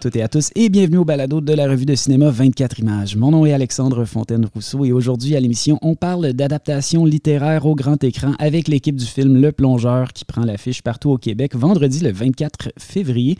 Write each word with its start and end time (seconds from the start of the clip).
Toutes 0.00 0.16
et 0.16 0.22
à 0.22 0.28
tous 0.28 0.50
et 0.54 0.70
bienvenue 0.70 0.96
au 0.96 1.04
balado 1.04 1.42
de 1.42 1.52
la 1.52 1.68
revue 1.68 1.84
de 1.84 1.94
cinéma 1.94 2.30
24 2.30 2.78
images. 2.78 3.16
Mon 3.16 3.32
nom 3.32 3.44
est 3.44 3.52
Alexandre 3.52 4.06
Fontaine-Rousseau 4.06 4.86
et 4.86 4.92
aujourd'hui 4.92 5.36
à 5.36 5.40
l'émission, 5.40 5.78
on 5.82 5.94
parle 5.94 6.32
d'adaptation 6.32 7.04
littéraire 7.04 7.66
au 7.66 7.74
grand 7.74 8.02
écran 8.02 8.32
avec 8.38 8.66
l'équipe 8.68 8.96
du 8.96 9.04
film 9.04 9.38
Le 9.38 9.52
Plongeur 9.52 10.14
qui 10.14 10.24
prend 10.24 10.42
l'affiche 10.42 10.80
partout 10.80 11.10
au 11.10 11.18
Québec 11.18 11.54
vendredi 11.54 12.00
le 12.00 12.12
24 12.12 12.72
février 12.78 13.36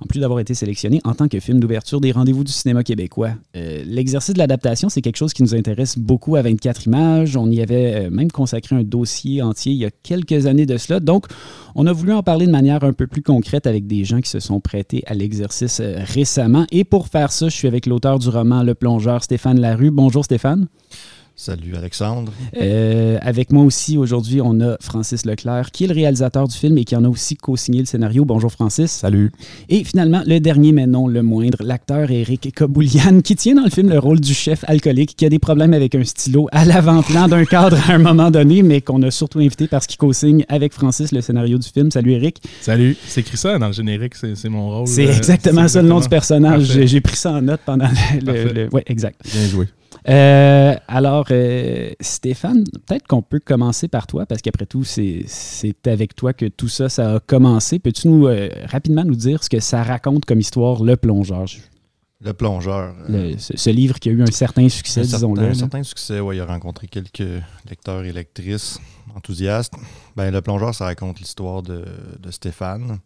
en 0.00 0.06
plus 0.06 0.20
d'avoir 0.20 0.40
été 0.40 0.54
sélectionné 0.54 1.00
en 1.04 1.14
tant 1.14 1.28
que 1.28 1.40
film 1.40 1.60
d'ouverture 1.60 2.00
des 2.00 2.12
rendez-vous 2.12 2.44
du 2.44 2.52
cinéma 2.52 2.82
québécois. 2.82 3.30
Euh, 3.56 3.82
l'exercice 3.86 4.34
de 4.34 4.38
l'adaptation, 4.38 4.88
c'est 4.88 5.02
quelque 5.02 5.16
chose 5.16 5.32
qui 5.32 5.42
nous 5.42 5.54
intéresse 5.54 5.98
beaucoup 5.98 6.36
à 6.36 6.42
24 6.42 6.86
images. 6.86 7.36
On 7.36 7.50
y 7.50 7.60
avait 7.60 8.06
euh, 8.06 8.10
même 8.10 8.30
consacré 8.30 8.76
un 8.76 8.82
dossier 8.82 9.42
entier 9.42 9.72
il 9.72 9.78
y 9.78 9.84
a 9.84 9.90
quelques 9.90 10.46
années 10.46 10.66
de 10.66 10.76
cela. 10.76 11.00
Donc, 11.00 11.26
on 11.74 11.86
a 11.86 11.92
voulu 11.92 12.12
en 12.12 12.22
parler 12.22 12.46
de 12.46 12.52
manière 12.52 12.84
un 12.84 12.92
peu 12.92 13.06
plus 13.06 13.22
concrète 13.22 13.66
avec 13.66 13.86
des 13.86 14.04
gens 14.04 14.20
qui 14.20 14.30
se 14.30 14.40
sont 14.40 14.60
prêtés 14.60 15.02
à 15.06 15.14
l'exercice 15.14 15.80
euh, 15.80 15.98
récemment. 15.98 16.66
Et 16.70 16.84
pour 16.84 17.08
faire 17.08 17.32
ça, 17.32 17.48
je 17.48 17.54
suis 17.54 17.68
avec 17.68 17.86
l'auteur 17.86 18.18
du 18.18 18.28
roman 18.28 18.62
Le 18.62 18.74
plongeur, 18.74 19.22
Stéphane 19.22 19.60
Larue. 19.60 19.90
Bonjour 19.90 20.24
Stéphane. 20.24 20.66
Salut 21.38 21.76
Alexandre. 21.76 22.32
Euh, 22.56 23.18
avec 23.20 23.52
moi 23.52 23.62
aussi 23.62 23.98
aujourd'hui, 23.98 24.40
on 24.40 24.58
a 24.62 24.78
Francis 24.80 25.26
Leclerc, 25.26 25.70
qui 25.70 25.84
est 25.84 25.86
le 25.86 25.92
réalisateur 25.92 26.48
du 26.48 26.56
film 26.56 26.78
et 26.78 26.84
qui 26.84 26.96
en 26.96 27.04
a 27.04 27.08
aussi 27.10 27.36
co-signé 27.36 27.80
le 27.80 27.84
scénario. 27.84 28.24
Bonjour 28.24 28.50
Francis. 28.50 28.90
Salut. 28.90 29.30
Et 29.68 29.84
finalement, 29.84 30.22
le 30.26 30.38
dernier 30.38 30.72
mais 30.72 30.86
non 30.86 31.08
le 31.08 31.22
moindre, 31.22 31.58
l'acteur 31.62 32.10
Eric 32.10 32.54
Koboulian, 32.56 33.20
qui 33.20 33.36
tient 33.36 33.56
dans 33.56 33.64
le 33.64 33.70
film 33.70 33.90
le 33.90 33.98
rôle 33.98 34.18
du 34.18 34.32
chef 34.32 34.64
alcoolique 34.66 35.14
qui 35.14 35.26
a 35.26 35.28
des 35.28 35.38
problèmes 35.38 35.74
avec 35.74 35.94
un 35.94 36.04
stylo 36.04 36.48
à 36.52 36.64
l'avant-plan 36.64 37.28
d'un 37.28 37.44
cadre 37.44 37.76
à 37.86 37.92
un 37.92 37.98
moment 37.98 38.30
donné, 38.30 38.62
mais 38.62 38.80
qu'on 38.80 39.02
a 39.02 39.10
surtout 39.10 39.40
invité 39.40 39.66
parce 39.66 39.86
qu'il 39.86 39.98
co-signe 39.98 40.46
avec 40.48 40.72
Francis 40.72 41.12
le 41.12 41.20
scénario 41.20 41.58
du 41.58 41.68
film. 41.68 41.90
Salut 41.90 42.12
Eric. 42.12 42.40
Salut. 42.62 42.96
C'est 43.06 43.20
écrit 43.20 43.36
ça 43.36 43.58
dans 43.58 43.66
le 43.66 43.74
générique, 43.74 44.14
c'est 44.14 44.48
mon 44.48 44.70
rôle. 44.70 44.88
C'est 44.88 45.06
euh, 45.06 45.14
exactement 45.14 45.68
ça 45.68 45.82
le 45.82 45.88
nom 45.88 46.00
du 46.00 46.08
personnage. 46.08 46.80
J'ai 46.86 47.00
pris 47.02 47.16
ça 47.16 47.32
en 47.32 47.42
note 47.42 47.60
pendant 47.66 47.90
le... 48.24 48.52
le... 48.54 48.68
Oui, 48.72 48.80
exact. 48.86 49.20
Bien 49.30 49.46
joué. 49.48 49.66
Euh, 50.08 50.76
alors, 50.86 51.26
euh, 51.30 51.90
Stéphane, 52.00 52.64
peut-être 52.86 53.06
qu'on 53.06 53.22
peut 53.22 53.40
commencer 53.40 53.88
par 53.88 54.06
toi, 54.06 54.24
parce 54.26 54.40
qu'après 54.40 54.66
tout, 54.66 54.84
c'est 54.84 55.26
avec 55.86 56.14
toi 56.14 56.32
que 56.32 56.46
tout 56.46 56.68
ça, 56.68 56.88
ça 56.88 57.16
a 57.16 57.20
commencé. 57.20 57.78
Peux-tu 57.78 58.08
nous 58.08 58.26
euh, 58.26 58.48
rapidement 58.66 59.04
nous 59.04 59.16
dire 59.16 59.42
ce 59.42 59.50
que 59.50 59.60
ça 59.60 59.82
raconte 59.82 60.24
comme 60.24 60.40
histoire, 60.40 60.82
Le 60.82 60.96
Plongeur? 60.96 61.46
Le 62.20 62.32
Plongeur. 62.32 62.94
ce, 63.38 63.70
livre 63.70 63.98
qui 63.98 64.08
a 64.08 64.12
eu 64.12 64.22
un 64.22 64.30
certain 64.30 64.68
succès, 64.68 65.02
disons-le. 65.02 65.42
Un 65.42 65.54
certain 65.54 65.82
succès, 65.82 66.20
oui. 66.20 66.36
Il 66.36 66.40
a 66.40 66.46
rencontré 66.46 66.86
quelques 66.86 67.42
lecteurs 67.68 68.04
et 68.04 68.12
lectrices 68.12 68.78
enthousiastes. 69.14 69.74
Ben, 70.14 70.30
le 70.30 70.40
Plongeur, 70.40 70.74
ça 70.74 70.86
raconte 70.86 71.18
l'histoire 71.20 71.62
de, 71.62 71.84
de 72.18 72.30
Stéphane, 72.30 73.00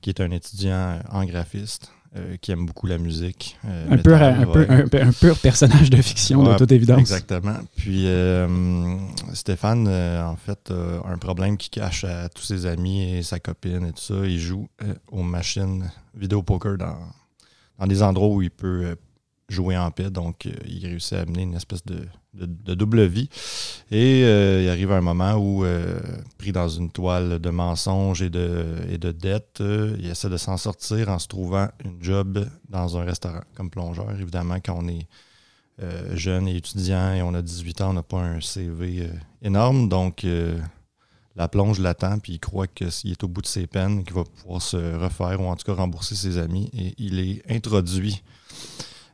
qui 0.00 0.10
est 0.10 0.20
un 0.20 0.30
étudiant 0.30 0.98
en 1.12 1.24
graphiste 1.24 1.92
euh, 2.16 2.36
qui 2.40 2.50
aime 2.50 2.66
beaucoup 2.66 2.88
la 2.88 2.98
musique. 2.98 3.56
Euh, 3.64 3.86
un, 3.90 3.98
pur, 3.98 4.20
un, 4.20 5.12
pur 5.12 5.38
personnage 5.38 5.90
de 5.90 6.02
fiction, 6.02 6.42
de 6.42 6.56
toute 6.56 6.72
évidence. 6.72 6.98
Exactement. 6.98 7.58
Puis 7.76 8.08
euh, 8.08 8.96
Stéphane, 9.32 9.86
en 9.86 10.34
fait, 10.34 10.72
a 10.72 11.08
un 11.08 11.18
problème 11.18 11.56
qui 11.56 11.70
cache 11.70 12.02
à 12.02 12.28
tous 12.28 12.42
ses 12.42 12.66
amis 12.66 13.14
et 13.14 13.22
sa 13.22 13.38
copine 13.38 13.86
et 13.86 13.92
tout 13.92 14.02
ça. 14.02 14.26
Il 14.26 14.40
joue 14.40 14.68
aux 15.12 15.22
machines 15.22 15.88
vidéo 16.14 16.42
poker 16.42 16.76
dans, 16.76 16.98
dans 17.78 17.86
des 17.86 18.02
endroits 18.02 18.28
où 18.28 18.42
il 18.42 18.50
peut 18.50 18.96
jouer 19.50 19.76
en 19.76 19.90
paix. 19.90 20.10
Donc, 20.10 20.48
il 20.66 20.86
réussit 20.86 21.14
à 21.14 21.20
amener 21.20 21.42
une 21.42 21.54
espèce 21.54 21.84
de 21.84 22.74
double 22.74 23.04
vie. 23.04 23.28
Et 23.90 24.22
euh, 24.24 24.62
il 24.62 24.68
arrive 24.68 24.92
un 24.92 25.00
moment 25.00 25.34
où, 25.34 25.64
euh, 25.64 26.00
pris 26.38 26.52
dans 26.52 26.68
une 26.68 26.90
toile 26.90 27.38
de 27.38 27.50
mensonges 27.50 28.22
et 28.22 28.30
de, 28.30 28.76
et 28.88 28.98
de 28.98 29.12
dettes, 29.12 29.60
euh, 29.60 29.96
il 29.98 30.08
essaie 30.08 30.28
de 30.28 30.36
s'en 30.36 30.56
sortir 30.56 31.08
en 31.08 31.18
se 31.18 31.26
trouvant 31.28 31.68
une 31.84 32.02
job 32.02 32.46
dans 32.68 32.96
un 32.96 33.04
restaurant 33.04 33.42
comme 33.54 33.70
plongeur. 33.70 34.10
Évidemment, 34.12 34.56
quand 34.64 34.78
on 34.78 34.88
est 34.88 35.06
jeune 36.12 36.46
et 36.46 36.56
étudiant 36.56 37.14
et 37.14 37.22
on 37.22 37.32
a 37.32 37.40
18 37.40 37.80
ans, 37.80 37.90
on 37.90 37.92
n'a 37.94 38.02
pas 38.02 38.18
un 38.18 38.42
CV 38.42 39.08
énorme. 39.40 39.88
Donc, 39.88 40.26
la 41.36 41.48
plonge 41.48 41.78
l'attend, 41.78 42.18
puis 42.18 42.34
il 42.34 42.38
croit 42.38 42.66
que 42.66 42.90
s'il 42.90 43.12
est 43.12 43.24
au 43.24 43.28
bout 43.28 43.40
de 43.40 43.46
ses 43.46 43.66
peines, 43.66 44.04
qu'il 44.04 44.12
va 44.12 44.24
pouvoir 44.24 44.60
se 44.60 44.76
refaire 44.76 45.40
ou 45.40 45.46
en 45.46 45.56
tout 45.56 45.64
cas 45.64 45.72
rembourser 45.72 46.16
ses 46.16 46.36
amis. 46.36 46.68
Et 46.74 46.94
il 46.98 47.18
est 47.18 47.42
introduit 47.50 48.22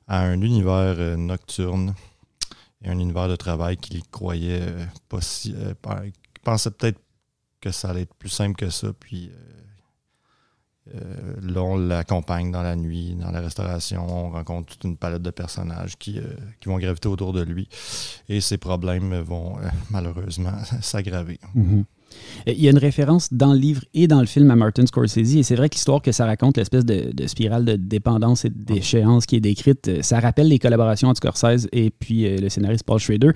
à 0.06 0.20
un 0.22 0.40
univers 0.40 1.16
nocturne 1.16 1.94
un 2.86 2.98
univers 2.98 3.28
de 3.28 3.36
travail 3.36 3.76
qu'il 3.76 4.02
croyait 4.08 4.62
euh, 4.62 4.84
pas 5.08 5.20
si. 5.20 5.54
Euh, 5.56 5.74
pensait 6.42 6.70
peut-être 6.70 7.00
que 7.60 7.70
ça 7.70 7.90
allait 7.90 8.02
être 8.02 8.14
plus 8.14 8.28
simple 8.28 8.54
que 8.54 8.70
ça. 8.70 8.92
Puis 8.98 9.32
euh, 10.94 11.34
là, 11.42 11.62
on 11.62 11.76
l'accompagne 11.76 12.52
dans 12.52 12.62
la 12.62 12.76
nuit, 12.76 13.16
dans 13.16 13.32
la 13.32 13.40
restauration. 13.40 14.06
On 14.08 14.30
rencontre 14.30 14.74
toute 14.74 14.84
une 14.84 14.96
palette 14.96 15.22
de 15.22 15.30
personnages 15.30 15.96
qui, 15.96 16.20
vont 16.64 16.78
graviter 16.78 17.08
autour 17.08 17.32
de 17.32 17.42
lui. 17.42 17.68
Et 18.28 18.40
ces 18.40 18.58
problèmes 18.58 19.18
vont 19.20 19.56
malheureusement 19.90 20.56
s'aggraver. 20.80 21.40
Mm-hmm. 21.56 21.84
Il 22.46 22.60
y 22.60 22.68
a 22.68 22.70
une 22.70 22.78
référence 22.78 23.32
dans 23.32 23.52
le 23.52 23.58
livre 23.58 23.82
et 23.92 24.06
dans 24.06 24.20
le 24.20 24.26
film 24.26 24.50
à 24.50 24.56
Martin 24.56 24.86
Scorsese, 24.86 25.36
et 25.36 25.42
c'est 25.42 25.56
vrai 25.56 25.68
que 25.68 25.74
l'histoire 25.74 26.00
que 26.00 26.12
ça 26.12 26.26
raconte, 26.26 26.56
l'espèce 26.56 26.84
de, 26.84 27.12
spirale 27.26 27.64
de 27.64 27.76
dépendance 27.76 28.44
et 28.44 28.50
d'échéance 28.50 29.26
qui 29.26 29.36
est 29.36 29.40
décrite, 29.40 29.88
euh, 29.88 30.02
ça 30.02 30.20
rappelle 30.20 30.48
les 30.48 30.58
collaborations 30.58 31.08
entre 31.08 31.18
Scorsese 31.18 31.68
et 31.72 31.90
puis 31.90 32.26
euh, 32.26 32.38
le 32.38 32.48
scénariste 32.48 32.84
Paul 32.84 33.00
Schrader. 33.00 33.30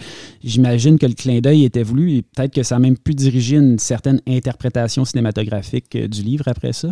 J'imagine 0.45 0.99
que 0.99 1.07
le 1.07 1.15
clin 1.15 1.41
d'œil 1.41 1.65
était 1.65 1.83
voulu 1.83 2.13
et 2.13 2.23
peut-être 2.23 2.55
que 2.55 2.63
ça 2.63 2.77
a 2.77 2.79
même 2.79 2.97
pu 2.97 3.15
diriger 3.15 3.57
une 3.57 3.79
certaine 3.79 4.21
interprétation 4.29 5.05
cinématographique 5.05 5.97
euh, 5.97 6.09
du 6.09 6.23
livre 6.23 6.45
après 6.47 6.73
ça. 6.73 6.91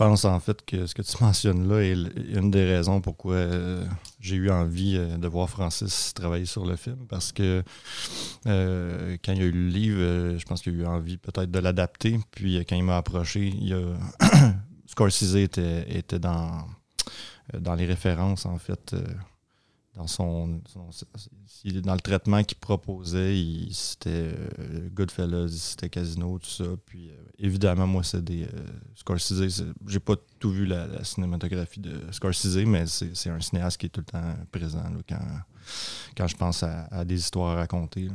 Je 0.00 0.06
pense 0.06 0.24
en 0.24 0.40
fait 0.40 0.64
que 0.64 0.86
ce 0.86 0.94
que 0.94 1.02
tu 1.02 1.14
mentionnes 1.22 1.68
là 1.68 1.82
est 1.82 1.92
une 1.92 2.50
des 2.50 2.64
raisons 2.64 3.02
pourquoi 3.02 3.34
euh, 3.34 3.84
j'ai 4.18 4.36
eu 4.36 4.50
envie 4.50 4.96
euh, 4.96 5.18
de 5.18 5.28
voir 5.28 5.50
Francis 5.50 6.14
travailler 6.14 6.46
sur 6.46 6.64
le 6.64 6.76
film. 6.76 6.96
Parce 7.06 7.32
que 7.32 7.62
euh, 8.46 9.18
quand 9.22 9.34
il 9.34 9.38
y 9.40 9.42
a 9.42 9.44
eu 9.44 9.52
le 9.52 9.68
livre, 9.68 10.38
je 10.38 10.44
pense 10.46 10.62
qu'il 10.62 10.72
a 10.72 10.76
eu 10.76 10.86
envie 10.86 11.18
peut-être 11.18 11.50
de 11.50 11.58
l'adapter. 11.58 12.18
Puis 12.30 12.56
quand 12.66 12.76
il 12.76 12.84
m'a 12.84 12.96
approché, 12.96 13.48
il 13.48 13.74
a 13.74 13.98
Scorsese 14.86 15.36
était, 15.36 15.84
était 15.94 16.18
dans, 16.18 16.64
dans 17.52 17.74
les 17.74 17.84
références 17.84 18.46
en 18.46 18.56
fait 18.56 18.96
dans 19.94 20.06
son, 20.06 20.60
dans 21.82 21.94
le 21.94 22.00
traitement 22.00 22.44
qu'il 22.44 22.58
proposait, 22.58 23.36
c'était 23.72 24.10
euh, 24.58 24.88
Goodfellas, 24.92 25.48
c'était 25.48 25.88
Casino, 25.88 26.38
tout 26.38 26.48
ça. 26.48 26.64
Puis 26.86 27.10
euh, 27.10 27.14
évidemment, 27.38 27.86
moi, 27.86 28.04
c'est 28.04 28.22
des 28.22 28.44
euh. 28.44 29.16
J'ai 29.86 30.00
pas 30.00 30.14
tout 30.38 30.50
vu 30.50 30.66
la, 30.66 31.02
cinématographie 31.02 31.80
de 31.80 32.00
Scorsese, 32.12 32.64
mais 32.66 32.86
c'est 32.86 33.30
un 33.30 33.40
cinéaste 33.40 33.78
qui 33.78 33.86
est 33.86 33.88
tout 33.88 34.00
le 34.00 34.06
temps 34.06 34.34
présent 34.52 34.84
quand, 35.08 35.18
quand 36.16 36.26
je 36.28 36.36
pense 36.36 36.62
à, 36.62 37.04
des 37.04 37.16
histoires 37.16 37.56
à 37.56 37.60
raconter. 37.60 38.08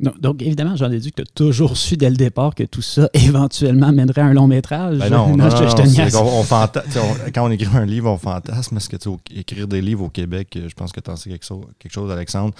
Donc, 0.00 0.40
évidemment, 0.42 0.76
j'en 0.76 0.90
ai 0.90 0.98
dit 0.98 1.12
que 1.12 1.16
tu 1.16 1.22
as 1.22 1.34
toujours 1.34 1.76
su 1.76 1.96
dès 1.96 2.08
le 2.08 2.16
départ 2.16 2.54
que 2.54 2.62
tout 2.62 2.82
ça 2.82 3.08
éventuellement 3.12 3.92
mènerait 3.92 4.22
à 4.22 4.26
un 4.26 4.32
long 4.32 4.46
métrage. 4.46 4.98
Ben 4.98 5.10
non, 5.10 5.36
non, 5.36 5.50
je, 5.50 7.30
quand 7.30 7.46
on 7.46 7.50
écrit 7.50 7.76
un 7.76 7.84
livre, 7.84 8.10
on 8.10 8.16
fantasme. 8.16 8.76
Parce 8.76 8.88
que 8.88 8.96
écrire 9.34 9.68
des 9.68 9.82
livres 9.82 10.04
au 10.04 10.08
Québec, 10.08 10.58
je 10.66 10.74
pense 10.74 10.92
que 10.92 11.00
tu 11.00 11.10
en 11.10 11.16
sais 11.16 11.28
quelque 11.30 11.44
chose, 11.44 11.66
quelque 11.78 11.92
chose 11.92 12.10
Alexandre. 12.10 12.54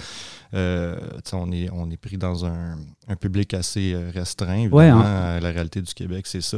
Euh, 0.53 0.95
on, 1.33 1.51
est, 1.51 1.69
on 1.71 1.89
est 1.89 1.97
pris 1.97 2.17
dans 2.17 2.45
un, 2.45 2.75
public 3.19 3.53
assez 3.53 3.93
euh, 3.93 4.11
restreint. 4.13 4.59
Évidemment, 4.59 5.01
hein. 5.01 5.39
La 5.39 5.49
réalité 5.51 5.81
du 5.81 5.93
Québec, 5.93 6.27
c'est 6.27 6.41
ça. 6.41 6.57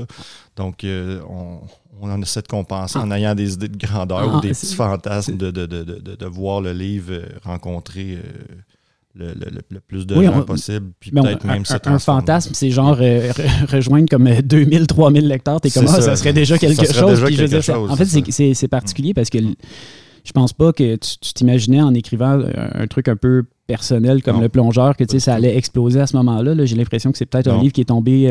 Donc, 0.56 0.84
euh, 0.84 1.22
on, 1.30 1.60
on 2.02 2.12
en 2.12 2.22
essaie 2.22 2.42
de 2.42 2.48
compenser 2.48 2.98
en 2.98 3.10
ah. 3.12 3.18
ayant 3.18 3.36
des 3.36 3.54
idées 3.54 3.70
de 3.70 3.78
grandeur 3.78 4.28
ou 4.28 4.38
ah, 4.38 4.42
des 4.42 4.50
petits 4.50 4.76
fantasmes 4.76 5.38
de, 5.38 5.52
de, 5.52 5.66
de, 5.66 5.84
de, 5.84 6.26
voir 6.26 6.62
le 6.62 6.74
livre 6.74 7.14
rencontrer 7.44 8.20
le, 9.16 9.80
plus 9.88 10.06
de 10.08 10.22
gens 10.22 10.42
possible. 10.42 10.92
Puis 11.00 11.12
peut-être 11.12 11.46
même 11.46 11.64
un, 11.70 11.92
un 11.94 12.00
fantasme, 12.00 12.52
c'est 12.54 12.70
genre 12.72 12.98
euh, 13.00 13.32
rejoindre 13.72 14.10
comme 14.10 14.30
2000, 14.42 14.82
euh, 14.82 14.86
3000 14.86 15.28
lecteurs. 15.28 15.62
T'es 15.62 15.70
comme, 15.70 15.86
ah, 15.88 16.02
ça, 16.02 16.16
serait 16.16 16.34
déjà 16.34 16.58
quelque 16.58 16.92
chose. 16.92 17.24
en 17.90 17.96
fait, 17.96 18.54
c'est 18.54 18.68
particulier 18.68 19.14
parce 19.14 19.30
que 19.30 19.40
je 20.24 20.32
pense 20.32 20.54
pas 20.54 20.72
que 20.72 20.96
tu 20.96 21.34
t'imaginais 21.34 21.82
en 21.82 21.94
écrivant 21.94 22.40
un 22.56 22.88
truc 22.88 23.08
un 23.08 23.16
peu 23.16 23.44
personnel 23.68 24.22
comme 24.22 24.42
le 24.42 24.50
plongeur 24.50 24.98
que 24.98 25.04
tu 25.04 25.14
sais 25.14 25.20
ça 25.20 25.36
allait 25.36 25.56
exploser 25.56 26.00
à 26.02 26.08
ce 26.08 26.18
moment-là. 26.18 26.66
J'ai 26.66 26.76
l'impression 26.76 27.12
que 27.12 27.18
c'est 27.18 27.26
peut-être 27.26 27.48
un 27.48 27.60
livre 27.60 27.74
qui 27.74 27.82
est 27.82 27.86
tombé 27.86 28.28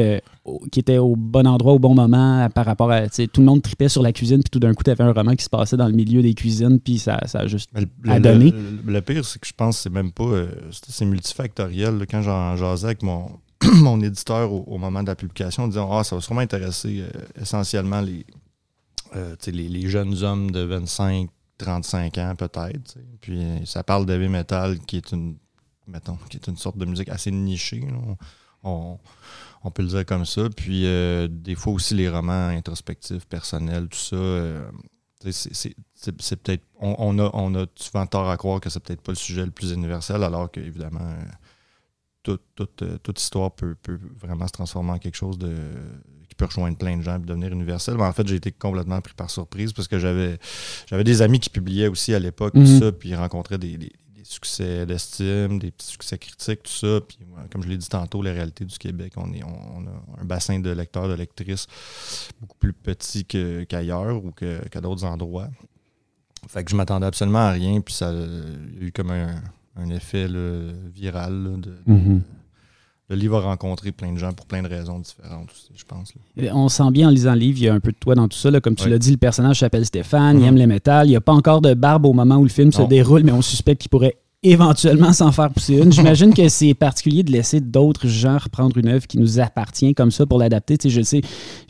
euh, 0.46 0.58
qui 0.70 0.80
était 0.80 0.98
au 0.98 1.16
bon 1.16 1.46
endroit 1.46 1.72
au 1.72 1.78
bon 1.78 1.94
moment 1.94 2.48
par 2.50 2.66
rapport 2.66 2.90
à 2.90 3.08
tout 3.08 3.40
le 3.40 3.44
monde 3.44 3.62
tripait 3.62 3.88
sur 3.88 4.02
la 4.02 4.12
cuisine 4.12 4.42
puis 4.42 4.50
tout 4.50 4.58
d'un 4.58 4.74
coup 4.74 4.84
tu 4.84 4.90
avais 4.90 5.04
un 5.04 5.12
roman 5.12 5.34
qui 5.34 5.44
se 5.44 5.50
passait 5.50 5.76
dans 5.76 5.86
le 5.86 5.94
milieu 5.94 6.22
des 6.22 6.34
cuisines 6.34 6.78
puis 6.78 6.98
ça, 6.98 7.18
ça 7.26 7.40
a 7.40 7.46
juste 7.46 7.70
le, 7.74 8.20
donné. 8.20 8.52
Le, 8.86 9.00
pire 9.00 9.24
c'est 9.24 9.38
que 9.38 9.46
je 9.46 9.54
pense 9.54 9.76
que 9.76 9.82
c'est 9.84 9.92
même 9.92 10.12
pas 10.12 10.24
euh, 10.24 10.48
c'est 10.70 11.06
multifactoriel 11.06 12.06
quand 12.10 12.22
j'en 12.22 12.56
jasais 12.56 12.86
avec 12.86 13.02
mon 13.02 13.26
mon 13.76 14.00
éditeur 14.00 14.52
au, 14.52 14.76
moment 14.76 15.02
de 15.02 15.08
la 15.08 15.14
publication 15.14 15.64
en 15.64 15.68
disant 15.68 15.88
ah 15.92 16.04
ça 16.04 16.16
va 16.16 16.20
sûrement 16.20 16.40
intéresser 16.40 17.00
euh, 17.00 17.40
essentiellement 17.40 18.02
les, 18.02 18.26
les, 19.46 19.68
les 19.68 19.88
jeunes 19.88 20.22
hommes 20.22 20.50
de 20.50 20.60
25 20.60 21.30
35 21.62 22.18
ans 22.18 22.34
peut-être. 22.36 22.98
Puis 23.20 23.62
ça 23.64 23.82
parle 23.82 24.06
d'heavy 24.06 24.28
metal 24.28 24.78
qui 24.80 24.96
est 24.96 25.12
une 25.12 25.36
mettons, 25.86 26.16
qui 26.28 26.36
est 26.36 26.46
une 26.46 26.56
sorte 26.56 26.78
de 26.78 26.84
musique 26.84 27.08
assez 27.08 27.30
nichée. 27.30 27.86
On, 28.62 28.98
peut 29.74 29.82
le 29.82 29.88
dire 29.88 30.06
comme 30.06 30.24
ça. 30.24 30.48
Puis 30.50 30.86
euh, 30.86 31.28
des 31.28 31.54
fois 31.54 31.72
aussi 31.72 31.94
les 31.94 32.08
romans 32.08 32.48
introspectifs, 32.48 33.26
personnels, 33.26 33.88
tout 33.88 33.98
ça. 33.98 34.16
Euh, 34.16 34.70
c'est 35.24 36.36
peut-être. 36.42 36.64
On, 36.80 37.18
a, 37.20 37.30
on 37.32 37.54
a 37.54 37.66
souvent 37.76 38.06
tort 38.06 38.28
à 38.28 38.36
croire 38.36 38.60
que 38.60 38.68
c'est 38.70 38.80
peut-être 38.80 39.02
pas 39.02 39.12
le 39.12 39.16
sujet 39.16 39.44
le 39.44 39.52
plus 39.52 39.70
universel, 39.70 40.24
alors 40.24 40.50
que, 40.50 40.58
évidemment, 40.58 41.14
toute, 42.24 42.42
toute, 42.56 43.20
histoire 43.20 43.52
peut, 43.52 43.76
peut, 43.76 44.00
vraiment 44.18 44.48
se 44.48 44.52
transformer 44.52 44.90
en 44.90 44.98
quelque 44.98 45.14
chose 45.14 45.38
de 45.38 45.54
rejoindre 46.44 46.76
plein 46.76 46.96
de 46.96 47.02
gens 47.02 47.16
et 47.16 47.20
devenir 47.20 47.52
universel. 47.52 47.96
Mais 47.96 48.04
en 48.04 48.12
fait, 48.12 48.26
j'ai 48.26 48.36
été 48.36 48.52
complètement 48.52 49.00
pris 49.00 49.14
par 49.14 49.30
surprise 49.30 49.72
parce 49.72 49.88
que 49.88 49.98
j'avais 49.98 50.38
j'avais 50.86 51.04
des 51.04 51.22
amis 51.22 51.40
qui 51.40 51.50
publiaient 51.50 51.88
aussi 51.88 52.14
à 52.14 52.18
l'époque, 52.18 52.54
mm 52.54 52.80
ça, 52.80 52.92
puis 52.92 53.10
ils 53.10 53.16
rencontraient 53.16 53.58
des, 53.58 53.78
succès 54.22 54.86
d'estime, 54.86 55.58
des 55.58 55.70
petits 55.70 55.88
succès 55.88 56.16
critiques, 56.16 56.62
tout 56.62 56.72
ça. 56.72 57.00
Puis, 57.06 57.18
comme 57.50 57.62
je 57.62 57.68
l'ai 57.68 57.76
dit 57.76 57.88
tantôt, 57.88 58.22
la 58.22 58.32
réalité 58.32 58.64
du 58.64 58.78
Québec, 58.78 59.14
on, 59.16 59.32
est, 59.32 59.42
on, 59.42 59.86
a 59.86 60.20
un 60.20 60.24
bassin 60.24 60.60
de 60.60 60.70
lecteurs, 60.70 61.08
de 61.08 61.14
lectrices 61.14 61.66
beaucoup 62.40 62.56
plus 62.58 62.72
petit 62.72 63.24
qu'ailleurs 63.24 64.24
ou 64.24 64.32
qu'à 64.32 64.80
d'autres 64.80 65.04
endroits. 65.04 65.48
Fait 66.48 66.64
que 66.64 66.70
je 66.70 66.76
m'attendais 66.76 67.06
absolument 67.06 67.40
à 67.40 67.50
rien, 67.50 67.80
puis 67.80 67.94
ça 67.94 68.10
a 68.10 68.14
eu 68.80 68.90
comme 68.92 69.10
un, 69.10 69.90
effet 69.90 70.28
viral 70.92 71.60
de, 71.60 71.74
mm-hmm 71.88 72.20
le 73.12 73.18
livre 73.18 73.36
a 73.36 73.40
rencontré 73.40 73.92
plein 73.92 74.10
de 74.10 74.18
gens 74.18 74.32
pour 74.32 74.46
plein 74.46 74.62
de 74.62 74.68
raisons 74.68 74.98
différentes 74.98 75.50
aussi, 75.50 75.70
je 75.76 75.84
pense. 75.84 76.14
On 76.54 76.68
sent 76.68 76.90
bien 76.92 77.08
en 77.08 77.10
lisant 77.10 77.34
le 77.34 77.40
livre, 77.40 77.58
il 77.58 77.64
y 77.64 77.68
a 77.68 77.74
un 77.74 77.80
peu 77.80 77.92
de 77.92 77.96
toi 77.96 78.14
dans 78.14 78.26
tout 78.26 78.38
ça. 78.38 78.50
Comme 78.60 78.74
tu 78.74 78.88
l'as 78.88 78.98
dit, 78.98 79.10
le 79.10 79.18
personnage 79.18 79.60
s'appelle 79.60 79.84
Stéphane, 79.84 80.38
il 80.38 80.40
mhm. 80.40 80.48
aime 80.48 80.56
les 80.56 80.66
métal. 80.66 81.06
Il 81.06 81.10
n'y 81.10 81.16
a 81.16 81.20
pas 81.20 81.32
encore 81.32 81.60
de 81.60 81.74
barbe 81.74 82.06
au 82.06 82.14
moment 82.14 82.36
où 82.36 82.44
le 82.44 82.48
film 82.48 82.72
se 82.72 82.82
déroule, 82.82 83.22
mais 83.22 83.32
on 83.32 83.42
suspecte 83.42 83.82
qu'il 83.82 83.90
pourrait 83.90 84.16
éventuellement 84.42 85.12
s'en 85.12 85.30
faire 85.30 85.50
pousser 85.50 85.76
une. 85.76 85.92
J'imagine 85.92 86.32
que 86.34 86.48
c'est 86.48 86.74
particulier 86.74 87.22
de 87.22 87.30
laisser 87.30 87.60
d'autres 87.60 88.08
gens 88.08 88.38
reprendre 88.38 88.76
une 88.78 88.88
œuvre 88.88 89.06
qui 89.06 89.18
nous 89.18 89.38
appartient 89.40 89.94
comme 89.94 90.10
ça 90.10 90.24
pour 90.24 90.38
l'adapter. 90.38 90.78
Tu 90.78 90.88
sais, 90.88 90.94
je 90.94 90.98
le 90.98 91.04
sais, 91.04 91.20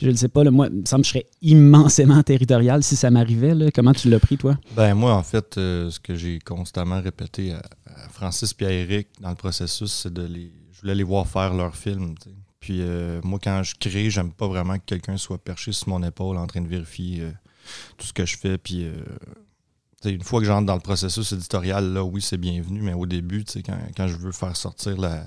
je 0.00 0.08
le 0.08 0.16
sais 0.16 0.28
pas. 0.28 0.44
moi, 0.44 0.68
il 0.72 0.80
me 0.80 0.86
semble 0.86 1.02
que 1.02 1.08
je 1.08 1.12
serais 1.12 1.26
immensément 1.42 2.22
territorial 2.22 2.82
si 2.84 2.94
ça 2.94 3.10
m'arrivait. 3.10 3.70
Comment 3.74 3.92
tu 3.92 4.08
l'as 4.08 4.20
pris, 4.20 4.38
toi? 4.38 4.56
Ben 4.76 4.94
moi, 4.94 5.12
en 5.14 5.22
fait, 5.22 5.58
euh, 5.58 5.90
ce 5.90 5.98
que 5.98 6.14
j'ai 6.14 6.38
constamment 6.38 7.00
répété 7.00 7.52
à, 7.52 7.62
Francis 8.10 8.54
et 8.60 8.64
à 8.64 8.70
Eric 8.70 9.08
dans 9.20 9.30
le 9.30 9.36
processus, 9.36 9.92
c'est 9.92 10.12
de 10.12 10.22
les 10.22 10.52
voulais 10.82 10.94
les 10.94 11.04
voir 11.04 11.26
faire 11.26 11.54
leur 11.54 11.76
film. 11.76 12.14
Puis 12.60 12.78
euh, 12.80 13.20
moi, 13.24 13.38
quand 13.42 13.62
je 13.62 13.74
crée, 13.74 14.10
j'aime 14.10 14.32
pas 14.32 14.46
vraiment 14.46 14.78
que 14.78 14.84
quelqu'un 14.84 15.16
soit 15.16 15.38
perché 15.38 15.72
sur 15.72 15.88
mon 15.88 16.02
épaule 16.02 16.36
en 16.36 16.46
train 16.46 16.60
de 16.60 16.68
vérifier 16.68 17.22
euh, 17.22 17.30
tout 17.96 18.06
ce 18.06 18.12
que 18.12 18.26
je 18.26 18.36
fais. 18.36 18.58
Puis 18.58 18.84
euh, 18.84 18.94
une 20.04 20.22
fois 20.22 20.40
que 20.40 20.46
j'entre 20.46 20.66
dans 20.66 20.74
le 20.74 20.80
processus 20.80 21.32
éditorial, 21.32 21.92
là, 21.92 22.04
oui, 22.04 22.22
c'est 22.22 22.36
bienvenu, 22.36 22.80
mais 22.80 22.92
au 22.92 23.06
début, 23.06 23.44
quand, 23.66 23.78
quand 23.96 24.06
je 24.06 24.16
veux 24.16 24.30
faire 24.30 24.56
sortir 24.56 24.96
la, 24.96 25.26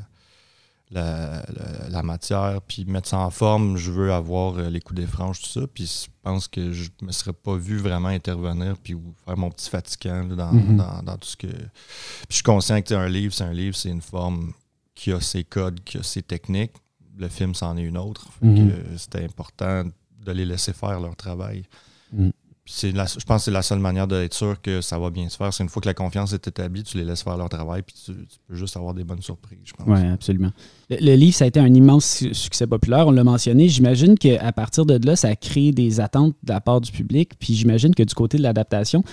la, 0.91 2.03
matière, 2.03 2.61
puis 2.65 2.85
mettre 2.85 3.09
ça 3.09 3.17
en 3.17 3.31
forme, 3.31 3.75
je 3.75 3.91
veux 3.91 4.13
avoir 4.13 4.55
les 4.69 4.79
coups 4.79 5.01
des 5.01 5.07
franges, 5.07 5.41
tout 5.41 5.49
ça. 5.49 5.67
Puis 5.67 6.05
je 6.05 6.11
pense 6.21 6.47
que 6.47 6.71
je 6.71 6.89
me 7.01 7.11
serais 7.11 7.33
pas 7.33 7.57
vu 7.57 7.77
vraiment 7.79 8.09
intervenir, 8.09 8.77
puis 8.81 8.95
faire 9.25 9.35
mon 9.35 9.49
petit 9.49 9.69
fatigant 9.69 10.23
mm-hmm. 10.23 10.75
dans, 10.75 11.03
dans, 11.03 11.17
tout 11.17 11.27
ce 11.27 11.35
que. 11.35 11.47
Puis 11.47 12.29
je 12.29 12.35
suis 12.35 12.43
conscient 12.43 12.81
que 12.81 12.93
un 12.93 13.09
livre, 13.09 13.33
c'est 13.33 13.43
un 13.43 13.53
livre, 13.53 13.75
c'est 13.75 13.89
une 13.89 14.01
forme 14.01 14.53
qui 14.95 15.11
a 15.11 15.19
ses 15.19 15.43
codes, 15.43 15.81
qui 15.83 15.97
a 15.97 16.03
ses 16.03 16.23
techniques. 16.23 16.71
Le 17.17 17.27
film, 17.27 17.53
c'en 17.53 17.77
est 17.77 17.83
une 17.83 17.97
autre. 17.97 18.29
Mhm. 18.41 18.71
C'était 18.97 19.23
important 19.23 19.83
de 20.25 20.31
les 20.31 20.45
laisser 20.45 20.73
faire 20.73 20.99
leur 20.99 21.15
travail. 21.15 21.63
Mhm. 22.11 22.31
je 22.67 23.25
pense 23.25 23.25
que 23.25 23.37
c'est 23.39 23.51
la 23.51 23.61
seule 23.61 23.79
manière 23.79 24.07
d'être 24.07 24.33
sûr 24.33 24.59
que 24.59 24.81
ça 24.81 24.97
va 24.97 25.11
bien 25.11 25.29
se 25.29 25.37
faire. 25.37 25.53
C'est 25.53 25.63
une 25.63 25.69
fois 25.69 25.81
que 25.81 25.87
la 25.87 25.93
confiance 25.93 26.33
est 26.33 26.47
établie, 26.47 26.83
tu 26.83 26.97
les 26.97 27.05
laisses 27.05 27.21
faire 27.21 27.37
leur 27.37 27.49
travail, 27.49 27.83
puis 27.83 27.95
tu, 28.05 28.13
peux 28.47 28.55
juste 28.55 28.75
avoir 28.75 28.93
des 28.95 29.03
bonnes 29.03 29.21
surprises, 29.21 29.59
je 29.65 29.73
pense. 29.73 29.85
Oui, 29.87 30.07
absolument. 30.07 30.51
Le, 30.89 31.15
livre, 31.15 31.35
ça 31.35 31.45
a 31.45 31.47
été 31.47 31.59
un 31.59 31.71
immense 31.71 32.23
succès 32.31 32.65
populaire, 32.65 33.07
on 33.07 33.11
l'a 33.11 33.23
mentionné. 33.23 33.69
J'imagine 33.69 34.17
qu'à 34.17 34.51
partir 34.51 34.85
de 34.85 35.05
là, 35.05 35.15
ça 35.15 35.27
a 35.27 35.35
créé 35.35 35.71
des 35.73 35.99
attentes 35.99 36.35
de 36.43 36.53
la 36.53 36.61
part 36.61 36.81
du 36.81 36.91
public, 36.91 37.33
puis 37.37 37.53
j'imagine 37.53 37.93
que 37.93 38.03
du 38.03 38.15
côté 38.15 38.37
de 38.37 38.43
l'adaptation, 38.43 39.03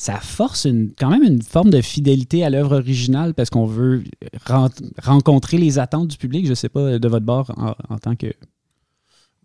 ça 0.00 0.16
force 0.16 0.66
quand 0.98 1.10
même 1.10 1.22
une 1.22 1.42
forme 1.42 1.68
de 1.68 1.82
fidélité 1.82 2.42
à 2.42 2.48
l'œuvre 2.48 2.76
originale 2.76 3.34
parce 3.34 3.50
qu'on 3.50 3.66
veut 3.66 4.02
rencontrer 5.02 5.58
les 5.58 5.78
attentes 5.78 6.08
du 6.08 6.16
public. 6.16 6.46
Je 6.46 6.50
ne 6.50 6.54
sais 6.54 6.70
pas 6.70 6.98
de 6.98 7.06
votre 7.06 7.26
bord 7.26 7.52
en, 7.90 7.98
tant 7.98 8.16
que. 8.16 8.32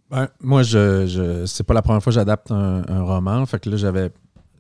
Ben, 0.10 0.30
moi, 0.40 0.64
je, 0.64 1.08
je 1.08 1.46
c'est 1.46 1.66
pas 1.66 1.74
la 1.74 1.82
première 1.82 2.02
fois 2.02 2.12
que 2.12 2.16
j'adapte 2.16 2.52
un, 2.52 3.04
roman. 3.04 3.46
Fait 3.46 3.60
que 3.60 3.70
là, 3.70 3.76
j'avais. 3.76 4.12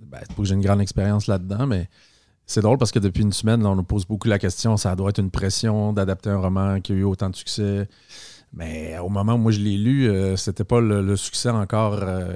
Ben, 0.01 0.19
que 0.35 0.43
j'ai 0.43 0.55
une 0.55 0.61
grande 0.61 0.81
expérience 0.81 1.27
là-dedans, 1.27 1.65
mais 1.65 1.87
c'est 2.45 2.59
drôle 2.59 2.77
parce 2.77 2.91
que 2.91 2.99
depuis 2.99 3.23
une 3.23 3.31
semaine, 3.31 3.65
on 3.65 3.77
nous 3.77 3.83
pose 3.83 4.05
beaucoup 4.05 4.27
la 4.27 4.37
question 4.37 4.75
ça 4.75 4.97
doit 4.97 5.11
être 5.11 5.19
une 5.19 5.31
pression 5.31 5.93
d'adapter 5.93 6.29
un 6.29 6.39
roman 6.39 6.81
qui 6.81 6.91
a 6.91 6.95
eu 6.95 7.03
autant 7.05 7.29
de 7.29 7.37
succès. 7.37 7.87
Mais 8.51 8.97
au 8.99 9.07
moment 9.07 9.35
où 9.35 9.37
moi 9.37 9.53
je 9.53 9.61
l'ai 9.61 9.77
lu, 9.77 10.09
euh, 10.09 10.35
c'était 10.35 10.65
pas 10.65 10.81
le, 10.81 11.15
succès 11.15 11.49
encore 11.49 11.99
euh, 12.01 12.35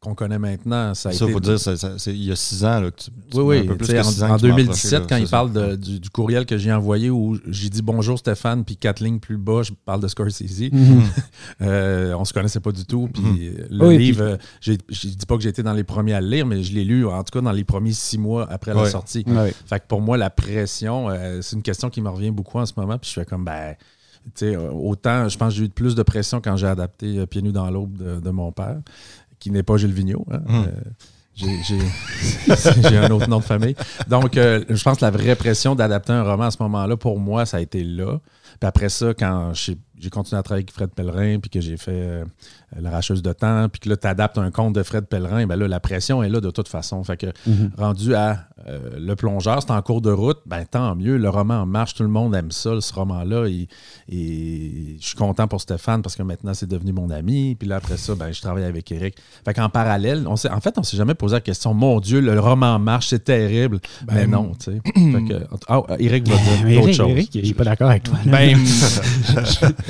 qu'on 0.00 0.14
connaît 0.14 0.38
maintenant. 0.38 0.94
Ça, 0.94 1.12
ça 1.12 1.28
faut 1.28 1.40
dire, 1.40 1.58
il 2.06 2.24
y 2.24 2.32
a 2.32 2.36
six 2.36 2.64
ans. 2.64 2.80
Là, 2.80 2.90
oui, 3.34 3.68
oui. 3.68 4.00
en, 4.22 4.36
2017, 4.38 5.06
quand 5.06 5.16
il 5.16 5.28
parle 5.28 5.76
du, 5.76 6.08
courriel 6.10 6.46
que 6.46 6.56
j'ai 6.56 6.72
envoyé 6.72 7.10
où 7.10 7.38
j'ai 7.46 7.68
dit 7.68 7.82
bonjour 7.82 8.18
Stéphane, 8.18 8.64
puis 8.64 8.78
quatre 8.78 9.00
lignes 9.00 9.18
plus 9.18 9.36
bas, 9.36 9.62
je 9.62 9.72
parle 9.84 10.00
de 10.00 10.08
Scorsese. 10.08 10.70
Mm 10.72 11.00
euh, 11.62 12.14
on 12.14 12.24
se 12.24 12.32
connaissait 12.32 12.60
pas 12.60 12.72
du 12.72 12.86
tout. 12.86 13.10
Puis 13.12 13.22
mhm. 13.22 13.66
le 13.70 13.90
livre, 13.92 14.38
je 14.60 14.72
dis 14.72 15.26
pas 15.28 15.36
que 15.36 15.42
j'étais 15.42 15.62
dans 15.62 15.74
les 15.74 15.84
premiers 15.84 16.14
à 16.14 16.20
le 16.22 16.28
lire, 16.28 16.46
mais 16.46 16.62
je 16.62 16.72
l'ai 16.72 16.84
lu, 16.84 17.04
en 17.06 17.22
tout 17.22 17.38
cas, 17.38 17.42
dans 17.42 17.52
les 17.52 17.64
premiers 17.64 17.92
six 17.92 18.16
mois 18.16 18.50
après 18.50 18.72
la 18.72 18.86
sortie. 18.86 19.24
Fait 19.66 19.80
que 19.80 19.86
pour 19.86 20.00
moi, 20.00 20.16
la 20.16 20.30
pression, 20.30 21.10
euh, 21.10 21.40
c'est 21.42 21.56
une 21.56 21.62
question 21.62 21.90
qui 21.90 22.00
me 22.00 22.08
revient 22.08 22.30
beaucoup 22.30 22.58
en 22.58 22.64
ce 22.64 22.72
moment. 22.76 22.96
Puis 22.96 23.10
je 23.10 23.20
fais 23.20 23.26
comme, 23.26 23.44
ben, 23.44 23.74
autant, 24.72 25.28
je 25.28 25.38
pense 25.38 25.52
que 25.52 25.58
j'ai 25.58 25.64
eu 25.66 25.68
plus 25.68 25.94
de 25.94 26.02
pression 26.02 26.40
quand 26.40 26.56
j'ai 26.56 26.66
adapté 26.66 27.18
euh, 27.18 27.26
Pieds 27.26 27.42
nus 27.42 27.52
dans 27.52 27.70
l'aube 27.70 27.96
de, 27.96 28.30
mon 28.30 28.52
père 28.52 28.78
qui 29.40 29.50
n'est 29.50 29.62
pas 29.62 29.76
Gilles 29.76 29.92
Vigneault. 29.92 30.26
Hein. 30.30 30.40
Hmm. 30.46 30.64
Euh, 30.64 30.80
j'ai 32.90 32.98
un 32.98 33.10
autre 33.10 33.28
nom 33.28 33.38
de 33.38 33.44
famille. 33.44 33.74
Donc, 34.08 34.36
euh, 34.36 34.62
je 34.68 34.82
pense 34.82 34.98
que 34.98 35.04
la 35.04 35.10
vraie 35.10 35.34
pression 35.36 35.74
d'adapter 35.74 36.12
un 36.12 36.22
roman 36.22 36.44
à 36.44 36.50
ce 36.50 36.62
moment-là, 36.62 36.96
pour 36.96 37.18
moi, 37.18 37.46
ça 37.46 37.56
a 37.56 37.60
été 37.60 37.82
là. 37.82 38.20
Puis 38.60 38.68
après 38.68 38.90
ça, 38.90 39.14
quand 39.14 39.52
j'ai 40.00 40.10
continué 40.10 40.38
à 40.38 40.42
travailler 40.42 40.64
avec 40.64 40.72
Fred 40.72 40.90
Pellerin, 40.90 41.38
puis 41.38 41.50
que 41.50 41.60
j'ai 41.60 41.76
fait 41.76 41.92
euh, 41.92 42.24
l'arracheuse 42.78 43.22
de 43.22 43.32
temps, 43.32 43.68
puis 43.68 43.80
que 43.80 43.88
là, 43.88 43.96
tu 43.96 44.06
adaptes 44.06 44.38
un 44.38 44.50
conte 44.50 44.74
de 44.74 44.82
Fred 44.82 45.06
Pellerin, 45.06 45.46
ben 45.46 45.56
là, 45.56 45.68
la 45.68 45.80
pression 45.80 46.22
est 46.22 46.28
là 46.28 46.40
de 46.40 46.50
toute 46.50 46.68
façon. 46.68 47.02
Fait 47.04 47.16
que 47.16 47.26
mhm. 47.46 47.70
rendu 47.76 48.14
à 48.14 48.46
euh, 48.68 48.98
Le 48.98 49.14
Plongeur, 49.16 49.62
c'est 49.62 49.70
en 49.70 49.82
cours 49.82 50.00
de 50.00 50.10
route, 50.10 50.38
ben 50.46 50.64
tant 50.64 50.94
mieux, 50.94 51.18
le 51.18 51.28
roman 51.28 51.66
marche, 51.66 51.94
tout 51.94 52.02
le 52.02 52.08
monde 52.08 52.34
aime 52.34 52.50
ça, 52.50 52.80
ce 52.80 52.92
roman-là. 52.94 53.46
Et, 53.46 53.68
je 54.08 55.06
suis 55.06 55.16
content 55.16 55.48
pour 55.48 55.60
Stéphane 55.60 56.02
parce 56.02 56.16
que 56.16 56.22
maintenant, 56.22 56.54
c'est 56.54 56.68
devenu 56.68 56.92
mon 56.92 57.10
ami. 57.10 57.54
Puis 57.54 57.68
là, 57.68 57.76
après 57.76 57.96
ça, 57.96 58.14
ben, 58.14 58.32
je 58.32 58.40
travaille 58.40 58.64
avec 58.64 58.90
Eric. 58.92 59.16
Fait 59.44 59.54
qu'en 59.54 59.68
parallèle, 59.68 60.26
on 60.26 60.34
en 60.34 60.60
fait, 60.60 60.78
on 60.78 60.82
s'est 60.82 60.96
jamais 60.96 61.14
posé 61.14 61.34
la 61.34 61.40
question, 61.40 61.74
mon 61.74 62.00
Dieu, 62.00 62.20
le 62.20 62.38
roman 62.38 62.78
marche, 62.78 63.08
c'est 63.08 63.24
terrible. 63.24 63.80
Ben, 64.06 64.14
mais 64.14 64.26
non, 64.26 64.52
tu 64.58 64.72
sais. 64.72 64.80
oh, 65.68 65.86
Eric 65.98 66.28
va 66.28 66.36
dire 66.36 66.82
autre 66.82 66.92
chose. 66.92 67.10
Eric, 67.10 67.34
il 67.34 67.48
n'est 67.48 67.54
pas 67.54 67.64
d'accord 67.64 67.90
avec 67.90 68.04
toi. 68.04 68.18
Ben, 68.24 68.58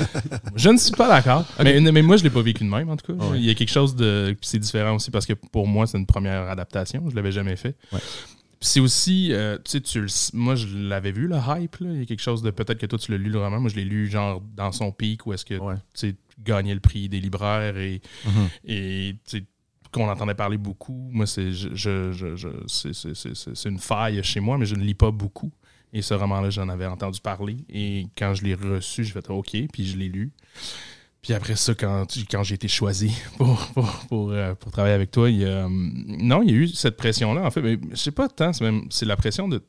je, 0.55 0.69
ne 0.69 0.77
suis 0.77 0.91
pas 0.91 1.07
d'accord. 1.07 1.45
Mais, 1.63 1.79
mais, 1.79 2.01
moi, 2.01 2.17
je 2.17 2.23
ne 2.23 2.29
l'ai 2.29 2.33
pas 2.33 2.41
vécu 2.41 2.63
même, 2.63 2.89
en 2.89 2.97
tout 2.97 3.13
cas. 3.13 3.25
Il 3.35 3.43
y 3.43 3.49
a 3.49 3.53
quelque 3.53 3.71
chose 3.71 3.95
de. 3.95 4.35
C'est 4.41 4.59
différent 4.59 4.95
aussi 4.95 5.11
parce 5.11 5.25
que 5.25 5.33
pour 5.33 5.67
moi, 5.67 5.87
c'est 5.87 5.97
une 5.97 6.05
première 6.05 6.49
adaptation. 6.49 7.03
Je 7.05 7.11
ne 7.11 7.15
l'avais 7.15 7.31
jamais 7.31 7.55
fait. 7.55 7.75
C'est 8.63 8.79
aussi, 8.79 9.29
euh, 9.31 9.57
tu 9.65 9.81
sais, 10.07 10.31
moi 10.33 10.53
je 10.53 10.67
l'avais 10.77 11.11
vu, 11.11 11.27
le 11.27 11.35
hype. 11.35 11.77
Il 11.81 11.99
y 11.99 12.01
a 12.03 12.05
quelque 12.05 12.21
chose 12.21 12.43
de. 12.43 12.51
Peut-être 12.51 12.77
que 12.77 12.85
toi 12.85 12.99
tu 12.99 13.11
l'as 13.11 13.17
lu 13.17 13.31
le 13.31 13.39
roman. 13.39 13.59
Moi 13.59 13.71
je 13.71 13.75
l'ai 13.75 13.83
lu 13.83 14.07
genre 14.07 14.39
dans 14.55 14.71
son 14.71 14.91
pic 14.91 15.25
où 15.25 15.33
est-ce 15.33 15.45
que 15.45 15.55
tu 15.95 16.15
gagnait 16.37 16.75
le 16.75 16.79
prix 16.79 17.09
des 17.09 17.19
libraires 17.19 17.77
et, 17.77 18.01
mm-hmm. 18.25 18.49
et 18.65 19.15
qu'on 19.91 20.09
entendait 20.09 20.35
parler 20.35 20.57
beaucoup. 20.57 21.09
Moi, 21.11 21.27
c'est 21.27 21.51
je, 21.51 21.73
je, 21.75 22.49
c'est 22.67 23.69
une 23.69 23.79
faille 23.79 24.23
chez 24.23 24.39
moi, 24.39 24.57
mais 24.57 24.65
je 24.65 24.75
ne 24.75 24.83
lis 24.83 24.93
pas 24.93 25.11
beaucoup. 25.11 25.51
Et 25.93 26.01
ce 26.01 26.13
roman-là, 26.13 26.49
j'en 26.49 26.69
avais 26.69 26.85
entendu 26.85 27.19
parler. 27.19 27.57
Et 27.69 28.07
quand 28.17 28.33
je 28.33 28.43
l'ai 28.43 28.53
reçu, 28.53 29.03
je 29.03 29.11
fait 29.11 29.29
OK, 29.29 29.55
puis 29.71 29.85
je 29.85 29.97
l'ai 29.97 30.07
lu. 30.07 30.31
Puis 31.21 31.33
après 31.33 31.55
ça, 31.55 31.75
quand, 31.75 32.05
quand 32.31 32.43
j'ai 32.43 32.55
été 32.55 32.67
choisi 32.67 33.15
pour, 33.37 33.59
pour, 34.09 34.31
euh, 34.31 34.55
pour, 34.55 34.71
travailler 34.71 34.95
avec 34.95 35.11
toi, 35.11 35.29
il 35.29 35.37
y 35.37 35.45
a, 35.45 35.67
non, 35.69 36.41
il 36.41 36.49
y 36.49 36.53
a 36.53 36.57
eu 36.57 36.67
cette 36.69 36.97
pression-là. 36.97 37.43
En 37.43 37.51
fait, 37.51 37.61
mais 37.61 37.79
je 37.91 37.95
sais 37.95 38.11
pas 38.11 38.27
tant, 38.27 38.51
c'est 38.53 39.05
la 39.05 39.15
pression 39.15 39.47
de 39.47 39.61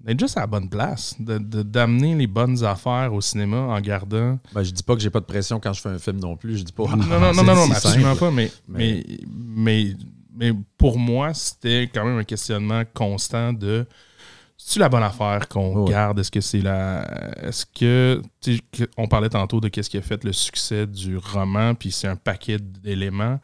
d'être 0.00 0.20
juste 0.20 0.36
à 0.36 0.40
la 0.40 0.46
bonne 0.46 0.68
place, 0.68 1.16
d'amener 1.18 2.12
de, 2.12 2.18
les 2.18 2.26
bonnes 2.26 2.62
affaires 2.62 3.14
au 3.14 3.22
cinéma 3.22 3.56
en 3.56 3.80
gardant. 3.80 4.38
Ben, 4.52 4.62
je 4.62 4.70
dis 4.70 4.82
pas 4.82 4.94
que 4.94 5.00
j'ai 5.00 5.08
pas 5.08 5.20
de 5.20 5.24
pression 5.24 5.60
quand 5.60 5.72
je 5.72 5.80
fais 5.80 5.88
un 5.88 5.98
film 5.98 6.18
non 6.18 6.36
plus. 6.36 6.58
Je 6.58 6.64
dis 6.64 6.72
pas. 6.72 6.84
Non, 6.84 6.96
non, 6.96 7.32
non, 7.32 7.42
non, 7.42 7.70
absolument 7.72 8.14
pas. 8.14 8.30
Mais, 8.30 8.50
mais... 8.68 9.04
mais, 9.56 9.94
mais, 10.36 10.52
pour 10.76 10.98
moi, 10.98 11.32
c'était 11.32 11.88
quand 11.94 12.04
même 12.04 12.18
un 12.18 12.24
questionnement 12.24 12.82
constant 12.92 13.54
de 13.54 13.86
c'est 14.66 14.80
la 14.80 14.88
bonne 14.88 15.02
affaire 15.02 15.46
qu'on 15.46 15.84
garde? 15.84 16.18
Est-ce 16.18 16.30
que 16.30 16.40
c'est 16.40 16.62
la. 16.62 17.06
Est-ce 17.42 17.66
que. 17.66 18.22
On 18.96 19.06
parlait 19.08 19.28
tantôt 19.28 19.60
de 19.60 19.68
qu'est-ce 19.68 19.90
qui 19.90 19.98
a 19.98 20.02
fait 20.02 20.24
le 20.24 20.32
succès 20.32 20.86
du 20.86 21.18
roman, 21.18 21.74
puis 21.74 21.92
c'est 21.92 22.08
un 22.08 22.16
paquet 22.16 22.56
d'éléments. 22.58 23.38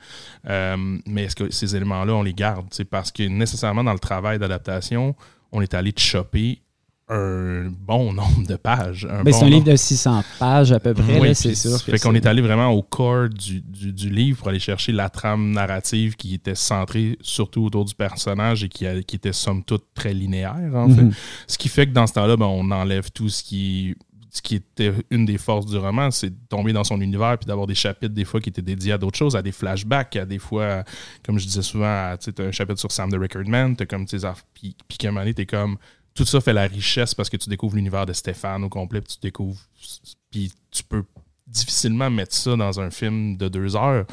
Euh, 0.48 0.98
mais 1.06 1.24
est-ce 1.24 1.36
que 1.36 1.52
ces 1.52 1.76
éléments-là, 1.76 2.14
on 2.14 2.22
les 2.22 2.32
garde? 2.32 2.68
Parce 2.90 3.12
que 3.12 3.22
nécessairement, 3.24 3.84
dans 3.84 3.92
le 3.92 3.98
travail 3.98 4.38
d'adaptation, 4.38 5.14
on 5.52 5.60
est 5.60 5.74
allé 5.74 5.92
chopper 5.94 6.62
un 7.11 7.64
bon 7.69 8.12
nombre 8.12 8.47
de 8.47 8.55
pages. 8.55 9.07
Ben, 9.25 9.33
c'est 9.33 9.45
un 9.45 9.49
livre 9.49 9.64
de 9.64 9.75
600 9.75 10.23
pages 10.38 10.71
à 10.71 10.79
peu 10.79 10.95
près, 10.95 11.35
c'est 11.35 11.57
sûr. 11.57 11.79
Fait 11.81 11.99
qu'on 11.99 12.14
est 12.14 12.25
allé 12.25 12.40
vraiment 12.40 12.71
au 12.71 12.83
corps 12.83 13.29
du, 13.29 14.11
livre 14.11 14.38
pour 14.38 14.49
aller 14.49 14.61
chercher 14.61 14.93
la 14.93 15.11
trame 15.11 15.50
narrative 15.50 16.17
qui 16.17 16.35
était 16.35 16.55
centrée 16.55 17.19
surtout 17.21 17.64
autour 17.64 17.85
du 17.85 17.95
personnage 17.95 18.64
et 18.64 18.69
qui, 18.69 18.87
qui 19.05 19.17
était 19.17 19.33
somme 19.33 19.64
toute 19.64 19.85
très 19.95 20.14
linéaire, 20.14 20.71
en 20.75 20.88
fait. 20.88 21.02
Mhm. 21.02 21.12
Ce 21.47 21.59
qui 21.59 21.69
fait 21.69 21.87
que 21.87 21.93
dans 21.93 22.07
ce 22.07 22.12
temps-là, 22.14 22.37
ben, 22.37 22.47
on 22.47 22.71
enlève 22.71 23.11
tout 23.11 23.29
ce 23.29 23.43
qui 23.43 23.97
ce 24.33 24.40
qui 24.40 24.55
était 24.55 24.93
une 25.11 25.25
des 25.26 25.38
forces 25.38 25.67
du 25.67 25.76
roman, 25.76 26.11
c'est 26.11 26.31
de 26.31 26.37
tomber 26.49 26.73
dans 26.73 26.85
son 26.85 27.00
univers 27.00 27.37
puis 27.37 27.47
d'avoir 27.47 27.67
des 27.67 27.75
chapitres 27.75 28.14
des 28.14 28.25
fois 28.25 28.40
qui 28.40 28.49
étaient 28.49 28.62
dédiés 28.62 28.93
à 28.93 28.99
d'autres 28.99 29.19
choses, 29.19 29.35
à 29.35 29.43
des 29.43 29.50
flashbacks, 29.50 30.14
à 30.17 30.25
des 30.25 30.38
fois, 30.38 30.85
comme 31.25 31.38
je 31.38 31.47
disais 31.47 31.62
souvent, 31.62 32.14
tu 32.17 32.31
as 32.40 32.45
un 32.45 32.52
chapitre 32.52 32.79
sur 32.79 32.93
Sam 32.93 33.11
the 33.11 33.17
Record 33.17 33.49
Man, 33.49 33.75
as 33.79 33.87
comme, 33.87 34.07
puis, 34.07 34.76
puis 34.87 34.99
qu'à 34.99 35.09
un 35.09 35.11
moment 35.11 35.23
donné, 35.23 35.35
t'es 35.35 35.47
comme, 35.47 35.79
tout 36.24 36.26
ça 36.26 36.40
fait 36.42 36.52
la 36.52 36.66
richesse 36.66 37.14
parce 37.14 37.30
que 37.30 37.38
tu 37.38 37.48
découvres 37.48 37.76
l'univers 37.76 38.04
de 38.04 38.12
Stéphane 38.12 38.62
au 38.62 38.68
complet, 38.68 39.00
puis 39.00 39.14
tu 39.14 39.20
découvres. 39.22 39.58
Puis 40.30 40.52
tu 40.70 40.84
peux 40.84 41.02
difficilement 41.46 42.10
mettre 42.10 42.34
ça 42.34 42.56
dans 42.56 42.78
un 42.78 42.90
film 42.90 43.38
de 43.38 43.48
deux 43.48 43.74
heures. 43.74 44.04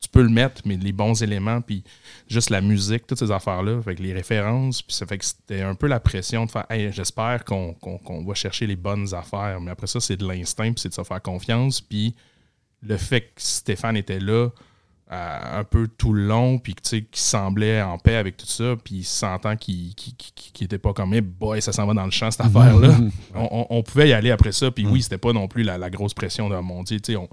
Tu 0.00 0.08
peux 0.08 0.22
le 0.22 0.28
mettre, 0.28 0.62
mais 0.64 0.76
les 0.76 0.90
bons 0.90 1.22
éléments, 1.22 1.60
puis 1.60 1.84
juste 2.26 2.50
la 2.50 2.60
musique, 2.60 3.06
toutes 3.06 3.20
ces 3.20 3.30
affaires-là, 3.30 3.76
avec 3.76 4.00
les 4.00 4.12
références, 4.12 4.82
puis 4.82 4.96
ça 4.96 5.06
fait 5.06 5.18
que 5.18 5.24
c'était 5.24 5.62
un 5.62 5.76
peu 5.76 5.86
la 5.86 6.00
pression 6.00 6.46
de 6.46 6.50
faire 6.50 6.66
j'espère 6.90 7.44
qu'on 7.44 8.24
va 8.26 8.34
chercher 8.34 8.66
les 8.66 8.74
bonnes 8.74 9.14
affaires. 9.14 9.60
Mais 9.60 9.70
après 9.70 9.86
ça, 9.86 10.00
c'est 10.00 10.16
de 10.16 10.26
l'instinct, 10.26 10.72
puis 10.72 10.80
c'est 10.80 10.88
de 10.88 10.94
se 10.94 11.04
faire 11.04 11.22
confiance. 11.22 11.80
Puis 11.80 12.16
le 12.82 12.96
fait 12.96 13.20
que 13.20 13.30
Stéphane 13.36 13.96
était 13.96 14.18
là, 14.18 14.48
un 15.14 15.64
peu 15.64 15.88
tout 15.88 16.14
le 16.14 16.26
long, 16.26 16.58
puis 16.58 16.74
qui 16.74 17.04
semblait 17.12 17.82
en 17.82 17.98
paix 17.98 18.16
avec 18.16 18.36
tout 18.36 18.46
ça, 18.46 18.76
puis 18.82 19.04
sentant 19.04 19.56
qu'il 19.56 19.92
n'était 20.60 20.78
pas 20.78 20.94
comme, 20.94 21.12
hey 21.12 21.20
boy, 21.20 21.60
ça 21.60 21.72
s'en 21.72 21.86
va 21.86 21.92
dans 21.92 22.06
le 22.06 22.10
champ, 22.10 22.30
cette 22.30 22.46
affaire-là. 22.46 22.96
on, 23.34 23.82
pouvait 23.82 24.08
y 24.08 24.12
aller 24.14 24.30
après 24.30 24.52
ça, 24.52 24.70
puis 24.70 24.86
oui, 24.86 25.00
mm. 25.00 25.02
c'était 25.02 25.18
pas 25.18 25.32
non 25.32 25.48
plus 25.48 25.64
la, 25.64 25.90
grosse 25.90 26.14
pression 26.14 26.48
de 26.48 26.56
mon 26.56 26.82
Dieu, 26.82 26.98
on, 27.18 27.28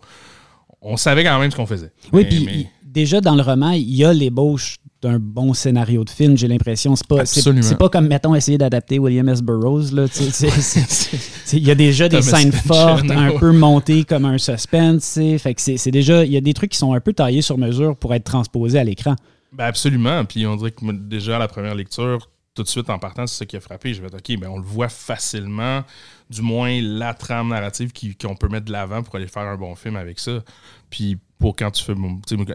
on 0.81 0.97
savait 0.97 1.23
quand 1.23 1.39
même 1.39 1.51
ce 1.51 1.55
qu'on 1.55 1.65
faisait. 1.65 1.93
Oui, 2.11 2.25
puis 2.25 2.67
déjà 2.83 3.21
dans 3.21 3.35
le 3.35 3.41
roman, 3.41 3.71
il 3.71 3.95
y 3.95 4.03
a 4.03 4.11
l'ébauche 4.11 4.77
d'un 5.01 5.17
bon 5.17 5.53
scénario 5.53 6.03
de 6.03 6.09
film, 6.09 6.37
j'ai 6.37 6.47
l'impression. 6.47 6.95
C'est 6.95 7.07
pas, 7.07 7.25
c'est, 7.25 7.77
pas 7.77 7.89
comme, 7.89 8.07
mettons, 8.07 8.35
essayer 8.35 8.57
d'adapter 8.57 8.99
William 8.99 9.29
S. 9.29 9.41
Burroughs. 9.41 9.91
Il 11.53 11.63
y 11.63 11.71
a 11.71 11.75
déjà 11.75 12.09
des 12.09 12.21
scènes 12.21 12.51
fortes, 12.51 13.09
un 13.09 13.37
peu 13.37 13.51
montées 13.51 14.03
comme 14.03 14.25
un 14.25 14.37
suspense. 14.37 15.19
Fait 15.37 15.53
que 15.53 15.61
c'est, 15.61 15.91
déjà, 15.91 16.25
il 16.25 16.31
y 16.31 16.37
a 16.37 16.41
des 16.41 16.53
trucs 16.53 16.71
qui 16.71 16.77
sont 16.77 16.93
un 16.93 16.99
peu 16.99 17.13
taillés 17.13 17.41
sur 17.41 17.57
mesure 17.57 17.95
pour 17.95 18.13
être 18.13 18.25
transposés 18.25 18.77
à 18.77 18.83
l'écran. 18.83 19.15
Ben 19.51 19.65
absolument. 19.65 20.25
Puis 20.25 20.45
on 20.45 20.55
dirait 20.55 20.71
que 20.71 20.91
déjà 20.91 21.37
à 21.37 21.39
la 21.39 21.47
première 21.47 21.75
lecture, 21.75 22.29
tout 22.53 22.63
de 22.63 22.67
suite 22.67 22.89
en 22.89 22.99
partant, 22.99 23.25
c'est 23.25 23.39
ce 23.39 23.43
qui 23.45 23.55
a 23.55 23.61
frappé. 23.61 23.93
Je 23.93 24.01
vais 24.01 24.13
OK, 24.13 24.39
ben 24.39 24.49
on 24.49 24.57
le 24.57 24.63
voit 24.63 24.89
facilement, 24.89 25.83
du 26.29 26.41
moins 26.41 26.79
la 26.81 27.13
trame 27.13 27.47
narrative 27.49 27.91
qu'on 28.19 28.35
peut 28.35 28.49
mettre 28.49 28.65
de 28.65 28.71
l'avant 28.71 29.01
pour 29.01 29.15
aller 29.15 29.27
faire 29.27 29.43
un 29.43 29.55
bon 29.55 29.75
film 29.75 29.95
avec 29.95 30.19
ça. 30.19 30.43
Puis 30.89 31.17
pour 31.39 31.55
quand 31.55 31.71
tu 31.71 31.83
fais 31.83 31.95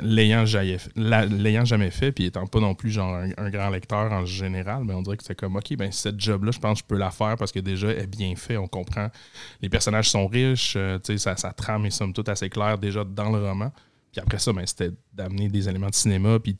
l'ayant 0.02 0.44
jamais, 0.44 1.90
fait 1.90 2.12
puis 2.12 2.26
étant 2.26 2.46
pas 2.46 2.60
non 2.60 2.74
plus 2.74 2.90
genre 2.90 3.16
un, 3.36 3.50
grand 3.50 3.70
lecteur 3.70 4.12
en 4.12 4.26
général 4.26 4.84
mais 4.84 4.92
on 4.92 5.02
dirait 5.02 5.16
que 5.16 5.24
c'est 5.24 5.34
comme 5.34 5.56
ok 5.56 5.76
ben 5.76 5.90
cette 5.90 6.20
job 6.20 6.44
là 6.44 6.50
je 6.52 6.58
pense 6.58 6.82
que 6.82 6.84
je 6.84 6.88
peux 6.88 6.98
la 6.98 7.10
faire 7.10 7.36
parce 7.36 7.50
que 7.50 7.60
déjà 7.60 7.88
elle 7.88 8.02
est 8.02 8.06
bien 8.06 8.36
fait 8.36 8.58
on 8.58 8.68
comprend 8.68 9.08
les 9.62 9.70
personnages 9.70 10.10
sont 10.10 10.26
riches 10.26 10.74
euh, 10.76 10.98
ça, 11.16 11.36
ça 11.36 11.52
trame 11.52 11.86
et 11.86 11.90
somme 11.90 12.12
toute 12.12 12.28
assez 12.28 12.50
clair 12.50 12.78
déjà 12.78 13.04
dans 13.04 13.30
le 13.30 13.42
roman 13.42 13.72
puis 14.12 14.20
après 14.20 14.38
ça 14.38 14.52
ben, 14.52 14.66
c'était 14.66 14.90
d'amener 15.12 15.48
des 15.48 15.68
éléments 15.68 15.88
de 15.88 15.94
cinéma 15.94 16.38
puis 16.38 16.56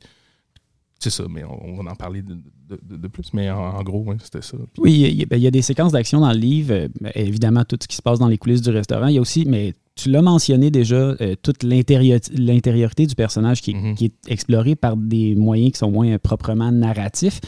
c'est 1.05 1.11
ça, 1.11 1.25
mais 1.29 1.45
on, 1.45 1.83
va 1.83 1.91
en 1.91 1.95
parler 1.97 2.23
de, 2.23 3.09
plus. 3.09 3.35
Mais 3.35 3.51
en, 3.51 3.83
gros, 3.83 4.07
c'était 4.23 4.41
ça. 4.41 4.57
Oui, 4.79 5.27
ben, 5.29 5.37
il 5.37 5.43
y, 5.43 5.47
a 5.47 5.51
des 5.51 5.61
séquences 5.61 5.93
d'action 5.93 6.21
dans 6.21 6.33
le 6.33 6.39
livre. 6.39 6.73
Euh, 6.73 6.89
évidemment, 7.15 7.63
tout 7.65 7.77
ce 7.79 7.87
qui 7.87 7.97
se 7.97 8.01
passe 8.01 8.19
dans 8.19 8.29
les 8.29 8.39
coulisses 8.39 8.63
du 8.63 8.71
restaurant. 8.71 9.09
Il 9.09 9.17
y 9.17 9.19
a 9.19 9.21
aussi, 9.21 9.45
mais 9.45 9.75
tu 9.97 10.11
l'as 10.11 10.23
mentionné 10.23 10.71
déjà, 10.71 10.97
euh, 10.97 11.35
toute 11.41 11.63
l'intériorité 11.63 13.07
du 13.07 13.15
personnage 13.15 13.61
mm-hmm. 13.61 13.95
qui, 13.95 14.07
est 14.07 14.13
explorée 14.29 14.75
par 14.75 14.97
des 14.97 15.35
moyens 15.35 15.73
qui 15.73 15.79
sont 15.79 15.91
moins 15.91 16.19
proprement 16.19 16.73
narratifs. 16.73 17.41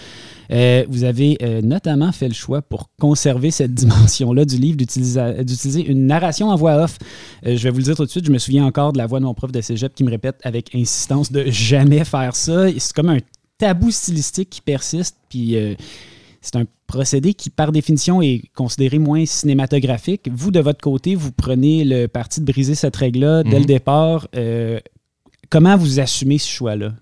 Euh, 0.52 0.84
vous 0.88 1.04
avez 1.04 1.38
notamment 1.62 2.12
fait 2.12 2.28
le 2.28 2.34
choix 2.34 2.62
pour 2.62 2.88
conserver 3.00 3.50
cette 3.50 3.74
dimension-là 3.74 4.44
du 4.44 4.58
livre 4.58 4.76
d'utiliser 4.76 5.86
une 5.86 6.06
narration 6.06 6.50
en 6.50 6.56
voix 6.56 6.84
off. 6.84 6.98
je 7.44 7.56
vais 7.56 7.70
vous 7.70 7.78
le 7.78 7.84
dire 7.84 7.96
tout 7.96 8.04
de 8.04 8.10
suite, 8.10 8.26
je 8.26 8.32
me 8.32 8.38
souviens 8.38 8.64
encore 8.64 8.92
de 8.92 8.98
la 8.98 9.06
voix 9.06 9.18
de 9.18 9.24
mon 9.24 9.34
prof 9.34 9.50
de 9.50 9.60
cégep 9.60 9.94
qui 9.94 10.04
me 10.04 10.10
répète 10.10 10.36
avec 10.44 10.74
insistance 10.74 11.32
de 11.32 11.44
jamais 11.50 12.04
faire 12.04 12.36
ça. 12.36 12.66
C'est 12.78 12.92
comme 12.92 13.08
un 13.08 13.18
tabou 13.58 13.90
stylistique 13.90 14.50
qui 14.50 14.60
persiste, 14.60 15.16
puis 15.28 15.56
euh, 15.56 15.74
c'est 16.46 16.56
un 16.56 16.64
procédé 16.86 17.34
qui, 17.34 17.50
par 17.50 17.72
définition, 17.72 18.22
est 18.22 18.42
considéré 18.54 19.00
moins 19.00 19.26
cinématographique. 19.26 20.30
Vous, 20.32 20.52
de 20.52 20.60
votre 20.60 20.80
côté, 20.80 21.16
vous 21.16 21.32
prenez 21.32 21.84
le 21.84 22.06
parti 22.06 22.40
de 22.40 22.44
briser 22.44 22.76
cette 22.76 22.94
règle-là 22.94 23.42
dès 23.42 23.50
le 23.50 23.60
mhm. 23.60 23.66
départ. 23.66 24.28
Euh, 24.36 24.78
comment 25.50 25.76
vous 25.76 25.98
assumez 25.98 26.38
ce 26.38 26.48
choix-là? 26.48 26.92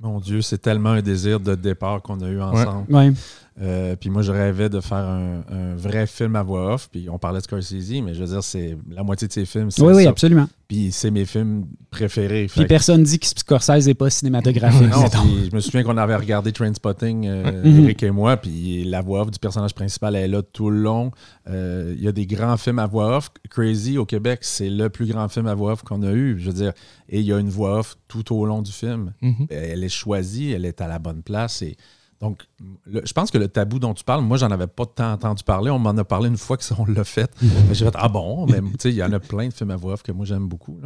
Mon 0.00 0.18
Dieu, 0.18 0.42
c'est 0.42 0.58
tellement 0.58 0.90
un 0.90 1.02
désir 1.02 1.38
de 1.38 1.54
départ 1.54 2.02
qu'on 2.02 2.20
a 2.20 2.28
eu 2.28 2.40
ensemble. 2.40 2.92
Ouais. 2.92 3.12
Euh, 3.60 3.96
puis 3.96 4.08
moi, 4.08 4.22
je 4.22 4.32
rêvais 4.32 4.68
de 4.68 4.80
faire 4.80 4.96
un, 4.98 5.74
vrai 5.76 6.06
film 6.06 6.36
à 6.36 6.42
voix 6.42 6.74
off. 6.74 6.88
Puis 6.90 7.08
on 7.10 7.18
parlait 7.18 7.38
de 7.38 7.44
Scorsese, 7.44 8.02
mais 8.02 8.14
je 8.14 8.20
veux 8.20 8.30
dire, 8.30 8.42
c'est 8.42 8.76
la 8.90 9.02
moitié 9.02 9.28
de 9.28 9.32
ses 9.32 9.44
films. 9.44 9.68
Oui, 9.78 9.92
oui, 9.94 10.06
absolument. 10.06 10.48
Puis 10.68 10.90
c'est 10.90 11.10
mes 11.10 11.26
films 11.26 11.66
préférés. 11.90 12.46
Puis 12.46 12.64
personne 12.66 13.02
dit 13.02 13.18
que 13.18 13.26
Scorsese 13.26 13.86
n'est 13.86 13.94
pas 13.94 14.08
cinématographique. 14.08 14.88
non, 14.88 15.04
je 15.50 15.54
me 15.54 15.60
souviens 15.60 15.82
qu'on 15.82 15.98
avait 15.98 16.16
regardé 16.16 16.52
Trainspotting, 16.52 17.26
euh, 17.26 17.62
mhm. 17.62 17.84
Eric 17.84 18.02
et 18.02 18.10
moi, 18.10 18.36
puis 18.36 18.84
la 18.84 19.02
voix 19.02 19.22
off 19.22 19.30
du 19.30 19.38
personnage 19.38 19.74
principal 19.74 20.16
est 20.16 20.28
là 20.28 20.42
tout 20.42 20.70
le 20.70 20.78
long. 20.78 21.10
Euh, 21.48 21.94
il 21.96 22.02
y 22.02 22.08
a 22.08 22.12
des 22.12 22.26
grands 22.26 22.56
films 22.56 22.78
à 22.78 22.86
voix 22.86 23.16
off. 23.18 23.30
Crazy 23.50 23.98
au 23.98 24.06
Québec, 24.06 24.40
c'est 24.42 24.70
le 24.70 24.88
plus 24.88 25.06
grand 25.06 25.28
film 25.28 25.46
à 25.46 25.54
voix 25.54 25.72
off 25.72 25.82
qu'on 25.82 26.02
a 26.02 26.12
eu. 26.12 26.38
Je 26.38 26.46
veux 26.46 26.54
dire, 26.54 26.72
et 27.08 27.20
il 27.20 27.26
y 27.26 27.32
a 27.32 27.38
une 27.38 27.50
voix 27.50 27.80
off 27.80 27.96
tout 28.08 28.34
au 28.34 28.46
long 28.46 28.62
du 28.62 28.72
film. 28.72 29.12
Mhm. 29.20 29.46
Elle 29.50 29.84
est 29.84 29.88
choisie, 29.90 30.52
elle 30.52 30.64
est 30.64 30.80
à 30.80 30.88
la 30.88 30.98
bonne 30.98 31.22
place. 31.22 31.60
Et 31.60 31.76
donc, 32.22 32.44
je 32.86 33.12
pense 33.12 33.32
que 33.32 33.38
le 33.38 33.48
tabou 33.48 33.80
dont 33.80 33.94
tu 33.94 34.04
parles, 34.04 34.22
moi, 34.22 34.36
j'en 34.36 34.52
avais 34.52 34.68
pas 34.68 34.86
tant 34.86 35.14
entendu 35.14 35.42
parler. 35.42 35.72
On 35.72 35.80
m'en 35.80 35.90
a 35.90 36.04
parlé 36.04 36.28
une 36.28 36.36
fois 36.36 36.56
qu'on 36.56 36.86
l'a 36.86 37.02
fait. 37.02 37.28
J'ai 37.72 37.84
fait, 37.84 37.94
ah 37.96 38.08
bon, 38.08 38.46
mais 38.46 38.60
tu 38.60 38.68
sais, 38.78 38.90
il 38.90 38.94
y 38.94 39.02
en 39.02 39.10
a 39.10 39.18
plein 39.18 39.48
de 39.48 39.52
films 39.52 39.72
à 39.72 39.76
voix 39.76 39.96
que 39.96 40.12
moi, 40.12 40.24
j'aime 40.24 40.46
beaucoup. 40.46 40.78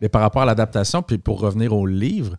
Mais 0.00 0.08
par 0.08 0.22
rapport 0.22 0.40
à 0.40 0.46
l'adaptation, 0.46 1.02
puis 1.02 1.18
pour 1.18 1.40
revenir 1.40 1.74
au 1.74 1.86
livre, 1.86 2.36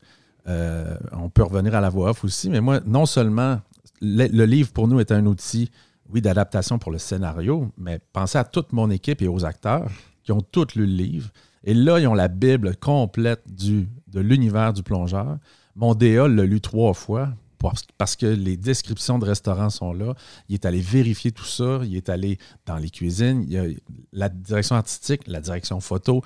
euh, 0.48 0.98
on 1.12 1.29
peut 1.29 1.44
revenir 1.44 1.75
à 1.75 1.79
la 1.79 1.89
voix 1.89 2.10
off 2.10 2.24
aussi. 2.24 2.50
Mais 2.50 2.60
moi, 2.60 2.79
non 2.88 3.06
seulement 3.06 3.62
le, 4.01 4.46
livre 4.46 4.72
pour 4.72 4.88
nous 4.88 5.00
est 5.00 5.12
un 5.12 5.27
outil, 5.27 5.70
oui, 6.12 6.20
d'adaptation 6.20 6.79
pour 6.79 6.91
le 6.91 6.98
scénario, 6.98 7.70
mais 7.77 8.00
pensez 8.13 8.39
à 8.39 8.44
toute 8.44 8.74
mon 8.74 8.89
équipe 8.89 9.22
et 9.22 9.27
aux 9.27 9.46
acteurs 9.46 9.91
qui 10.24 10.32
ont 10.32 10.41
tous 10.41 10.74
lu 10.74 10.88
le 10.88 10.94
livre. 10.94 11.29
Et 11.65 11.75
là, 11.75 12.00
ils 12.00 12.08
ont 12.08 12.15
la 12.15 12.29
Bible 12.29 12.75
complète 12.77 13.44
du, 13.46 13.88
de 14.08 14.20
l'univers 14.20 14.74
du 14.74 14.82
plongeur. 14.82 15.38
Mon 15.75 15.94
DA 15.94 16.27
l'a 16.27 16.46
lu 16.46 16.62
trois 16.62 16.96
fois 16.96 17.29
parce 17.97 18.15
que 18.15 18.25
les 18.25 18.57
descriptions 18.57 19.19
de 19.19 19.25
restaurants 19.25 19.69
sont 19.69 19.93
là. 19.93 20.13
Il 20.47 20.53
est 20.53 20.65
allé 20.65 20.79
vérifier 20.79 21.31
tout 21.31 21.45
ça. 21.45 21.79
Il 21.83 21.95
est 21.95 22.09
allé 22.09 22.37
dans 22.65 22.77
les 22.77 22.89
cuisines. 22.89 23.43
Il 23.47 23.53
y 23.53 23.57
a 23.57 23.65
la 24.13 24.29
direction 24.29 24.75
artistique, 24.75 25.21
la 25.27 25.41
direction 25.41 25.79
photo. 25.79 26.23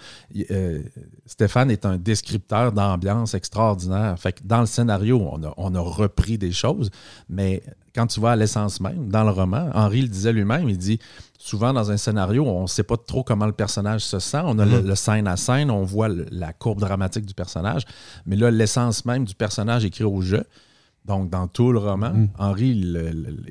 Euh, 0.51 0.83
Stéphane 1.25 1.71
est 1.71 1.85
un 1.85 1.97
descripteur 1.97 2.71
d'ambiance 2.71 3.33
extraordinaire. 3.33 4.17
Fait 4.19 4.33
que 4.33 4.41
dans 4.43 4.61
le 4.61 4.67
scénario, 4.67 5.19
on 5.19 5.43
a, 5.43 5.53
on 5.57 5.73
a 5.75 5.79
repris 5.79 6.37
des 6.37 6.51
choses, 6.51 6.89
mais 7.29 7.63
quand 7.95 8.07
tu 8.07 8.19
vas 8.19 8.31
à 8.31 8.35
l'essence 8.35 8.79
même, 8.79 9.09
dans 9.09 9.23
le 9.23 9.29
roman, 9.29 9.69
Henri 9.73 10.01
le 10.01 10.07
disait 10.07 10.33
lui-même, 10.33 10.67
il 10.67 10.77
dit 10.77 10.99
souvent 11.37 11.73
dans 11.73 11.91
un 11.91 11.97
scénario, 11.97 12.45
on 12.45 12.63
ne 12.63 12.67
sait 12.67 12.83
pas 12.83 12.97
trop 12.97 13.23
comment 13.23 13.45
le 13.45 13.51
personnage 13.51 14.01
se 14.01 14.19
sent. 14.19 14.41
On 14.43 14.57
a 14.59 14.65
le, 14.65 14.81
mm-hmm. 14.81 14.95
scène 14.95 15.27
à 15.27 15.37
scène, 15.37 15.69
on 15.69 15.83
voit 15.83 16.09
la 16.09 16.53
courbe 16.53 16.79
dramatique 16.79 17.25
du 17.25 17.33
personnage, 17.33 17.83
mais 18.25 18.35
là, 18.35 18.49
l'essence 18.49 19.05
même 19.05 19.25
du 19.25 19.35
personnage 19.35 19.85
écrit 19.85 20.03
au 20.03 20.21
jeu. 20.21 20.43
Donc, 21.05 21.29
dans 21.29 21.47
tout 21.47 21.73
le 21.73 21.79
roman, 21.79 22.13
mm. 22.13 22.29
Henri, 22.39 22.69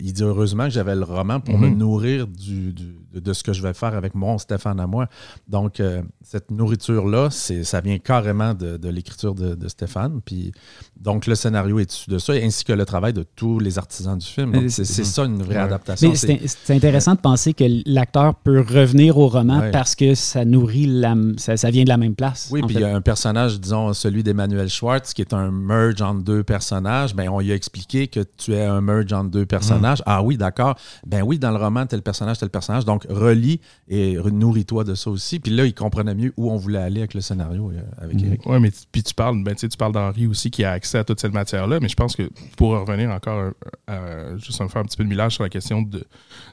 il 0.01 0.13
dit 0.13 0.23
heureusement 0.23 0.65
que 0.65 0.71
j'avais 0.71 0.95
le 0.95 1.05
roman 1.05 1.41
pour 1.41 1.59
me 1.59 1.69
mm-hmm. 1.69 1.77
nourrir 1.77 2.27
du, 2.27 2.73
de, 2.73 3.33
ce 3.33 3.43
que 3.43 3.53
je 3.53 3.63
vais 3.63 3.75
faire 3.75 3.95
avec 3.95 4.15
mon 4.15 4.39
Stéphane 4.39 4.81
à 4.81 4.87
moi. 4.87 5.07
Donc, 5.49 5.79
euh, 5.81 6.03
cette 6.23 6.51
nourriture-là, 6.51 7.29
ça 7.31 7.81
vient 7.81 7.99
carrément 7.99 8.55
de, 8.55 8.89
l'écriture 8.89 9.35
de, 9.35 9.69
Stéphane. 9.69 10.21
Puis, 10.25 10.53
donc, 10.99 11.27
le 11.27 11.35
scénario 11.35 11.79
est 11.79 11.93
issu 11.93 12.11
de 12.11 12.19
ça, 12.19 12.33
ainsi 12.33 12.65
que 12.65 12.73
le 12.73 12.85
travail 12.85 13.13
de 13.13 13.25
tous 13.37 13.59
les 13.59 13.79
artisans 13.79 14.17
du 14.17 14.27
film. 14.27 14.69
c'est 14.69 14.85
ça 14.85 15.25
une 15.25 15.43
vraie 15.43 15.57
adaptation. 15.57 16.13
C'est 16.15 16.75
intéressant 16.75 17.15
de 17.15 17.21
penser 17.21 17.53
que 17.53 17.65
l'acteur 17.87 18.35
peut 18.35 18.61
revenir 18.61 19.19
au 19.19 19.29
roman 19.29 19.71
parce 19.73 19.95
que 19.95 20.15
ça 20.15 20.45
nourrit, 20.45 20.87
la, 20.87 21.15
ça, 21.37 21.71
vient 21.71 21.85
de 21.85 21.89
la 21.89 21.99
même 21.99 22.15
place. 22.15 22.49
Oui, 22.51 22.63
puis 22.67 22.77
il 22.77 22.81
y 22.81 22.85
a 22.85 22.95
un 22.95 23.01
personnage, 23.01 23.61
disons, 23.61 23.93
celui 23.93 24.23
d'Emmanuel 24.23 24.69
Schwartz, 24.69 25.13
qui 25.13 25.21
est 25.21 25.35
un 25.35 25.51
merge 25.51 26.01
entre 26.01 26.23
deux 26.23 26.43
personnages. 26.43 27.15
Bien, 27.15 27.31
on 27.31 27.42
lui 27.43 27.53
a 27.53 27.55
expliqué 27.55 28.09
que 28.09 28.21
tu 28.21 28.55
es 28.55 28.65
un 28.65 28.81
merge 28.81 29.13
entre 29.13 29.31
deux 29.31 29.47
personnages. 29.47 30.01
Mm. 30.01 30.05
Ah 30.07 30.23
oui, 30.23 30.37
d'accord. 30.37 30.77
Ben 31.07 31.23
oui, 31.23 31.39
dans 31.39 31.51
le 31.51 31.57
roman, 31.57 31.87
tel 31.87 32.03
personnage, 32.03 32.39
tel 32.39 32.51
personnage. 32.51 32.85
Donc, 32.85 33.07
relis 33.09 33.61
et 33.89 34.17
nourris-toi 34.17 34.85
de 34.85 34.95
ça 34.95 35.11
aussi. 35.11 35.41
Puis 35.41 35.53
là, 35.53 35.65
il 35.65 35.75
comprenait 35.75 36.15
mieux 36.15 36.33
où 36.37 36.51
on 36.51 36.57
voulait 36.57 36.79
aller 36.79 37.01
avec 37.01 37.15
le 37.15 37.21
scénario 37.21 37.71
euh, 37.71 37.81
avec 37.99 38.21
mm. 38.21 38.27
Eric. 38.27 38.47
Oui, 38.47 38.61
mais 38.61 38.71
puis 38.91 39.03
tu 39.03 39.15
parles, 39.15 39.43
ben, 39.43 39.55
tu 39.55 39.69
parles 39.77 39.93
d'Henri 39.93 40.27
aussi 40.27 40.51
qui 40.51 40.65
a 40.65 40.73
accès 40.73 40.99
à 40.99 41.05
toute 41.05 41.21
cette 41.21 41.35
matière-là. 41.35 41.79
Mais 41.81 41.89
je 41.89 41.97
pense 41.97 42.17
que 42.17 42.31
pour 42.57 42.71
revenir 42.71 43.11
encore, 43.11 43.53
euh, 43.91 44.39
juste 44.39 44.61
en 44.61 44.69
faire 44.69 44.83
un 44.83 44.85
petit 44.85 44.97
peu 44.97 45.05
de 45.05 45.09
millage 45.09 45.35
sur 45.35 45.43
la 45.43 45.51
question 45.51 45.83
de, 45.83 46.05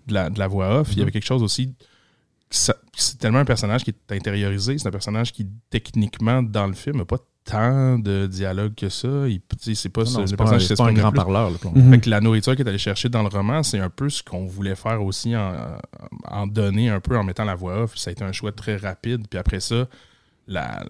la, 0.08 0.48
voix 0.48 0.80
off, 0.80 0.90
il 0.92 0.98
y 0.98 1.02
avait 1.02 1.10
mm-hmm. 1.10 1.14
quelque 1.14 1.26
chose 1.26 1.44
aussi 1.44 1.74
c'est 2.52 3.18
tellement 3.20 3.40
un 3.40 3.46
personnage 3.46 3.84
qui 3.84 3.92
est 3.92 4.16
intériorisé. 4.16 4.78
C'est 4.78 4.88
un 4.88 4.92
personnage 4.92 5.32
qui, 5.32 5.48
techniquement, 5.70 6.42
dans 6.42 6.68
le 6.68 6.74
film, 6.74 6.98
n'a 6.98 7.06
pas 7.06 7.20
tant 7.44 7.98
de 7.98 8.28
dialogue 8.28 8.76
que 8.76 8.90
ça. 8.90 9.08
C'est 9.58 9.90
pas, 9.90 10.04
non, 10.04 10.26
pas, 10.26 10.84
un, 10.84 10.94
grand 10.94 11.12
parleur. 11.12 11.52
la 12.06 12.22
nourriture 12.22 12.56
qu'il 12.56 12.66
est 12.66 12.70
allé 12.70 12.78
chercher 12.78 13.10
dans 13.10 13.24
le 13.24 13.30
roman, 13.30 13.64
c'est 13.64 13.80
un 13.80 13.90
peu 13.90 14.10
ce 14.10 14.24
qu'on 14.24 14.46
voulait 14.46 14.76
faire 14.76 15.04
aussi 15.04 15.34
en, 15.36 16.48
donner 16.48 16.90
un 16.90 17.00
peu 17.00 17.18
en 17.18 17.24
mettant 17.24 17.46
la 17.46 17.56
voix 17.56 17.84
off. 17.84 17.98
Ça 17.98 18.10
a 18.10 18.12
été 18.12 18.24
un 18.24 18.32
choix 18.32 18.52
très 18.52 18.78
rapide. 18.78 19.28
Puis 19.28 19.40
après 19.40 19.60
ça, 19.60 19.88
la, 20.48 20.84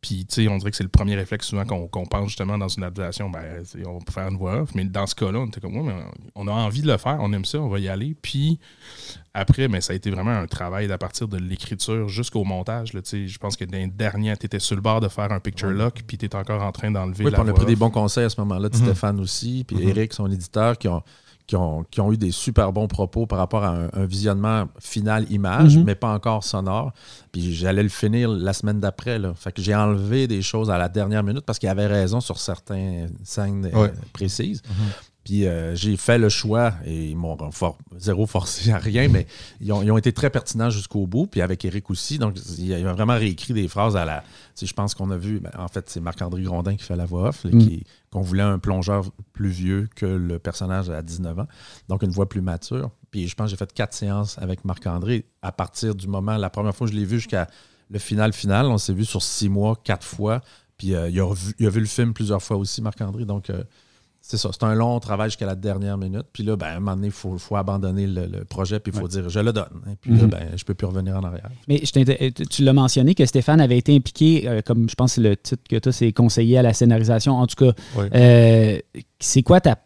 puis, 0.00 0.24
tu 0.24 0.42
sais, 0.42 0.48
on 0.48 0.56
dirait 0.56 0.70
que 0.70 0.76
c'est 0.76 0.82
le 0.82 0.88
premier 0.88 1.14
réflexe 1.14 1.46
souvent 1.46 1.66
qu'on 1.66 2.06
pense 2.06 2.28
justement 2.28 2.56
dans 2.56 2.68
une 2.68 2.82
adaptation, 2.82 3.28
ben, 3.28 3.62
on 3.86 3.98
peut 3.98 4.12
faire 4.12 4.28
une 4.28 4.38
voix 4.38 4.62
off. 4.62 4.74
Mais 4.74 4.84
dans 4.84 5.06
ce 5.06 5.14
cas-là, 5.14 5.40
on 5.40 5.46
était 5.46 5.60
comme, 5.60 5.72
mais 5.72 5.94
on 6.34 6.48
a 6.48 6.52
envie 6.52 6.82
de 6.82 6.88
le 6.90 6.96
faire, 6.96 7.18
on 7.20 7.32
aime 7.32 7.44
ça, 7.44 7.58
on 7.58 7.68
va 7.68 7.78
y 7.78 7.88
aller. 7.88 8.16
Puis 8.20 8.58
après, 9.34 9.68
mais 9.68 9.80
ça 9.80 9.94
a 9.94 9.96
été 9.96 10.10
vraiment 10.10 10.32
un 10.32 10.46
travail 10.46 10.90
à 10.92 10.98
partir 10.98 11.26
de 11.26 11.38
l'écriture 11.38 12.08
jusqu'au 12.08 12.44
montage. 12.44 12.92
Là, 12.92 13.00
je 13.02 13.38
pense 13.38 13.56
que 13.56 13.64
d'un 13.64 13.88
dernier, 13.88 14.36
tu 14.36 14.46
étais 14.46 14.58
sur 14.58 14.76
le 14.76 14.82
bord 14.82 15.00
de 15.00 15.08
faire 15.08 15.32
un 15.32 15.40
picture 15.40 15.70
lock, 15.70 16.02
puis 16.06 16.18
tu 16.18 16.26
étais 16.26 16.36
encore 16.36 16.62
en 16.62 16.72
train 16.72 16.90
d'enlever 16.90 17.24
oui, 17.24 17.32
on 17.36 17.48
a 17.48 17.52
pris 17.52 17.66
des 17.66 17.76
bons 17.76 17.90
conseils 17.90 18.24
à 18.24 18.28
ce 18.28 18.40
moment-là 18.40 18.68
de 18.68 18.76
mhm. 18.76 18.84
Stéphane 18.84 19.20
aussi, 19.20 19.64
puis 19.66 19.76
mhm. 19.76 19.88
Eric, 19.88 20.12
son 20.12 20.30
éditeur, 20.30 20.76
qui 20.76 20.88
ont 20.88 21.02
qui 21.46 21.56
ont, 22.00 22.12
eu 22.12 22.16
des 22.16 22.30
super 22.30 22.72
bons 22.72 22.88
propos 22.88 23.26
par 23.26 23.38
rapport 23.38 23.64
à 23.64 23.76
un, 23.92 24.06
visionnement 24.06 24.68
final 24.78 25.30
image, 25.30 25.76
mhm. 25.76 25.84
mais 25.84 25.94
pas 25.94 26.12
encore 26.12 26.44
sonore. 26.44 26.92
Puis 27.30 27.54
j'allais 27.54 27.82
le 27.82 27.88
finir 27.88 28.30
la 28.30 28.52
semaine 28.52 28.80
d'après. 28.80 29.20
Fait 29.34 29.52
que 29.52 29.60
j'ai 29.60 29.74
enlevé 29.74 30.26
des 30.26 30.40
choses 30.40 30.70
à 30.70 30.78
la 30.78 30.88
dernière 30.88 31.22
minute 31.22 31.44
parce 31.44 31.58
qu'il 31.58 31.68
avait 31.68 31.86
raison 31.86 32.20
sur 32.20 32.38
certaines 32.38 33.10
scènes 33.22 33.70
euh, 33.74 33.88
précises. 34.12 34.62
Mhm. 34.66 34.74
Puis 35.24 35.46
euh, 35.46 35.74
j'ai 35.76 35.96
fait 35.96 36.18
le 36.18 36.28
choix 36.28 36.74
et 36.84 37.10
ils 37.10 37.16
m'ont 37.16 37.36
zéro 37.96 38.26
forcé 38.26 38.72
à 38.72 38.78
rien, 38.78 39.08
mais 39.08 39.26
ils 39.60 39.72
ont, 39.72 39.96
été 39.96 40.12
très 40.12 40.30
pertinents 40.30 40.70
jusqu'au 40.70 41.06
bout. 41.06 41.26
Puis 41.26 41.40
avec 41.40 41.64
Eric 41.64 41.90
aussi. 41.90 42.18
Donc, 42.18 42.36
il 42.58 42.72
a 42.74 42.92
vraiment 42.92 43.14
réécrit 43.14 43.54
des 43.54 43.68
phrases 43.68 43.96
à 43.96 44.04
la. 44.04 44.24
Je 44.60 44.72
pense 44.72 44.94
qu'on 44.94 45.10
a 45.10 45.16
vu. 45.16 45.40
Ben, 45.40 45.50
en 45.58 45.68
fait, 45.68 45.88
c'est 45.88 46.00
Marc-André 46.00 46.42
Grondin 46.42 46.76
qui 46.76 46.84
fait 46.84 46.96
la 46.96 47.06
voix 47.06 47.28
off, 47.28 47.44
mm. 47.44 47.80
qu'on 48.10 48.22
voulait 48.22 48.42
un 48.42 48.58
plongeur 48.58 49.04
plus 49.32 49.50
vieux 49.50 49.88
que 49.94 50.06
le 50.06 50.38
personnage 50.38 50.90
à 50.90 51.02
19 51.02 51.38
ans. 51.38 51.48
Donc, 51.88 52.02
une 52.02 52.10
voix 52.10 52.28
plus 52.28 52.42
mature. 52.42 52.90
Puis 53.10 53.28
je 53.28 53.34
pense 53.34 53.46
que 53.46 53.50
j'ai 53.50 53.56
fait 53.56 53.72
quatre 53.72 53.94
séances 53.94 54.38
avec 54.38 54.64
Marc-André 54.64 55.26
à 55.42 55.52
partir 55.52 55.94
du 55.94 56.08
moment, 56.08 56.36
la 56.36 56.50
première 56.50 56.74
fois 56.74 56.86
que 56.86 56.92
je 56.92 56.98
l'ai 56.98 57.04
vu 57.04 57.18
jusqu'à 57.18 57.46
le 57.92 57.98
final 57.98 58.32
final. 58.32 58.66
On 58.66 58.78
s'est 58.78 58.94
vu 58.94 59.04
sur 59.04 59.22
six 59.22 59.48
mois, 59.48 59.76
quatre 59.84 60.06
fois. 60.06 60.40
Puis 60.76 60.94
euh, 60.94 61.08
il, 61.08 61.20
a 61.20 61.32
vu, 61.32 61.54
il, 61.58 61.66
a 61.66 61.70
vu, 61.70 61.80
le 61.80 61.86
film 61.86 62.12
plusieurs 62.12 62.42
fois 62.42 62.56
aussi, 62.56 62.82
Marc-André. 62.82 63.24
Donc, 63.24 63.50
euh, 63.50 63.62
c'est 64.24 64.36
ça, 64.36 64.50
c'est 64.52 64.62
un 64.62 64.74
long 64.74 65.00
travail 65.00 65.30
jusqu'à 65.30 65.46
la 65.46 65.56
dernière 65.56 65.98
minute. 65.98 66.26
Puis 66.32 66.44
là, 66.44 66.56
ben, 66.56 66.66
à 66.66 66.70
un 66.76 66.78
moment 66.78 66.94
donné, 66.94 67.08
il 67.08 67.12
faut, 67.12 67.56
abandonner 67.56 68.06
le, 68.06 68.44
projet, 68.44 68.78
puis 68.78 68.92
il 68.94 68.98
faut 68.98 69.08
dire 69.08 69.28
je 69.28 69.40
le 69.40 69.52
donne. 69.52 69.82
Et 69.90 69.96
puis 70.00 70.12
là, 70.12 70.22
mhm. 70.22 70.30
ben, 70.30 70.48
je 70.54 70.64
peux 70.64 70.74
plus 70.74 70.86
revenir 70.86 71.16
en 71.16 71.24
arrière. 71.24 71.50
Mais 71.66 71.80
je 71.84 72.44
tu 72.44 72.62
l'as 72.62 72.72
mentionné 72.72 73.16
que 73.16 73.26
Stéphane 73.26 73.60
avait 73.60 73.78
été 73.78 73.94
impliqué, 73.94 74.48
euh, 74.48 74.60
comme 74.64 74.88
je 74.88 74.94
pense 74.94 75.16
que 75.16 75.22
le 75.22 75.36
titre 75.36 75.64
que 75.68 75.76
tu 75.76 75.88
as, 75.88 75.92
c'est 75.92 76.12
conseiller 76.12 76.56
à 76.56 76.62
la 76.62 76.72
scénarisation. 76.72 77.34
En 77.34 77.48
tout 77.48 77.56
cas, 77.56 77.72
euh, 78.14 78.78
c'est 79.18 79.42
quoi 79.42 79.60
ta, 79.60 79.76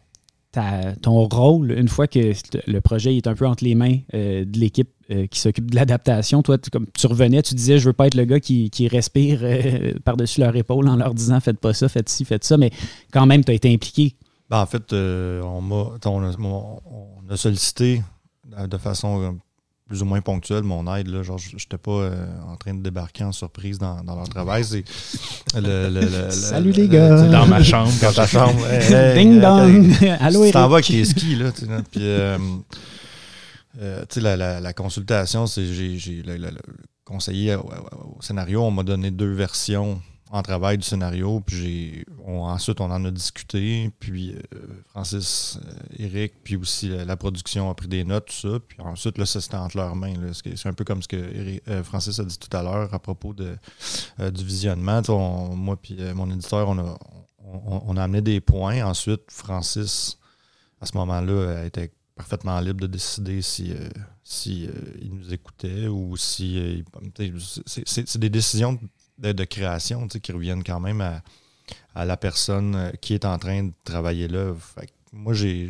ton 1.01 1.27
rôle 1.27 1.71
une 1.71 1.87
fois 1.87 2.07
que 2.07 2.31
le 2.67 2.81
projet 2.81 3.17
est 3.17 3.25
un 3.25 3.33
peu 3.33 3.47
entre 3.47 3.63
les 3.63 3.73
mains 3.73 3.97
euh, 4.13 4.45
de 4.45 4.59
l'équipe 4.59 4.89
qui 5.31 5.39
s'occupe 5.39 5.71
de 5.71 5.75
l'adaptation? 5.75 6.43
Toi, 6.43 6.59
tu, 6.59 6.69
comme, 6.69 6.85
tu 6.93 7.07
revenais, 7.07 7.41
tu 7.41 7.55
disais 7.55 7.79
je 7.79 7.85
veux 7.85 7.93
pas 7.93 8.05
être 8.07 8.15
le 8.15 8.25
gars 8.25 8.39
qui, 8.39 8.87
respire 8.87 9.41
par-dessus 10.05 10.41
leur 10.41 10.55
épaule 10.55 10.87
en 10.89 10.95
leur 10.95 11.15
disant 11.15 11.39
faites 11.39 11.59
pas 11.59 11.73
ça, 11.73 11.89
faites 11.89 12.09
ci, 12.09 12.23
faites 12.23 12.43
ça, 12.43 12.57
mais 12.57 12.69
quand 13.11 13.25
même, 13.25 13.43
tu 13.43 13.51
as 13.51 13.55
été 13.55 13.73
impliqué 13.73 14.15
ben, 14.49 14.59
en 14.59 14.65
fait, 14.65 14.93
euh, 14.93 15.41
on, 15.41 15.97
on, 16.05 17.29
a, 17.29 17.37
sollicité 17.37 18.01
de 18.45 18.77
façon 18.77 19.21
euh, 19.21 19.31
plus 19.87 20.01
ou 20.01 20.05
moins 20.05 20.21
ponctuelle 20.21 20.63
mon 20.63 20.95
aide. 20.95 21.07
Là, 21.07 21.21
genre, 21.21 21.37
j'étais 21.37 21.77
pas 21.77 21.91
euh, 21.91 22.25
en 22.47 22.55
train 22.55 22.73
de 22.73 22.81
débarquer 22.81 23.25
en 23.25 23.33
surprise 23.33 23.77
dans, 23.77 24.01
leur 24.03 24.29
travail. 24.29 24.63
Salut 24.63 26.71
les 26.71 26.87
gars! 26.87 27.27
dans 27.27 27.45
ma 27.45 27.61
chambre. 27.61 27.91
Dans 28.01 28.13
ta 28.13 28.25
chambre. 28.25 28.63
Ding 29.15 29.41
dong! 29.41 29.91
Allô, 30.21 30.45
Tu 30.45 30.51
t'en 30.51 30.69
vas 30.69 30.75
avec 30.75 30.89
les 30.89 31.03
skis, 31.03 31.35
là. 31.35 31.51
Puis, 31.91 32.07
tu 33.73 33.79
sais, 34.09 34.21
la, 34.21 34.73
consultation, 34.73 35.45
c'est 35.45 35.65
j'ai 35.65 36.23
le, 36.23 36.51
conseiller 37.03 37.55
au 37.55 38.21
scénario, 38.21 38.63
on 38.63 38.71
m'a 38.71 38.83
donné 38.83 39.11
deux 39.11 39.33
versions 39.33 40.01
en 40.29 40.41
travail 40.41 40.77
du 40.77 40.83
scénario. 40.83 41.39
Puis 41.39 42.05
ensuite, 42.25 42.81
on 42.81 42.91
en 42.91 43.03
a 43.05 43.11
discuté. 43.11 43.91
Puis 43.99 44.33
euh, 44.35 44.59
Francis, 44.89 45.59
Eric, 45.97 46.33
puis 46.43 46.55
aussi 46.55 46.89
la, 46.89 47.17
production 47.17 47.69
a 47.69 47.75
pris 47.75 47.87
des 47.87 48.03
notes, 48.03 48.27
tout 48.27 48.49
ça. 48.51 48.59
Puis 48.59 48.79
ensuite, 48.81 49.17
là, 49.17 49.25
ça 49.25 49.41
c'était 49.41 49.55
entre 49.55 49.77
leurs 49.77 49.95
mains. 49.95 50.13
C'est 50.33 50.67
un 50.67 50.73
peu 50.73 50.83
comme 50.83 51.01
ce 51.01 51.07
que 51.07 51.59
euh, 51.69 51.83
Francis 51.83 52.19
a 52.19 52.23
dit 52.23 52.37
tout 52.37 52.55
à 52.55 52.63
l'heure 52.63 52.93
à 52.93 52.99
propos 52.99 53.33
de, 53.33 53.57
euh, 54.19 54.31
du 54.31 54.43
visionnement. 54.43 55.01
moi 55.55 55.77
puis 55.77 55.97
mon 56.13 56.29
éditeur, 56.31 56.69
on 56.69 56.77
a, 56.79 56.97
on, 57.43 57.97
a 57.97 58.03
amené 58.03 58.21
des 58.21 58.41
points. 58.41 58.85
Ensuite, 58.85 59.23
Francis, 59.29 60.17
à 60.81 60.85
ce 60.85 60.97
moment-là, 60.97 61.65
était 61.65 61.91
parfaitement 62.15 62.59
libre 62.59 62.81
de 62.81 62.87
décider 62.87 63.41
si, 63.41 63.73
si 64.23 64.67
il 65.01 65.13
nous 65.13 65.33
écoutait 65.33 65.87
ou 65.87 66.17
si 66.17 66.83
c'est 67.85 68.17
des 68.17 68.29
décisions 68.29 68.79
de, 69.17 69.43
création 69.43 70.07
qui 70.07 70.31
reviennent 70.31 70.63
quand 70.63 70.79
même 70.79 71.01
à, 71.01 72.05
la 72.05 72.17
personne 72.17 72.75
euh, 72.75 72.91
qui 73.01 73.13
est 73.13 73.25
en 73.25 73.37
train 73.39 73.63
de 73.63 73.73
travailler 73.83 74.27
là. 74.27 74.53
moi, 75.11 75.33
j'ai, 75.33 75.67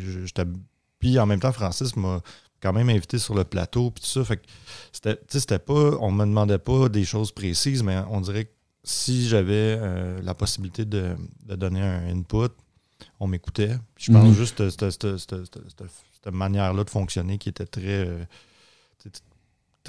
puis 0.98 1.18
en 1.18 1.26
même 1.26 1.40
temps, 1.40 1.52
Francis 1.52 1.96
m'a 1.96 2.20
quand 2.60 2.72
même 2.72 2.88
invité 2.90 3.18
sur 3.18 3.34
le 3.34 3.44
plateau, 3.44 3.90
puis 3.90 4.02
tout 4.02 4.10
ça. 4.10 4.24
Fait 4.24 4.40
c'était, 4.92 5.58
pas, 5.58 5.96
on 6.00 6.10
me 6.10 6.24
demandait 6.24 6.58
pas 6.58 6.88
des 6.88 7.04
choses 7.04 7.32
précises, 7.32 7.82
mais 7.82 7.98
on 8.10 8.20
dirait 8.20 8.46
que 8.46 8.52
si 8.84 9.28
j'avais 9.28 9.76
euh, 9.80 10.20
la 10.22 10.34
possibilité 10.34 10.84
de, 10.84 11.16
donner 11.46 11.82
un 11.82 12.08
input, 12.08 12.52
on 13.20 13.26
m'écoutait. 13.26 13.76
je 13.96 14.12
pense 14.12 14.24
mhm. 14.24 14.34
juste 14.34 14.70
cette, 14.70 16.32
manière-là 16.32 16.84
de 16.84 16.90
fonctionner 16.90 17.38
qui 17.38 17.48
était 17.48 17.66
très, 17.66 18.06
euh, 18.06 18.24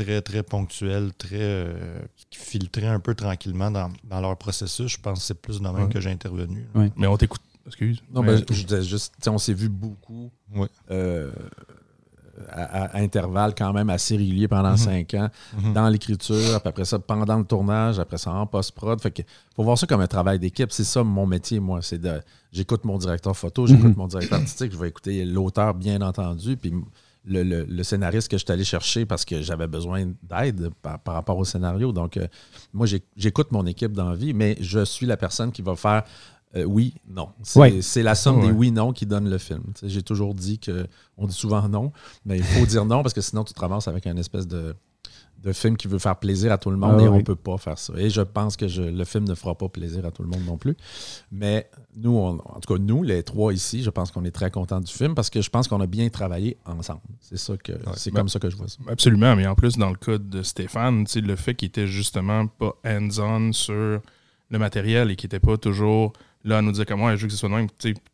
très, 0.03 0.21
très 0.21 0.43
ponctuel, 0.43 1.11
très 1.17 1.37
euh, 1.41 1.99
qui 2.29 2.39
filtrait 2.39 2.87
un 2.87 2.99
peu 2.99 3.15
tranquillement 3.15 3.69
dans, 3.69 3.91
leur 4.21 4.37
processus. 4.37 4.93
Je 4.93 4.99
pense 4.99 5.19
que 5.19 5.25
c'est 5.25 5.41
plus 5.41 5.59
dans 5.59 5.73
le 5.73 5.79
même 5.79 5.89
que 5.89 5.99
j'ai 5.99 6.11
intervenu. 6.11 6.67
Mais 6.95 7.07
on 7.07 7.17
t'écoute. 7.17 7.41
Excuse. 7.67 8.01
Non, 8.11 8.23
ben, 8.23 8.41
je 8.49 8.63
disais 8.63 8.81
juste, 8.81 9.13
on 9.27 9.37
s'est 9.37 9.53
vu 9.53 9.69
beaucoup 9.69 10.31
euh, 10.89 11.29
à, 12.49 12.97
intervalles 12.97 13.53
quand 13.55 13.71
même 13.73 13.91
assez 13.91 14.17
réguliers 14.17 14.47
pendant 14.47 14.71
mhm. 14.71 14.77
cinq 14.77 15.13
ans, 15.13 15.29
mhm. 15.55 15.73
dans 15.73 15.87
l'écriture, 15.87 16.55
après 16.55 16.85
ça, 16.85 16.97
pendant 16.97 17.37
le 17.37 17.43
tournage, 17.43 17.99
après 17.99 18.17
ça, 18.17 18.31
en 18.31 18.47
post-prod. 18.47 18.99
Fait 18.99 19.11
que 19.11 19.21
faut 19.55 19.63
voir 19.63 19.77
ça 19.77 19.85
comme 19.85 20.01
un 20.01 20.07
travail 20.07 20.39
d'équipe. 20.39 20.71
C'est 20.71 20.83
ça 20.85 21.03
mon 21.03 21.27
métier, 21.27 21.59
moi. 21.59 21.83
C'est 21.83 21.99
de 21.99 22.21
j'écoute 22.51 22.85
mon 22.85 22.97
directeur 22.97 23.37
photo, 23.37 23.67
j'écoute 23.67 23.89
mhm. 23.89 23.97
mon 23.97 24.07
directeur 24.07 24.39
artistique, 24.39 24.71
je 24.71 24.77
vais 24.77 24.87
écouter 24.87 25.25
l'auteur, 25.25 25.75
bien 25.75 26.01
entendu, 26.01 26.57
puis 26.57 26.73
le, 27.29 27.83
scénariste 27.83 28.29
que 28.29 28.37
je 28.37 28.43
suis 28.43 28.51
allé 28.51 28.63
chercher 28.63 29.05
parce 29.05 29.25
que 29.25 29.41
j'avais 29.41 29.67
besoin 29.67 30.11
d'aide 30.23 30.69
par, 30.81 30.99
rapport 31.05 31.37
au 31.37 31.45
scénario. 31.45 31.91
Donc, 31.91 32.17
euh, 32.17 32.27
moi, 32.73 32.87
j'écoute 33.15 33.51
mon 33.51 33.65
équipe 33.65 33.93
dans 33.93 34.13
vie, 34.13 34.33
mais 34.33 34.57
je 34.59 34.83
suis 34.83 35.05
la 35.05 35.17
personne 35.17 35.51
qui 35.51 35.61
va 35.61 35.75
faire 35.75 36.03
euh, 36.55 36.63
oui, 36.63 36.95
non. 37.07 37.29
C'est 37.43 38.01
la 38.01 38.15
somme 38.15 38.41
des 38.41 38.51
oui-non 38.51 38.91
qui 38.91 39.05
donne 39.05 39.29
le 39.29 39.37
film. 39.37 39.61
J'ai 39.83 40.01
toujours 40.01 40.33
dit 40.33 40.57
que 40.57 40.87
on 41.15 41.27
dit 41.27 41.33
souvent 41.33 41.67
non, 41.69 41.91
mais 42.25 42.37
il 42.37 42.43
faut 42.43 42.65
dire 42.65 42.85
non 42.85 43.03
parce 43.03 43.13
que 43.13 43.21
sinon 43.21 43.43
tu 43.43 43.53
te 43.53 43.59
ramasses 43.59 43.87
avec 43.87 44.07
un 44.07 44.17
espèce 44.17 44.47
de 44.47 44.75
de 45.41 45.53
film 45.53 45.77
qui 45.77 45.87
veut 45.87 45.99
faire 45.99 46.17
plaisir 46.17 46.51
à 46.51 46.57
tout 46.57 46.69
le 46.69 46.77
monde 46.77 46.97
ah 46.99 47.03
et 47.03 47.07
on 47.07 47.17
ne 47.17 47.21
peut 47.21 47.35
pas 47.35 47.57
faire 47.57 47.77
ça. 47.77 47.93
Et 47.97 48.09
je 48.09 48.21
pense 48.21 48.57
que 48.57 48.65
le 48.65 49.05
film 49.05 49.25
ne 49.27 49.35
fera 49.35 49.55
pas 49.55 49.69
plaisir 49.69 50.05
à 50.05 50.11
tout 50.11 50.21
le 50.21 50.27
monde 50.27 50.43
non 50.45 50.57
plus. 50.57 50.75
Mais 51.31 51.69
nous, 51.95 52.17
en 52.17 52.37
tout 52.59 52.73
cas, 52.73 52.79
nous, 52.79 53.03
les 53.03 53.23
trois 53.23 53.53
ici, 53.53 53.81
je 53.81 53.89
pense 53.89 54.11
qu'on 54.11 54.25
est 54.25 54.31
très 54.31 54.51
contents 54.51 54.81
du 54.81 54.91
film 54.91 55.15
parce 55.15 55.29
que 55.29 55.41
je 55.41 55.49
pense 55.49 55.67
qu'on 55.67 55.81
a 55.81 55.87
bien 55.87 56.09
travaillé 56.09 56.57
ensemble. 56.65 57.01
C'est 57.21 57.37
ça 57.37 57.55
que 57.57 57.73
c'est 57.95 58.11
comme 58.11 58.29
ça 58.29 58.39
que 58.39 58.49
je 58.49 58.57
vois 58.57 58.67
ça. 58.67 58.77
Absolument, 58.87 59.35
mais 59.35 59.47
en 59.47 59.55
plus, 59.55 59.77
dans 59.77 59.89
le 59.89 59.95
cas 59.95 60.17
de 60.17 60.43
Stéphane, 60.43 61.05
le 61.15 61.35
fait 61.35 61.55
qu'il 61.55 61.67
était 61.67 61.87
justement 61.87 62.47
pas 62.47 62.75
hands-on 62.85 63.53
sur 63.53 64.01
le 64.49 64.59
matériel 64.59 65.11
et 65.11 65.15
qu'il 65.15 65.27
n'était 65.27 65.39
pas 65.39 65.57
toujours 65.57 66.13
là 66.43 66.57
à 66.57 66.61
nous 66.61 66.71
dire 66.71 66.85
comment 66.85 67.15
je 67.15 67.21
veux 67.21 67.27
que 67.27 67.33
ce 67.33 67.39
soit 67.39 67.49
même, 67.49 67.67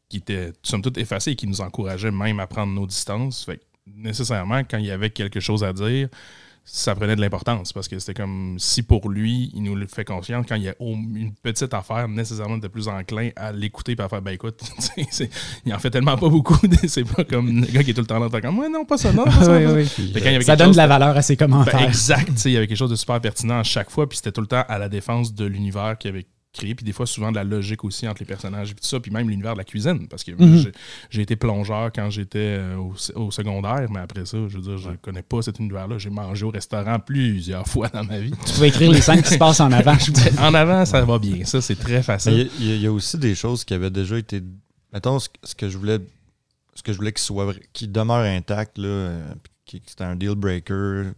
qui 0.09 0.17
était 0.17 0.51
somme 0.63 0.81
toute 0.81 0.97
effacé 0.97 1.31
et 1.31 1.35
qui 1.35 1.47
nous 1.47 1.61
encourageait 1.61 2.11
même 2.11 2.39
à 2.39 2.47
prendre 2.47 2.73
nos 2.73 2.85
distances. 2.85 3.45
Fait 3.45 3.61
nécessairement, 3.87 4.59
quand 4.59 4.77
il 4.77 4.85
y 4.85 4.91
avait 4.91 5.11
quelque 5.11 5.39
chose 5.39 5.63
à 5.63 5.73
dire, 5.73 6.09
ça 6.67 6.95
prenait 6.95 7.15
de 7.15 7.21
l'importance 7.21 7.71
parce 7.71 7.87
que 7.87 7.99
c'était 7.99 8.15
comme 8.15 8.55
si 8.57 8.81
pour 8.81 9.07
lui, 9.07 9.51
il 9.53 9.61
nous 9.61 9.75
le 9.75 9.85
fait 9.85 10.03
confiance 10.03 10.47
quand 10.49 10.55
il 10.55 10.63
y 10.63 10.69
a 10.69 10.75
une 10.79 11.31
petite 11.43 11.73
affaire, 11.75 12.07
nécessairement 12.07 12.57
de 12.57 12.67
plus 12.67 12.87
enclin 12.87 13.29
à 13.35 13.51
l'écouter 13.51 13.95
et 13.97 14.01
à 14.01 14.09
faire 14.09 14.23
ben 14.23 14.31
écoute, 14.31 14.61
il 15.65 15.73
en 15.73 15.79
fait 15.79 15.91
tellement 15.91 16.17
pas 16.17 16.27
beaucoup, 16.27 16.57
c'est 16.87 17.03
pas 17.03 17.23
comme 17.23 17.61
le 17.61 17.67
gars 17.67 17.83
qui 17.83 17.91
est 17.91 17.93
tout 17.93 18.01
le 18.01 18.07
temps 18.07 18.19
là, 18.19 18.29
comme 18.41 18.57
ouais, 18.57 18.69
non, 18.69 18.83
pas 18.83 18.97
ça, 18.97 19.13
non, 19.13 19.25
pas 19.25 19.31
ça. 19.31 20.41
ça 20.41 20.55
donne 20.55 20.71
de 20.71 20.77
la 20.77 20.87
valeur 20.87 21.15
à 21.15 21.21
ses 21.21 21.37
commentaires. 21.37 21.79
Ben, 21.79 21.87
exact, 21.87 22.43
il 22.45 22.51
y 22.51 22.57
avait 22.57 22.67
quelque 22.67 22.77
chose 22.77 22.89
de 22.89 22.95
super 22.95 23.21
pertinent 23.21 23.59
à 23.59 23.63
chaque 23.63 23.91
fois, 23.91 24.09
puis 24.09 24.17
c'était 24.17 24.31
tout 24.31 24.41
le 24.41 24.47
temps 24.47 24.63
à 24.67 24.79
la 24.79 24.89
défense 24.89 25.35
de 25.35 25.45
l'univers 25.45 25.97
qui 25.99 26.07
avait 26.07 26.25
puis 26.55 26.73
des 26.83 26.93
fois 26.93 27.05
souvent 27.05 27.31
de 27.31 27.35
la 27.35 27.43
logique 27.43 27.83
aussi 27.83 28.07
entre 28.07 28.21
les 28.21 28.25
personnages, 28.25 28.67
puis 28.67 28.81
tout 28.81 28.87
ça, 28.87 28.99
puis 28.99 29.11
même 29.11 29.29
l'univers 29.29 29.53
de 29.53 29.57
la 29.57 29.63
cuisine, 29.63 30.07
parce 30.07 30.23
que 30.23 30.31
mhm. 30.31 30.71
j'ai 31.09 31.21
été 31.21 31.35
plongeur 31.35 31.91
quand 31.93 32.09
j'étais 32.09 32.57
euh, 32.59 32.77
au, 33.15 33.31
secondaire, 33.31 33.87
mais 33.91 33.99
après 33.99 34.25
ça, 34.25 34.37
je 34.47 34.57
veux 34.57 34.61
dire, 34.61 34.77
je 34.77 34.89
ne 34.89 34.95
connais 34.95 35.21
pas 35.21 35.41
cet 35.41 35.59
univers-là. 35.59 35.97
J'ai 35.97 36.09
mangé 36.09 36.45
au 36.45 36.51
restaurant 36.51 36.99
plusieurs 36.99 37.67
fois 37.67 37.89
dans 37.89 38.03
ma 38.03 38.19
vie. 38.19 38.33
Tu 38.45 38.53
pouvais 38.53 38.69
écrire 38.69 38.91
les 38.91 39.01
scènes 39.01 39.21
qui 39.21 39.29
se 39.29 39.37
passent 39.37 39.59
en 39.59 39.71
avant. 39.71 39.97
en 40.39 40.53
avant, 40.53 40.85
ça 40.85 41.01
va 41.01 41.19
bien. 41.19 41.45
Ça, 41.45 41.61
c'est 41.61 41.75
très 41.75 42.01
facile. 42.01 42.49
Il 42.59 42.81
y, 42.81 42.87
a 42.87 42.91
aussi 42.91 43.17
des 43.17 43.35
choses 43.35 43.63
qui 43.63 43.73
avaient 43.73 43.91
déjà 43.91 44.17
été. 44.17 44.41
Mettons, 44.93 45.19
ce, 45.19 45.55
que 45.57 45.69
je 45.69 45.77
voulais 45.77 45.99
ce 46.73 46.83
que 46.83 46.91
je 46.91 46.97
voulais 46.97 47.11
qu'il 47.11 47.21
soit 47.21 47.53
qui 47.73 47.87
demeure 47.87 48.23
intact, 48.23 48.77
là, 48.77 48.87
euh, 48.87 49.33
qui, 49.65 49.81
c'était 49.85 50.03
un 50.03 50.15
deal 50.15 50.35
breaker 50.35 51.11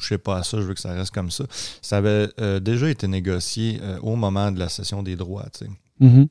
touchez 0.00 0.18
pas 0.18 0.38
à 0.38 0.42
ça, 0.42 0.58
je 0.58 0.62
veux 0.62 0.74
que 0.74 0.80
ça 0.80 0.92
reste 0.92 1.12
comme 1.12 1.30
ça. 1.30 1.44
Ça 1.82 1.98
avait 1.98 2.28
euh, 2.40 2.58
déjà 2.60 2.88
été 2.88 3.06
négocié 3.06 3.78
euh, 3.82 3.98
au 4.00 4.16
moment 4.16 4.50
de 4.50 4.58
la 4.58 4.68
session 4.68 5.02
des 5.02 5.16
droits. 5.16 5.46
Mm-hmm. 6.00 6.28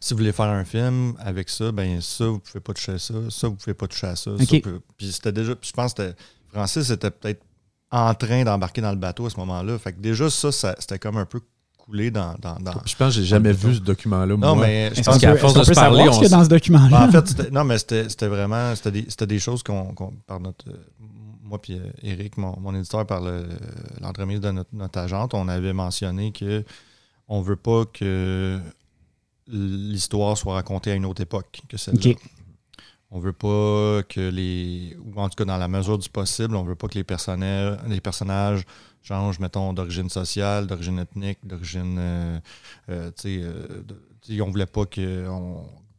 Si 0.00 0.14
vous 0.14 0.18
voulez 0.18 0.32
faire 0.32 0.46
un 0.46 0.64
film 0.64 1.14
avec 1.18 1.48
ça, 1.48 1.72
ben 1.72 2.00
ça, 2.00 2.26
vous 2.26 2.38
pouvez 2.38 2.60
pas 2.60 2.72
toucher 2.72 2.92
à 2.92 2.98
ça, 2.98 3.14
ça, 3.30 3.48
vous 3.48 3.54
pouvez 3.54 3.74
pas 3.74 3.86
toucher 3.86 4.08
à 4.08 4.16
ça. 4.16 4.30
puis 4.38 5.12
c'était 5.12 5.32
déjà. 5.32 5.54
je 5.60 5.72
pense 5.72 5.94
que 5.94 6.14
Francis 6.52 6.90
était 6.90 7.10
peut-être 7.10 7.42
en 7.90 8.14
train 8.14 8.44
d'embarquer 8.44 8.80
dans 8.80 8.90
le 8.90 8.96
bateau 8.96 9.26
à 9.26 9.30
ce 9.30 9.36
moment-là. 9.38 9.78
Fait 9.78 9.92
que 9.92 10.00
déjà, 10.00 10.30
ça, 10.30 10.50
c'était 10.52 10.98
comme 10.98 11.16
un 11.18 11.26
peu 11.26 11.40
coulé 11.78 12.10
dans. 12.10 12.34
dans, 12.40 12.56
je 12.84 12.96
pense 12.96 13.14
que 13.14 13.20
j'ai 13.20 13.26
jamais 13.26 13.52
vu 13.52 13.74
ce 13.74 13.80
document-là. 13.80 14.36
Non, 14.36 14.56
mais 14.56 14.92
je 14.94 15.02
pense 15.02 15.18
qu'à 15.18 15.36
force 15.36 15.54
de 15.54 15.64
se 15.64 15.72
parler. 15.72 16.08
On... 16.08 16.20
dans 16.20 16.44
ce 16.44 16.48
document-là? 16.48 17.08
Ben, 17.08 17.18
en 17.18 17.22
fait, 17.22 17.50
non, 17.50 17.64
mais 17.64 17.78
c'était 17.78 18.28
vraiment. 18.28 18.74
C'était 18.74 18.92
des, 18.92 19.26
des, 19.26 19.38
choses 19.38 19.62
qu'on, 19.62 19.94
par 20.26 20.40
notre 20.40 20.64
moi 21.52 21.60
puis 21.60 21.78
Eric, 22.02 22.38
mon, 22.38 22.58
mon, 22.58 22.74
éditeur, 22.74 23.06
par 23.06 23.20
l'entremise 24.00 24.40
de 24.40 24.50
notre, 24.50 24.70
notre, 24.72 24.98
agente, 24.98 25.34
on 25.34 25.48
avait 25.48 25.74
mentionné 25.74 26.32
que 26.32 26.64
on 27.28 27.42
veut 27.42 27.56
pas 27.56 27.84
que 27.84 28.58
l'histoire 29.48 30.38
soit 30.38 30.54
racontée 30.54 30.92
à 30.92 30.94
une 30.94 31.04
autre 31.04 31.20
époque 31.20 31.60
que 31.68 31.76
celle-là. 31.76 32.14
On 33.10 33.20
veut 33.20 33.34
pas 33.34 34.02
que 34.08 34.30
les. 34.30 34.96
ou 35.04 35.20
en 35.20 35.28
tout 35.28 35.36
cas 35.36 35.44
dans 35.44 35.58
la 35.58 35.68
mesure 35.68 35.98
du 35.98 36.08
possible, 36.08 36.56
on 36.56 36.62
veut 36.62 36.74
pas 36.74 36.88
que 36.88 36.94
les 36.94 37.04
personnages, 37.04 37.78
les 37.86 38.00
personnages 38.00 38.64
changent, 39.02 39.38
mettons, 39.38 39.74
d'origine 39.74 40.08
sociale, 40.08 40.66
d'origine 40.66 40.98
ethnique, 40.98 41.38
d'origine. 41.44 41.96
Euh, 41.98 42.40
euh, 42.88 43.10
tu 43.10 43.40
sais, 43.40 43.40
euh, 43.42 44.42
on 44.42 44.50
voulait 44.50 44.64
pas 44.64 44.86
que 44.86 45.28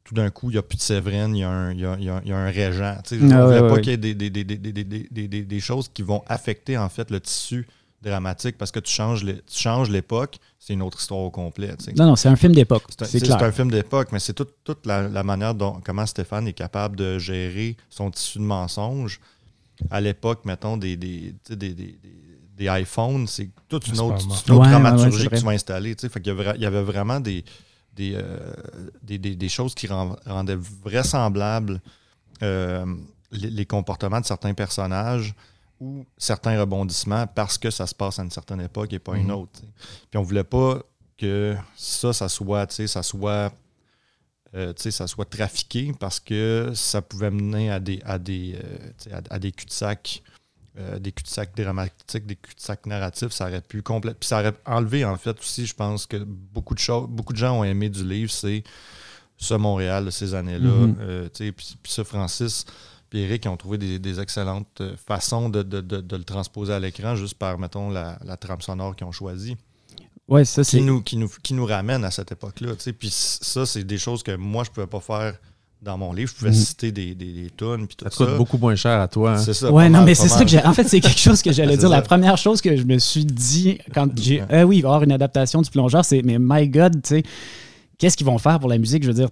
tout 0.04 0.14
d'un 0.14 0.30
coup, 0.30 0.50
il 0.50 0.54
n'y 0.54 0.60
a 0.60 0.62
plus 0.62 0.76
de 0.76 0.82
Séverine, 0.82 1.36
il 1.36 1.40
y, 1.40 1.44
a 1.44 1.50
un, 1.50 1.72
il, 1.72 1.80
y 1.80 1.86
a, 1.86 1.98
il 2.00 2.30
y 2.30 2.32
a 2.32 2.38
un 2.38 2.50
régent. 2.50 2.98
Tu 3.06 3.20
sais, 3.20 3.34
ah, 3.34 3.46
voulait 3.46 3.62
pas 3.62 3.80
qu'il 3.80 3.92
y 3.92 3.94
ait 3.94 3.98
des, 3.98 4.14
des, 4.14 4.30
des, 4.30 5.44
des, 5.44 5.60
choses 5.60 5.90
qui 5.94 6.02
vont 6.02 6.22
affecter 6.28 6.78
en 6.78 6.90
fait 6.90 7.10
le 7.10 7.22
tissu 7.22 7.68
dramatique 8.02 8.58
parce 8.58 8.72
que 8.72 8.80
tu 8.80 8.92
changes 8.92 9.90
l'époque, 9.90 10.38
c'est 10.60 10.74
une 10.74 10.82
autre 10.82 11.00
histoire 11.00 11.22
au 11.22 11.32
complet. 11.32 11.74
Non, 11.96 12.08
non, 12.08 12.16
c'est 12.18 12.28
un 12.28 12.36
film 12.36 12.54
d'époque. 12.54 12.84
C'est 13.02 13.32
un 13.32 13.52
film 13.52 13.72
d'époque, 13.72 14.10
mais 14.12 14.20
c'est 14.20 14.34
toute, 14.34 14.54
toute 14.64 14.86
la, 14.86 15.24
manière 15.24 15.56
dont 15.56 15.80
comment 15.84 16.06
Stéphane 16.06 16.48
est 16.48 16.54
capable 16.54 16.98
de 16.98 17.18
gérer 17.18 17.78
son 17.90 18.12
tissu 18.12 18.40
de 18.40 18.44
mensonges. 18.44 19.22
À 19.90 20.02
l'époque, 20.02 20.42
mettons, 20.46 20.78
des, 20.78 20.98
des, 20.98 21.34
des, 21.50 21.74
des 21.74 22.66
iPhones, 22.66 23.26
c'est 23.28 23.50
toute 23.68 23.88
une 23.88 24.00
autre, 24.00 24.24
une 24.24 24.32
autre 24.32 24.70
dramaturgie 24.70 25.30
que 25.30 25.36
tu 25.38 25.44
vas 25.44 25.52
installer. 25.52 25.96
Fait 25.96 26.22
il, 26.24 26.62
y 26.62 26.66
avait 26.66 26.84
vraiment 26.84 27.20
des, 27.20 27.44
euh, 28.00 28.54
des, 29.04 29.18
des, 29.20 29.50
choses 29.50 29.76
qui 29.76 29.88
rendaient 29.88 30.58
vraisemblables 30.84 31.82
euh, 32.42 32.86
les, 33.32 33.66
comportements 33.66 34.20
de 34.20 34.26
certains 34.26 34.54
personnages 34.54 35.36
ou 35.80 36.06
certains 36.18 36.60
rebondissements 36.60 37.28
parce 37.28 37.58
que 37.58 37.70
ça 37.70 37.86
se 37.86 37.94
passe 37.94 38.20
à 38.20 38.24
une 38.24 38.32
certaine 38.32 38.62
époque 38.62 38.94
et 38.94 39.00
pas 39.00 39.16
une 39.16 39.28
mhm. 39.28 39.36
autre. 39.36 39.62
Puis 40.10 40.18
on 40.18 40.24
voulait 40.24 40.44
pas 40.44 40.80
que 41.18 41.56
ça, 41.76 42.14
ça 42.14 42.30
soit, 42.30 42.72
ça 42.72 43.04
soit, 43.04 43.54
euh, 44.56 44.74
ça 44.76 45.08
soit 45.08 45.30
trafiqué 45.30 45.94
parce 46.00 46.20
que 46.20 46.72
ça 46.74 47.02
pouvait 47.02 47.32
mener 47.32 47.70
à 47.70 47.80
des, 47.80 48.02
à 48.06 48.18
des, 48.18 48.58
à, 49.30 49.40
des 49.40 49.52
cul-de-sac 49.52 50.24
euh, 50.80 51.00
des 51.00 51.12
cul-de-sac 51.12 51.56
dramatiques, 51.56 52.26
des 52.26 52.36
cul-de-sac 52.36 52.86
narratifs, 52.86 53.32
ça 53.32 53.48
aurait 53.48 53.62
pu 53.62 53.82
complètement. 53.82 54.18
Puis 54.20 54.28
ça 54.28 54.40
aurait 54.40 54.56
enlevé, 54.66 55.06
en 55.06 55.18
fait, 55.18 55.38
aussi, 55.40 55.66
je 55.66 55.76
pense 55.76 56.06
que 56.06 56.18
beaucoup 56.18 56.74
de 56.74 56.80
choses, 56.80 57.08
beaucoup 57.10 57.34
de 57.34 57.38
gens 57.38 57.60
ont 57.60 57.64
aimé 57.64 57.90
du 57.90 58.04
livre, 58.04 58.32
c'est 58.32 58.64
ce 59.38 59.54
Montréal 59.54 60.06
de 60.06 60.10
ces 60.10 60.34
années-là. 60.34 60.88
Euh, 61.00 61.30
puis, 61.30 61.78
ça, 61.86 62.04
Francis 62.04 62.66
puis 63.14 63.22
Eric 63.22 63.46
ont 63.46 63.58
trouvé 63.58 63.78
des, 63.78 64.20
excellentes 64.20 64.82
euh, 64.82 64.96
façons 64.98 65.48
de, 65.48 65.62
le 65.62 66.24
transposer 66.24 66.74
à 66.74 66.80
l'écran 66.80 67.16
juste 67.16 67.36
par, 67.36 67.60
mettons, 67.60 67.92
la, 67.92 68.38
trame 68.38 68.62
sonore 68.62 68.96
qu'ils 68.96 69.06
ont 69.06 69.12
choisie. 69.12 69.56
Ouais, 70.28 70.46
ça, 70.46 70.64
qui, 70.64 70.82
nous, 70.82 71.04
qui, 71.04 71.18
nous, 71.18 71.30
qui 71.44 71.54
nous 71.54 71.68
ramène 71.68 72.04
à 72.06 72.10
cette 72.10 72.32
époque-là. 72.32 72.72
Puis 72.98 73.12
ça, 73.12 73.68
c'est 73.68 73.84
des 73.84 74.00
choses 74.00 74.24
que 74.24 74.36
moi, 74.36 74.64
je 74.64 74.72
ne 74.72 74.74
pouvais 74.74 74.88
pas 74.88 75.00
faire 75.00 75.38
dans 75.84 75.98
mon 75.98 76.14
livre, 76.14 76.32
je 76.32 76.36
pouvais 76.36 76.52
mm. 76.52 76.54
citer 76.54 76.92
des, 76.92 77.14
des, 77.14 77.32
des 77.32 77.50
tonnes. 77.50 77.88
Puis 77.88 77.96
tout 77.96 78.06
ça, 78.06 78.12
ça 78.12 78.26
coûte 78.26 78.38
beaucoup 78.38 78.58
moins 78.58 78.76
cher 78.76 79.00
à 79.00 79.08
toi. 79.08 79.34
Hein. 79.34 79.38
C'est 79.38 79.54
ça. 79.54 79.72
Ouais, 79.72 79.90
non, 79.90 80.04
mais 80.04 80.16
c'est 80.16 80.30
ça 80.30 80.44
que 80.44 80.50
j'ai. 80.50 80.64
En 80.64 80.74
fait, 80.74 80.88
c'est 80.88 81.02
quelque 81.02 81.20
chose 81.20 81.42
que 81.42 81.52
j'allais 81.54 81.78
dire. 81.78 81.90
La 81.90 82.02
première 82.02 82.38
chose 82.38 82.62
que 82.62 82.76
je 82.76 82.84
me 82.84 82.98
suis 83.00 83.26
dit 83.26 83.80
quand 83.94 84.10
j'ai. 84.20 84.44
Euh, 84.52 84.64
oui, 84.64 84.78
il 84.78 84.82
va 84.82 84.88
y 84.88 84.92
avoir 84.92 85.04
une 85.04 85.12
adaptation 85.12 85.62
du 85.62 85.70
plongeur, 85.70 86.06
c'est 86.06 86.22
mais 86.24 86.38
my 86.40 86.68
God, 86.68 87.02
tu 87.04 87.16
sais, 87.16 87.24
qu'est-ce 87.98 88.16
qu'ils 88.16 88.28
vont 88.28 88.38
faire 88.38 88.60
pour 88.60 88.70
la 88.70 88.78
musique? 88.78 89.04
Je 89.04 89.10
veux 89.10 89.14
dire, 89.14 89.30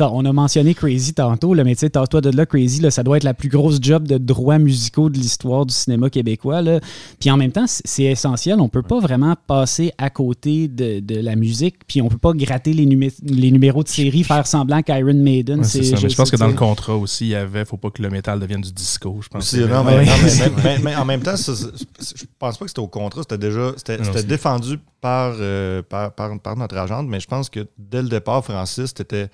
on 0.00 0.24
a 0.24 0.32
mentionné 0.32 0.74
Crazy 0.74 1.14
tantôt, 1.14 1.54
là, 1.54 1.64
mais 1.64 1.74
toi 1.74 2.20
de 2.20 2.30
là, 2.30 2.46
Crazy, 2.46 2.80
là, 2.80 2.90
ça 2.90 3.02
doit 3.02 3.16
être 3.16 3.24
la 3.24 3.34
plus 3.34 3.48
grosse 3.48 3.78
job 3.80 4.06
de 4.06 4.18
droits 4.18 4.58
musicaux 4.58 5.08
de 5.08 5.16
l'histoire 5.16 5.66
du 5.66 5.74
cinéma 5.74 6.10
québécois. 6.10 6.62
Là. 6.62 6.80
Puis 7.18 7.30
en 7.30 7.36
même 7.36 7.52
temps, 7.52 7.64
c'est 7.66 8.04
essentiel. 8.04 8.60
On 8.60 8.68
peut 8.68 8.82
pas 8.82 9.00
vraiment 9.00 9.36
passer 9.46 9.92
à 9.98 10.10
côté 10.10 10.68
de, 10.68 11.02
la 11.14 11.36
musique, 11.36 11.76
puis 11.86 12.02
on 12.02 12.08
peut 12.08 12.18
pas 12.18 12.32
gratter 12.32 12.72
les, 12.72 12.84
les 13.22 13.50
numéros 13.50 13.82
de 13.82 13.88
série, 13.88 14.24
faire 14.24 14.46
semblant 14.46 14.82
qu'Iron 14.82 15.14
Maiden, 15.14 15.64
c'est 15.64 15.82
je 15.84 16.16
pense 16.16 16.30
que 16.30 16.36
dans 16.36 16.48
le 16.48 16.54
contrat 16.54 16.96
aussi, 16.96 17.26
il 17.26 17.30
y 17.30 17.34
avait, 17.34 17.64
faut 17.64 17.76
pas 17.76 17.90
que 17.90 18.02
le 18.02 18.10
métal 18.10 18.40
devienne 18.40 18.60
du 18.60 18.72
disco. 18.72 19.18
Je 19.22 19.28
pense 19.28 19.54
mais, 20.82 20.96
en 20.96 21.04
même 21.04 21.22
temps, 21.22 21.36
je 21.36 22.24
pense 22.38 22.58
pas 22.58 22.64
que 22.64 22.70
c'était 22.70 22.80
au 22.80 22.88
contrat, 22.88 23.22
c'était 23.22 23.38
déjà 23.38 23.72
c'était 23.76 24.22
défendu 24.24 24.78
euh, 25.04 25.82
par, 25.82 26.12
par, 26.14 26.38
par, 26.40 26.56
notre 26.56 26.76
agente, 26.76 27.06
mais 27.08 27.20
je 27.20 27.26
pense 27.26 27.50
que 27.50 27.66
dès 27.78 28.02
le 28.02 28.08
départ, 28.08 28.44
Francis, 28.44 28.92
était 28.98 29.28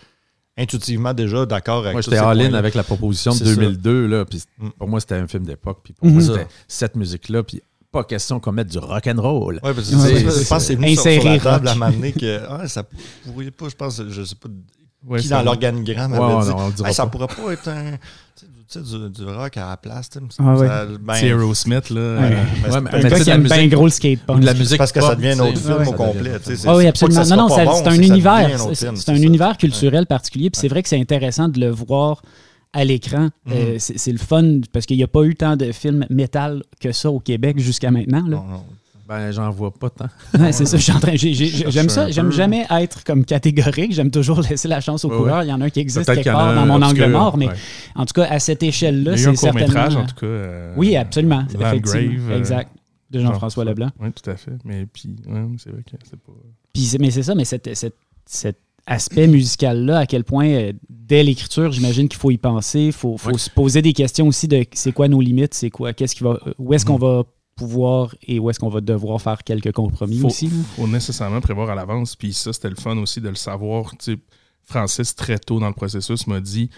intuitivement 0.61 1.15
déjà 1.15 1.47
d'accord 1.47 1.81
avec 1.81 1.93
Moi, 1.93 2.03
j'étais 2.03 2.19
all-in 2.19 2.55
avec 2.55 2.75
la 2.75 2.83
proposition 2.83 3.35
de 3.35 3.45
2002. 3.45 4.07
Là, 4.07 4.25
puis 4.25 4.43
mm. 4.59 4.71
Pour 4.79 4.89
moi, 4.89 5.01
c'était 5.01 5.17
un 5.17 5.27
film 5.27 5.45
d'époque. 5.45 5.81
Puis 5.83 5.95
pour 5.95 6.09
moi, 6.09 6.23
c'était 6.23 6.47
cette 6.69 6.97
musique-là. 6.97 7.43
Puis 7.43 7.63
pas 7.91 8.05
question 8.05 8.39
qu'on 8.39 8.53
mette 8.53 8.69
du 8.69 8.79
rock'n'roll. 8.79 9.61
Oui, 9.63 9.71
parce 9.75 9.91
que 9.91 9.97
je 9.97 10.49
pense 10.49 10.49
que 10.49 10.59
c'est 10.61 10.75
venu 10.77 10.95
sur, 10.95 11.25
la 11.25 11.39
table 11.39 11.69
à 11.69 11.75
m'amener 11.75 12.13
que 12.13 12.41
ah, 12.49 12.69
ça 12.69 12.85
pourrait 13.25 13.51
pas, 13.51 13.69
je 13.69 13.75
pense, 13.75 14.03
je 14.09 14.23
sais 14.23 14.37
pas 14.37 14.49
qui 15.19 15.29
dans 15.29 15.43
l'organigramme 15.43 16.15
avait 16.15 16.73
dit 16.73 16.95
ça 16.95 17.07
pourrait 17.07 17.27
pas 17.27 17.53
être 17.53 17.69
un 17.69 17.99
tu 18.73 18.79
sais, 18.85 19.11
du, 19.11 19.25
rock 19.25 19.57
à 19.57 19.71
la 19.71 19.77
place. 19.77 20.11
Ah, 20.39 20.85
ben, 21.01 21.15
c'est 21.15 21.27
Aerosmith, 21.27 21.91
là. 21.91 22.01
Ouais. 22.01 22.37
Euh, 22.67 22.73
ouais, 22.73 22.81
mais, 22.81 23.29
aime 23.29 23.43
bien 23.43 23.67
gros 23.67 23.85
le 23.87 23.91
skateboard. 23.91 24.41
De 24.41 24.47
la 24.47 24.55
musique 24.55 24.79
parce 24.79 24.93
que 24.93 25.01
ça 25.01 25.17
devient 25.17 25.31
un 25.31 25.41
autre 25.41 25.59
film 25.59 25.89
au 25.89 25.93
complet. 25.93 26.33
Ah 26.67 26.77
oui, 26.77 26.87
absolument. 26.87 27.25
Non, 27.27 27.49
non, 27.49 27.49
c'est 27.49 27.89
un 27.89 28.01
univers. 28.01 28.61
C'est 28.75 29.09
un 29.09 29.17
univers 29.17 29.57
culturel 29.57 30.07
particulier. 30.07 30.51
Puis 30.51 30.61
c'est 30.61 30.69
vrai 30.69 30.83
que 30.85 30.89
c'est 30.89 31.01
intéressant 31.01 31.49
de 31.49 31.59
le 31.59 31.71
voir 31.71 32.23
à 32.73 32.85
l'écran. 32.85 33.31
Euh, 33.51 33.77
mm-hmm. 33.77 33.97
c'est 33.97 34.13
le 34.13 34.19
fun 34.19 34.61
parce 34.73 34.87
qu'il 34.87 34.97
n'y 34.97 35.03
a 35.03 35.09
pas 35.09 35.25
eu 35.25 35.35
tant 35.35 35.57
de 35.57 35.73
films 35.73 36.07
métal 36.09 36.63
que 36.81 36.93
ça 36.93 37.11
au 37.11 37.19
Québec 37.19 37.59
jusqu'à 37.59 37.91
maintenant. 37.91 38.23
Là. 38.29 38.37
Non, 38.37 38.45
non. 38.45 38.65
Ben, 39.11 39.33
j'en 39.33 39.51
vois 39.51 39.73
pas 39.73 39.91
tant. 39.91 40.07
c'est 40.53 40.67
ça, 40.67 40.77
je 40.77 40.83
suis 40.85 40.93
en 40.93 41.01
train. 41.01 41.17
J'aime 41.17 41.89
ça. 41.89 42.13
J'aime 42.13 42.31
jamais 42.31 42.65
être 42.71 43.03
comme 43.03 43.25
catégorique. 43.25 43.93
J'aime 43.93 44.13
toujours 44.13 44.41
laisser 44.41 44.69
la 44.69 44.81
chance 44.81 45.05
au 45.05 45.09
coureur. 45.09 45.43
Il 45.43 45.49
y 45.49 45.53
en 45.53 45.61
a 45.61 45.65
un 45.65 45.71
qui 45.71 45.81
existe 45.81 46.07
quelque 46.07 46.31
part 46.31 46.55
dans 46.55 46.65
mon 46.65 46.81
angle 46.81 47.07
mort, 47.07 47.37
mais 47.37 47.49
en 47.97 48.07
tout 48.07 48.13
cas, 48.15 48.29
à 48.31 48.39
cette 48.39 48.63
échelle-là, 48.63 49.17
c'est 49.17 49.35
certainement. 49.35 49.67
métrage, 49.67 49.97
en 49.97 50.07
tout 50.07 50.15
cas. 50.15 50.27
Euh, 50.27 50.75
oui, 50.77 50.95
absolument. 50.95 51.45
effectivement. 51.53 52.31
Euh, 52.31 52.39
exact. 52.39 52.71
De 53.11 53.19
Jean-François 53.19 53.65
Leblanc. 53.65 53.91
Oui, 53.99 54.11
tout 54.13 54.31
à 54.31 54.37
fait. 54.37 54.53
Mais 54.65 54.87
puis, 54.87 55.17
c'est 55.59 55.71
vrai 55.71 55.83
que 55.83 55.97
c'est 56.09 56.21
pas. 56.21 56.33
Puis, 56.73 56.97
mais 57.01 57.11
c'est 57.11 57.25
ça, 57.25 57.35
mais 57.35 57.45
cet, 57.45 57.69
aspect 58.87 59.27
musical-là, 59.27 59.99
à 59.99 60.07
quel 60.07 60.23
point, 60.23 60.47
euh, 60.47 60.73
dès 60.89 61.25
l'écriture, 61.25 61.73
j'imagine 61.73 62.09
qu'il 62.09 62.19
faut 62.21 62.31
y 62.31 62.39
penser. 62.39 62.81
Il 62.81 62.93
faut, 62.93 63.17
faut 63.17 63.37
se 63.37 63.51
poser 63.51 63.83
des 63.83 63.93
questions 63.93 64.29
aussi 64.29 64.47
de 64.47 64.65
c'est 64.73 64.93
quoi 64.93 65.09
nos 65.09 65.21
limites, 65.21 65.55
c'est 65.55 65.71
quoi, 65.71 65.93
qu'est-ce 65.93 66.15
qui 66.15 66.23
va, 66.23 66.39
où 66.59 66.73
est-ce 66.73 66.87
qu'on 66.87 66.97
mm. 66.97 67.03
va 67.03 67.25
pouvoir 67.61 68.15
et 68.27 68.39
où 68.39 68.49
est-ce 68.49 68.59
qu'on 68.59 68.71
va 68.71 68.81
devoir 68.81 69.21
faire 69.21 69.45
quelques 69.45 69.73
compromis 69.73 70.23
aussi. 70.23 70.47
Il 70.47 70.65
faut 70.77 70.87
nécessairement 70.87 71.43
prévoir 71.43 71.69
à 71.69 71.75
l'avance. 71.75 72.17
Puis 72.17 72.33
ça, 72.33 72.55
c'était 72.55 72.71
le 72.71 72.77
fun 72.77 72.97
aussi 72.97 73.21
de 73.21 73.29
le 73.29 73.35
savoir. 73.35 73.93
Francis, 74.63 75.15
très 75.15 75.39
tôt 75.39 75.61
dans 75.61 75.69
le 75.69 75.75
processus, 75.75 76.27
m'a 76.27 76.41
dit 76.41 76.71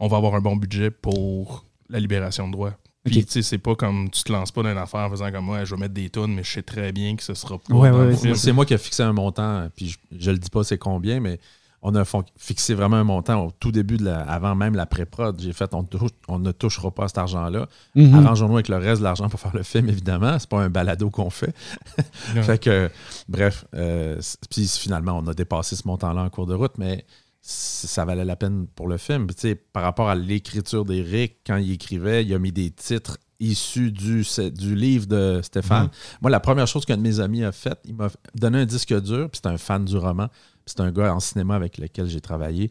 on 0.00 0.08
va 0.08 0.16
avoir 0.16 0.34
un 0.34 0.40
bon 0.40 0.56
budget 0.56 0.90
pour 0.90 1.66
la 1.90 2.00
libération 2.00 2.46
de 2.46 2.52
droits. 2.52 2.74
Puis, 3.04 3.26
tu 3.26 3.32
sais, 3.32 3.42
c'est 3.42 3.58
pas 3.58 3.74
comme 3.74 4.08
tu 4.10 4.22
te 4.22 4.32
lances 4.32 4.52
pas 4.52 4.62
dans 4.62 4.70
une 4.70 4.78
affaire 4.78 5.00
en 5.00 5.10
faisant 5.10 5.30
comme 5.30 5.44
moi, 5.44 5.64
je 5.64 5.74
vais 5.74 5.80
mettre 5.80 5.94
des 5.94 6.08
tonnes, 6.08 6.34
mais 6.34 6.44
je 6.44 6.50
sais 6.52 6.62
très 6.62 6.92
bien 6.92 7.14
que 7.14 7.22
ce 7.22 7.34
sera 7.34 7.58
pas. 7.58 8.14
c'est 8.34 8.52
moi 8.52 8.64
qui 8.64 8.72
ai 8.72 8.78
fixé 8.78 9.02
un 9.02 9.12
montant, 9.12 9.68
puis 9.76 9.94
je, 10.16 10.30
le 10.30 10.38
dis 10.38 10.48
pas 10.48 10.64
c'est 10.64 10.78
combien, 10.78 11.20
mais 11.20 11.38
on 11.82 11.94
a 11.96 12.04
fixé 12.36 12.74
vraiment 12.74 12.96
un 12.96 13.04
montant 13.04 13.46
au 13.46 13.50
tout 13.50 13.72
début, 13.72 13.96
de 13.96 14.04
la, 14.04 14.20
avant 14.20 14.54
même 14.54 14.76
la 14.76 14.86
pré-prod. 14.86 15.40
J'ai 15.40 15.52
fait, 15.52 15.74
on, 15.74 15.86
on, 16.28 16.38
ne 16.38 16.52
touchera 16.52 16.92
pas 16.92 17.04
à 17.04 17.08
cet 17.08 17.18
argent-là. 17.18 17.66
Mm-hmm. 17.96 18.14
Arrangeons-nous 18.14 18.54
avec 18.54 18.68
le 18.68 18.76
reste 18.76 19.00
de 19.00 19.04
l'argent 19.04 19.28
pour 19.28 19.40
faire 19.40 19.54
le 19.54 19.64
film, 19.64 19.88
évidemment. 19.88 20.38
C'est 20.38 20.48
pas 20.48 20.62
un 20.62 20.70
balado 20.70 21.10
qu'on 21.10 21.30
fait. 21.30 21.54
fait 22.42 22.62
que, 22.62 22.88
bref, 23.28 23.64
euh, 23.74 24.20
puis 24.48 24.68
finalement, 24.68 25.18
on 25.18 25.26
a 25.26 25.34
dépassé 25.34 25.74
ce 25.74 25.82
montant-là 25.88 26.22
en 26.22 26.30
cours 26.30 26.46
de 26.46 26.54
route, 26.54 26.78
mais 26.78 27.04
ça 27.40 28.04
valait 28.04 28.24
la 28.24 28.36
peine 28.36 28.68
pour 28.68 28.86
le 28.86 28.96
film. 28.96 29.26
par 29.72 29.82
rapport 29.82 30.08
à 30.08 30.14
l'écriture 30.14 30.84
d'Éric, 30.84 31.38
quand 31.44 31.56
il 31.56 31.72
écrivait, 31.72 32.24
il 32.24 32.32
a 32.32 32.38
mis 32.38 32.52
des 32.52 32.70
titres 32.70 33.18
issus 33.40 33.90
du, 33.90 34.24
du 34.52 34.76
livre 34.76 35.06
de 35.06 35.40
Stéphane. 35.42 35.86
Mm-hmm. 35.86 36.18
Moi, 36.22 36.30
la 36.30 36.38
première 36.38 36.68
chose 36.68 36.84
qu'un 36.84 36.96
de 36.96 37.02
mes 37.02 37.18
amis 37.18 37.42
a 37.42 37.50
fait, 37.50 37.76
il 37.84 37.96
m'a 37.96 38.08
donné 38.36 38.58
un 38.58 38.66
disque 38.66 38.94
dur, 39.00 39.28
puis 39.28 39.40
c'est 39.42 39.50
un 39.50 39.58
fan 39.58 39.84
du 39.84 39.96
roman. 39.96 40.28
C'est 40.66 40.80
un 40.80 40.92
gars 40.92 41.14
en 41.14 41.20
cinéma 41.20 41.54
avec 41.54 41.78
lequel 41.78 42.06
j'ai 42.06 42.20
travaillé. 42.20 42.70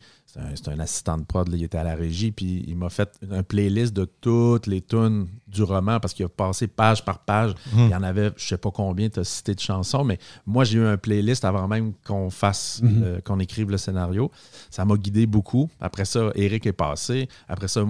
C'est 0.55 0.69
un, 0.69 0.79
assistant 0.79 1.17
de 1.17 1.23
prod, 1.23 1.49
il 1.51 1.61
était 1.61 1.77
à 1.77 1.83
la 1.83 1.93
régie, 1.93 2.31
puis 2.31 2.63
il 2.65 2.77
m'a 2.77 2.89
fait 2.89 3.19
une 3.21 3.43
playlist 3.43 3.93
de 3.93 4.05
toutes 4.05 4.65
les 4.65 4.81
tunes 4.81 5.27
du 5.45 5.61
roman 5.63 5.99
parce 5.99 6.13
qu'il 6.13 6.25
a 6.25 6.29
passé 6.29 6.67
page 6.67 7.03
par 7.03 7.19
page. 7.19 7.51
Mhm. 7.73 7.85
Il 7.85 7.89
y 7.89 7.95
en 7.95 8.03
avait, 8.03 8.31
je 8.37 8.47
sais 8.47 8.57
pas 8.57 8.71
combien, 8.71 9.09
tu 9.09 9.19
as 9.19 9.25
cité 9.25 9.53
de 9.53 9.59
chansons, 9.59 10.05
mais 10.05 10.19
moi, 10.45 10.63
j'ai 10.63 10.79
eu 10.79 10.85
un 10.85 10.95
playlist 10.95 11.43
avant 11.43 11.67
même 11.67 11.91
qu'on 12.05 12.29
fasse, 12.29 12.81
mhm. 12.81 13.03
euh, 13.03 13.19
qu'on 13.19 13.39
écrive 13.39 13.69
le 13.69 13.77
scénario. 13.77 14.31
Ça 14.69 14.85
m'a 14.85 14.95
guidé 14.95 15.25
beaucoup. 15.25 15.69
Après 15.81 16.05
ça, 16.05 16.31
Eric 16.35 16.65
est 16.65 16.71
passé. 16.71 17.27
Après 17.49 17.67
ça, 17.67 17.85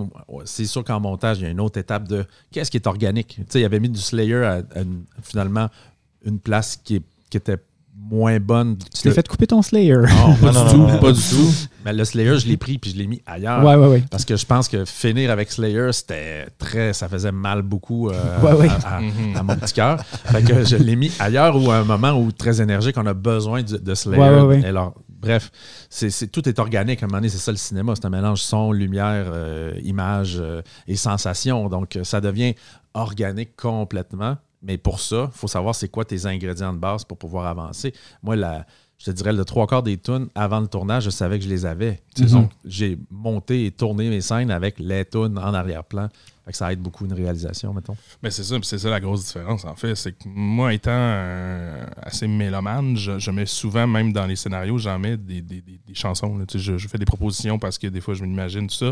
c'est 0.46 0.66
sûr 0.66 0.84
qu'en 0.84 1.00
montage, 1.00 1.40
il 1.40 1.44
y 1.44 1.46
a 1.46 1.50
une 1.50 1.62
autre 1.62 1.80
étape 1.80 2.08
de 2.08 2.26
qu'est-ce 2.52 2.72
qui 2.72 2.78
est 2.78 2.88
organique? 2.88 3.36
Tu 3.36 3.46
sais, 3.50 3.62
il 3.62 3.66
avait 3.66 3.80
mis 3.80 3.90
du 3.90 4.00
Slayer 4.02 4.44
à, 4.44 4.64
finalement 5.22 5.70
une 6.26 6.40
place 6.40 6.76
qui, 6.76 7.04
qui 7.30 7.38
était 7.38 7.58
moins 8.10 8.40
bonne. 8.40 8.78
Tu 8.78 9.04
t'es 9.04 9.12
fait 9.12 9.28
couper 9.28 9.48
ton 9.48 9.62
Slayer. 9.62 9.96
Non, 9.96 10.36
pas, 10.36 10.52
du, 10.66 10.72
tout, 10.72 10.88
pas 11.00 11.12
du 11.12 11.22
tout. 11.22 11.54
Mais 11.86 11.94
le 11.94 12.04
Slayer, 12.04 12.38
je 12.40 12.48
l'ai 12.48 12.58
pris 12.58 12.78
puis 12.78 12.92
je 12.92 12.98
l'ai 12.98 13.08
mis 13.08 13.22
ailleurs. 13.26 13.64
Ouais, 13.64 13.76
ouais, 13.76 13.88
ouais. 13.88 14.04
Parce 14.10 14.26
que 14.26 14.36
je 14.36 14.46
pense 14.46 14.68
que 14.68 14.86
finir 14.86 15.32
avec 15.32 15.52
Slayer, 15.52 15.92
c'était 15.94 16.48
très. 16.58 16.94
Ça 16.94 17.08
faisait 17.08 17.32
mal 17.32 17.62
beaucoup 17.62 18.10
euh, 18.10 18.14
mhm. 18.42 19.36
à, 19.36 19.44
mon 19.44 19.56
petit 19.56 19.74
cœur. 19.74 20.04
fait 20.04 20.44
que 20.44 20.64
je 20.64 20.76
l'ai 20.76 20.96
mis 20.96 21.12
ailleurs 21.20 21.62
ou 21.62 21.72
à 21.72 21.78
un 21.78 21.84
moment 21.84 22.12
où 22.12 22.32
très 22.32 22.62
énergique, 22.62 22.98
on 22.98 23.06
a 23.06 23.14
besoin 23.14 23.64
de, 23.64 23.96
Slayer. 23.96 24.66
Alors, 24.66 24.96
bref, 25.10 25.52
c'est, 25.90 26.32
tout 26.32 26.48
est 26.50 26.60
organique. 26.60 27.02
À 27.04 27.06
un 27.06 27.08
moment 27.08 27.20
donné, 27.20 27.30
c'est 27.30 27.38
ça 27.38 27.52
le 27.52 27.58
cinéma. 27.58 27.94
C'est 27.96 28.06
un 28.06 28.10
mélange 28.10 28.42
son, 28.42 28.72
lumière, 28.72 29.26
euh, 29.28 29.74
image 29.84 30.38
euh, 30.40 30.62
et 30.88 30.96
sensation. 30.96 31.70
Donc, 31.70 32.00
ça 32.04 32.22
devient 32.22 32.56
organique 32.94 33.56
complètement. 33.56 34.38
Mais 34.62 34.78
pour 34.78 35.00
ça, 35.00 35.30
il 35.34 35.38
faut 35.38 35.48
savoir 35.48 35.76
c'est 35.76 35.90
quoi 35.90 36.06
tes 36.06 36.26
ingrédients 36.26 36.74
de 36.74 36.78
base 36.78 37.04
pour 37.04 37.18
pouvoir 37.18 37.48
avancer. 37.48 37.94
Moi, 38.22 38.36
la, 38.36 38.66
je 39.02 39.06
te 39.06 39.12
dirais, 39.12 39.34
le 39.34 39.44
trois 39.46 39.66
quarts 39.66 39.82
des 39.82 39.98
tunes, 39.98 40.28
avant 40.36 40.60
le 40.60 40.68
tournage, 40.68 41.06
je 41.06 41.10
savais 41.10 41.40
que 41.40 41.46
je 41.46 41.50
les 41.50 41.66
avais. 41.66 42.00
Donc, 42.18 42.52
j'ai 42.64 43.00
monté 43.10 43.66
et 43.66 43.72
tourné 43.72 44.08
mes 44.10 44.22
scènes 44.22 44.52
avec 44.52 44.78
les 44.78 45.06
tunes 45.06 45.40
en 45.40 45.56
arrière-plan. 45.56 46.08
ça 46.52 46.72
aide 46.72 46.82
beaucoup 46.82 47.06
une 47.06 47.14
réalisation, 47.14 47.74
mettons. 47.74 47.96
Mais 48.22 48.30
c'est 48.30 48.44
ça, 48.44 48.58
c'est 48.62 48.78
ça 48.78 48.90
la 48.92 49.00
grosse 49.00 49.26
différence, 49.26 49.66
en 49.66 49.76
fait. 49.76 49.96
C'est 49.96 50.12
que 50.12 50.28
moi, 50.28 50.72
étant 50.72 50.92
assez 52.04 52.28
mélomane, 52.28 52.96
je, 52.96 53.32
mets 53.32 53.48
souvent, 53.48 53.88
même 53.88 54.14
dans 54.14 54.28
les 54.28 54.36
scénarios, 54.36 54.78
j'en 54.78 55.00
mets 55.00 55.18
des, 55.18 55.44
chansons. 55.94 56.38
Je, 56.54 56.78
je, 56.78 56.88
fais 56.88 57.00
des 57.00 57.06
propositions 57.06 57.58
parce 57.58 57.80
que 57.80 57.88
des 57.88 58.02
fois, 58.02 58.14
je 58.14 58.24
m'imagine 58.24 58.68
tout 58.68 58.76
ça. 58.76 58.92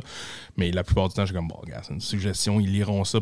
Mais 0.57 0.71
la 0.71 0.83
plupart 0.83 1.09
du 1.09 1.13
temps, 1.13 1.21
je 1.21 1.27
suis 1.27 1.35
comme, 1.35 1.49
bon, 1.49 1.59
regarde, 1.61 1.83
c'est 1.87 1.93
une 1.93 2.01
suggestion, 2.01 2.59
ils 2.59 2.71
liront 2.71 3.03
ça 3.03 3.19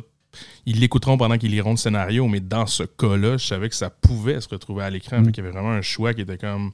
ils 0.65 0.79
l'écouteront 0.79 1.17
pendant 1.17 1.37
qu'ils 1.37 1.51
liront 1.51 1.71
le 1.71 1.77
scénario, 1.77 2.27
mais 2.27 2.39
dans 2.39 2.65
ce 2.65 2.83
cas-là, 2.83 3.37
je 3.37 3.45
savais 3.45 3.69
que 3.69 3.75
ça 3.75 3.89
pouvait 3.89 4.39
se 4.41 4.49
retrouver 4.49 4.83
à 4.83 4.89
l'écran. 4.89 5.21
Mm. 5.21 5.29
Il 5.29 5.37
y 5.37 5.39
avait 5.39 5.51
vraiment 5.51 5.71
un 5.71 5.81
choix 5.81 6.13
qui 6.13 6.21
était 6.21 6.37
comme. 6.37 6.71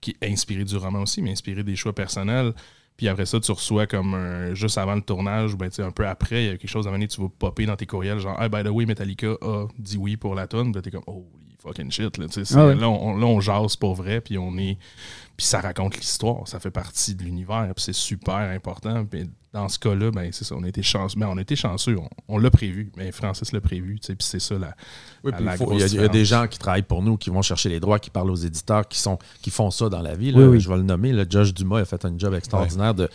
qui 0.00 0.16
est 0.20 0.30
inspiré 0.30 0.64
du 0.64 0.76
roman 0.76 1.02
aussi, 1.02 1.22
mais 1.22 1.32
inspiré 1.32 1.62
des 1.62 1.76
choix 1.76 1.94
personnels. 1.94 2.52
Puis 2.96 3.08
après 3.08 3.26
ça, 3.26 3.38
tu 3.40 3.52
reçois 3.52 3.86
comme 3.86 4.54
juste 4.54 4.78
avant 4.78 4.94
le 4.94 5.02
tournage, 5.02 5.52
ou 5.52 5.56
ben, 5.58 5.70
un 5.78 5.90
peu 5.90 6.06
après, 6.06 6.44
il 6.44 6.46
y 6.46 6.50
a 6.50 6.56
quelque 6.56 6.70
chose 6.70 6.88
à 6.88 6.90
venir, 6.90 7.08
tu 7.08 7.20
vas 7.20 7.28
popper 7.28 7.66
dans 7.66 7.76
tes 7.76 7.84
courriels, 7.84 8.18
genre, 8.18 8.40
hey, 8.42 8.48
by 8.48 8.62
the 8.62 8.68
way, 8.68 8.86
Metallica 8.86 9.34
a 9.42 9.66
dit 9.78 9.98
oui 9.98 10.16
pour 10.16 10.34
la 10.34 10.46
tonne. 10.46 10.72
Puis 10.72 10.80
t'es 10.80 10.90
comme, 10.90 11.04
holy 11.06 11.26
fucking 11.62 11.90
shit. 11.90 12.16
Là, 12.16 12.26
ah 12.54 12.74
là, 12.74 12.88
on, 12.88 13.16
là, 13.16 13.26
on 13.26 13.40
jase 13.40 13.76
pour 13.76 13.94
vrai, 13.94 14.20
puis 14.20 14.38
on 14.38 14.56
est. 14.56 14.78
Puis 15.36 15.46
ça 15.46 15.60
raconte 15.60 15.96
l'histoire, 15.98 16.48
ça 16.48 16.58
fait 16.60 16.70
partie 16.70 17.14
de 17.14 17.22
l'univers, 17.22 17.70
puis 17.74 17.84
c'est 17.84 17.94
super 17.94 18.36
important. 18.36 19.04
Puis 19.04 19.28
dans 19.56 19.70
ce 19.70 19.78
cas-là, 19.78 20.10
ben, 20.10 20.28
c'est 20.32 20.44
ça, 20.44 20.54
on 20.54 20.62
a 20.64 20.68
été 20.68 20.82
chanceux. 20.82 21.18
Ben, 21.18 21.28
on 21.28 21.38
a 21.38 21.40
été 21.40 21.56
chanceux, 21.56 21.96
on, 22.28 22.38
l'a 22.38 22.50
prévu. 22.50 22.92
Mais 22.96 23.10
Francis 23.10 23.52
l'a 23.52 23.62
prévu, 23.62 23.98
puis 23.98 24.16
c'est 24.18 24.38
ça 24.38 24.58
la, 24.58 24.74
oui, 25.24 25.32
Il 25.72 25.94
y, 25.94 25.98
a 25.98 26.08
des 26.08 26.24
gens 26.24 26.46
qui 26.46 26.58
travaillent 26.58 26.82
pour 26.82 27.02
nous, 27.02 27.16
qui 27.16 27.30
vont 27.30 27.42
chercher 27.42 27.70
les 27.70 27.80
droits, 27.80 27.98
qui 27.98 28.10
parlent 28.10 28.30
aux 28.30 28.36
éditeurs, 28.36 28.86
qui, 28.86 28.98
sont, 28.98 29.18
qui 29.40 29.50
font 29.50 29.70
ça 29.70 29.88
dans 29.88 30.02
la 30.02 30.14
vie. 30.14 30.30
Je 30.30 30.68
vais 30.68 30.76
le 30.76 30.82
nommer. 30.82 31.12
Le 31.12 31.26
Josh 31.28 31.54
Dumas 31.54 31.80
a 31.80 31.84
fait 31.86 32.04
un 32.04 32.12
job 32.18 32.34
extraordinaire 32.34 32.94
de, 32.94 33.08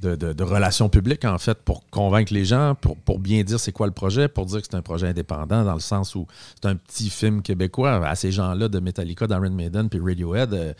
de, 0.00 0.42
relations 0.44 0.88
publiques, 0.88 1.24
en 1.24 1.38
fait, 1.38 1.58
pour 1.58 1.82
convaincre 1.90 2.32
les 2.32 2.44
gens, 2.44 2.76
pour, 2.80 2.96
pour 2.96 3.18
bien 3.18 3.42
dire 3.42 3.58
c'est 3.58 3.72
quoi 3.72 3.86
le 3.86 3.92
projet, 3.92 4.28
pour 4.28 4.46
dire 4.46 4.60
que 4.60 4.68
c'est 4.70 4.76
un 4.76 4.82
projet 4.82 5.08
indépendant, 5.08 5.64
dans 5.64 5.74
le 5.74 5.80
sens 5.80 6.14
où 6.14 6.26
c'est 6.54 6.68
un 6.68 6.76
petit 6.76 7.10
film 7.10 7.42
québécois. 7.42 8.06
À 8.06 8.14
ces 8.14 8.30
gens-là 8.30 8.68
de 8.68 8.78
Metallica, 8.78 9.26
d'Iron 9.26 9.50
Maiden, 9.50 9.88
puis 9.88 10.00
Radiohead, 10.00 10.54
euh, 10.54 10.72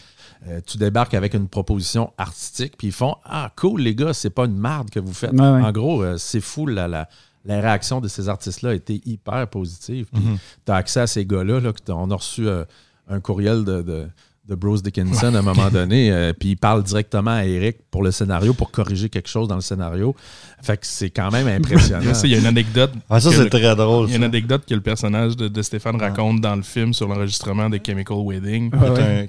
euh, 0.47 0.61
tu 0.65 0.79
débarques 0.79 1.15
avec 1.15 1.35
une 1.35 1.49
proposition 1.49 2.13
artistique, 2.17 2.77
puis 2.79 2.89
ils 2.89 2.93
font 2.93 3.17
Ah, 3.25 3.53
cool, 3.57 3.83
les 3.83 3.95
gars, 3.95 4.15
c'est 4.15 4.31
pas 4.31 4.45
une 4.45 4.57
marde 4.57 4.91
que 4.91 5.01
vous 5.01 5.08
faites. 5.12 5.38
En 5.38 5.73
gros, 5.73 6.03
euh, 6.03 6.16
c'est 6.18 6.40
fou 6.40 6.66
la, 6.66 6.88
la, 6.88 7.09
réaction 7.47 8.01
de 8.01 8.09
ces 8.09 8.29
artistes-là 8.29 8.71
a 8.71 8.75
été 8.75 9.01
hyper 9.07 9.49
positive. 9.49 10.09
Mhm. 10.12 10.38
tu 10.66 10.73
as 10.73 10.75
accès 10.75 11.01
à 11.01 11.07
ces 11.07 11.25
gars-là. 11.25 11.61
Là, 11.61 11.73
on 11.88 12.11
a 12.11 12.14
reçu 12.14 12.47
euh, 12.47 12.64
un 13.09 13.21
courriel 13.21 13.64
de, 13.64 14.09
Bruce 14.51 14.83
Dickinson 14.83 15.35
à 15.35 15.38
un 15.38 15.42
moment 15.42 15.68
donné, 15.73 16.11
euh, 16.11 16.33
puis 16.33 16.51
il 16.51 16.57
parle 16.57 16.83
directement 16.83 17.33
à 17.33 17.44
Eric 17.44 17.79
pour 17.90 18.03
le 18.03 18.11
scénario, 18.11 18.55
pour 18.55 18.71
corriger 18.71 19.11
quelque 19.11 19.29
chose 19.29 19.47
dans 19.47 19.57
le 19.57 19.61
scénario. 19.61 20.16
Fait 20.62 20.79
que 20.79 20.87
c'est 20.87 21.11
quand 21.11 21.31
même 21.31 21.47
impressionnant. 21.47 22.12
il 22.25 22.31
y 22.31 22.35
a 22.35 22.38
une 22.38 22.47
anecdote. 22.47 22.92
Ah, 23.11 23.21
ça, 23.21 23.31
c'est 23.31 23.51
très 23.51 23.77
drôle. 23.77 24.09
Il 24.09 24.12
y 24.12 24.14
a 24.14 24.16
une 24.16 24.25
anecdote 24.25 24.64
que 24.66 24.75
le 24.75 24.81
personnage 24.81 25.37
de, 25.37 25.62
Stéphane 25.62 26.01
raconte 26.01 26.40
dans 26.40 26.57
le 26.57 26.62
film 26.62 26.94
sur 26.94 27.09
l'enregistrement 27.09 27.68
de 27.68 27.79
Chemical 27.85 28.16
Wedding. 28.25 28.71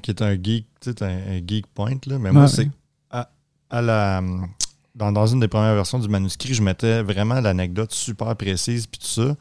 Qui, 0.02 0.12
est 0.12 0.22
un, 0.22 0.34
geek, 0.42 0.66
tu 0.80 0.92
sais, 0.92 1.04
un, 1.04 1.42
geek 1.46 1.68
point, 1.74 1.98
là. 2.08 2.18
Mais 2.18 2.32
moi, 2.32 2.48
c'est 2.48 2.70
à 3.70 3.82
la 3.82 4.22
dans, 5.00 5.28
une 5.28 5.40
des 5.40 5.48
premières 5.48 5.76
versions 5.76 6.00
du 6.00 6.10
manuscrit, 6.10 6.54
je 6.54 6.62
mettais 6.62 7.02
vraiment 7.02 7.40
l'anecdote 7.40 7.92
super 7.92 8.36
précise 8.36 8.86
puis 8.86 9.00
tout 9.00 9.08
ça. 9.08 9.36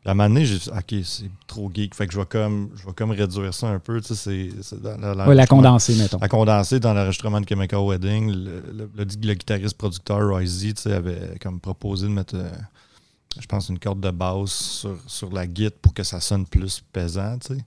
Puis 0.00 0.08
à 0.08 0.12
un 0.12 0.14
moment 0.14 0.28
donné, 0.30 0.46
j'ai 0.46 0.58
dit, 0.58 0.70
OK, 0.70 1.04
c'est 1.04 1.30
trop 1.46 1.70
geek. 1.72 1.94
Fait 1.94 2.06
que 2.06 2.12
je 2.12 2.18
vais 2.18 2.26
comme, 2.26 2.70
je 2.74 2.86
vais 2.86 2.92
comme 2.94 3.10
réduire 3.10 3.52
ça 3.52 3.68
un 3.68 3.78
peu. 3.78 4.00
Tu 4.00 4.14
sais, 4.14 4.50
c'est, 4.62 4.82
la, 4.82 5.14
la 5.14 5.46
condenser, 5.46 5.94
mettons. 5.94 6.18
La 6.18 6.28
condenser 6.28 6.80
dans 6.80 6.94
l'enregistrement 6.94 7.40
de 7.40 7.46
Chemical 7.46 7.80
Wedding. 7.80 8.30
Le, 8.30 8.90
le, 8.96 9.04
guitariste 9.34 9.76
producteur 9.76 10.26
Roy 10.26 10.46
Z 10.46 10.86
avait 10.86 11.38
comme 11.42 11.60
proposé 11.60 12.06
de 12.06 12.12
mettre, 12.12 12.34
euh, 12.34 12.50
je 13.38 13.46
pense, 13.46 13.68
une 13.68 13.78
corde 13.78 14.00
de 14.00 14.10
basse 14.10 14.52
sur, 14.52 14.96
sur 15.06 15.30
la 15.32 15.46
guitare 15.46 15.78
pour 15.82 15.92
que 15.92 16.02
ça 16.02 16.18
sonne 16.18 16.46
plus 16.46 16.82
pesant. 16.92 17.38
Tu 17.38 17.56
sais. 17.56 17.64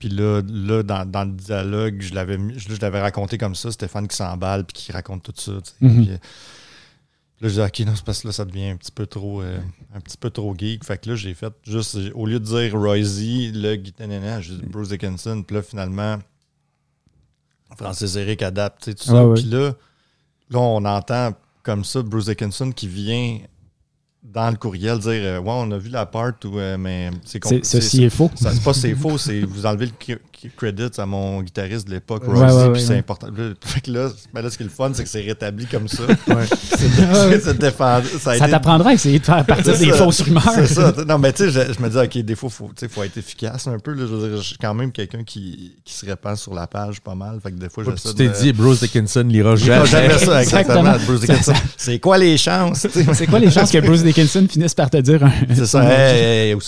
Puis 0.00 0.08
là, 0.08 0.40
là 0.48 0.82
dans, 0.82 1.24
le 1.24 1.32
dialogue, 1.32 2.00
je 2.00 2.14
l'avais 2.14 2.38
je 2.56 2.80
l'avais 2.80 3.00
raconté 3.00 3.36
comme 3.36 3.54
ça, 3.54 3.70
Stéphane 3.70 4.08
qui 4.08 4.16
s'emballe 4.16 4.64
puis 4.64 4.74
qui 4.74 4.92
raconte 4.92 5.22
tout 5.22 5.34
ça. 5.36 5.52
Mhm. 5.82 6.04
puis, 6.04 6.06
là, 6.10 6.18
je 7.42 7.48
dis 7.48 7.60
OK, 7.60 7.80
non, 7.86 7.94
c'est 7.94 8.04
parce 8.04 8.22
que 8.22 8.28
là, 8.28 8.32
ça 8.32 8.46
devient 8.46 8.70
un 8.70 8.76
petit 8.76 8.90
peu 8.90 9.06
trop 9.06 9.42
euh, 9.42 9.58
un 9.94 10.00
petit 10.00 10.16
peu 10.16 10.30
trop 10.30 10.54
geek. 10.56 10.84
Fait 10.84 10.96
que 10.96 11.10
là, 11.10 11.16
j'ai 11.16 11.34
fait 11.34 11.52
juste 11.64 11.98
au 12.14 12.24
lieu 12.24 12.40
de 12.40 12.44
dire 12.46 12.72
Royzy, 12.72 13.52
le 13.52 13.76
guitariste, 13.76 14.40
j'ai 14.40 14.56
dit 14.56 14.66
Bruce 14.66 14.88
Dickinson. 14.88 15.44
Puis 15.46 15.56
là, 15.56 15.62
finalement, 15.62 16.18
Francis 17.76 18.16
Eric 18.16 18.40
adapte, 18.40 18.96
tout 18.96 19.04
ça. 19.04 19.22
Puis 19.34 19.44
là, 19.44 19.74
là, 20.48 20.58
on 20.58 20.82
entend 20.86 21.34
comme 21.62 21.84
ça 21.84 22.00
Bruce 22.00 22.24
Dickinson 22.24 22.72
qui 22.72 22.88
vient 22.88 23.38
dans 24.22 24.50
le 24.50 24.56
courriel 24.56 24.98
dire 24.98 25.10
euh, 25.12 25.38
Ouais, 25.40 25.52
on 25.52 25.70
a 25.70 25.78
vu 25.78 25.88
la 25.88 26.06
part 26.06 26.32
où. 26.44 26.58
Euh, 26.58 26.76
mais 26.78 27.10
c'est 27.24 27.42
Ceci 27.64 28.04
est, 28.04 28.10
faux. 28.10 28.30
C'est 28.34 28.62
pas 28.62 28.74
c'est 28.74 28.94
faux, 28.94 29.18
c'est 29.18 29.40
vous 29.40 29.66
enlevez 29.66 29.86
le 29.86 30.18
credit 30.48 30.88
à 30.98 31.06
mon 31.06 31.42
guitariste 31.42 31.86
de 31.86 31.92
l'époque, 31.92 32.22
ouais, 32.26 32.72
puis 32.72 32.82
c'est 32.82 32.98
important. 32.98 33.28
Fait 33.60 33.80
que 33.80 33.90
là, 33.90 34.08
ben 34.32 34.42
là, 34.42 34.50
ce 34.50 34.56
qui 34.56 34.62
est 34.62 34.66
le 34.66 34.72
fun, 34.72 34.90
c'est 34.94 35.02
que 35.02 35.08
c'est 35.08 35.20
rétabli 35.20 35.66
comme 35.66 35.88
ça. 35.88 36.02
ça, 37.78 38.36
ça 38.38 38.48
t'apprendra 38.48 38.90
à 38.90 38.92
essayer 38.94 39.18
de 39.18 39.24
faire 39.24 39.44
partir 39.44 39.78
des 39.78 39.92
fausses 39.92 40.22
rumeurs. 40.22 40.50
C'est 40.54 40.66
ça. 40.66 40.92
Non, 41.06 41.18
mais 41.18 41.32
tu 41.32 41.50
sais, 41.50 41.72
je, 41.72 41.82
me 41.82 41.88
dis, 41.88 41.98
OK, 41.98 42.24
des 42.24 42.34
fois, 42.34 42.50
il 42.80 42.88
faut, 42.88 43.02
être 43.02 43.16
efficace 43.16 43.66
un 43.66 43.78
peu. 43.78 43.92
Là. 43.92 44.06
Je, 44.08 44.14
veux 44.14 44.28
dire, 44.28 44.38
je 44.38 44.42
suis 44.48 44.58
quand 44.58 44.74
même 44.74 44.92
quelqu'un 44.92 45.24
qui, 45.24 45.76
qui 45.84 45.94
se 45.94 46.06
répand 46.06 46.36
sur 46.36 46.54
la 46.54 46.66
page 46.66 47.00
pas 47.00 47.14
mal. 47.14 47.40
Fait 47.42 47.50
que 47.50 47.56
des 47.56 47.68
fois, 47.68 47.84
je 47.84 47.90
Tu 47.90 48.14
t'es 48.14 48.28
dit, 48.28 48.52
Bruce 48.52 48.80
Dickinson 48.80 49.24
lira 49.28 49.56
jamais. 49.56 49.86
jamais 49.86 50.18
ça, 50.18 50.42
exactement. 50.42 50.96
Bruce 51.06 51.20
Dickinson. 51.20 51.52
C'est 51.76 51.98
quoi 51.98 52.18
les 52.18 52.36
chances? 52.36 52.86
c'est 52.90 53.26
quoi 53.26 53.38
les 53.38 53.50
chances 53.50 53.70
que 53.70 53.78
Bruce 53.78 54.02
Dickinson 54.02 54.46
finisse 54.48 54.74
par 54.74 54.90
te 54.90 54.98
dire 54.98 55.24
un. 55.24 55.32
C'est 55.54 55.66
ça. 55.66 55.84
Hey, 55.84 56.52
hey, 56.52 56.58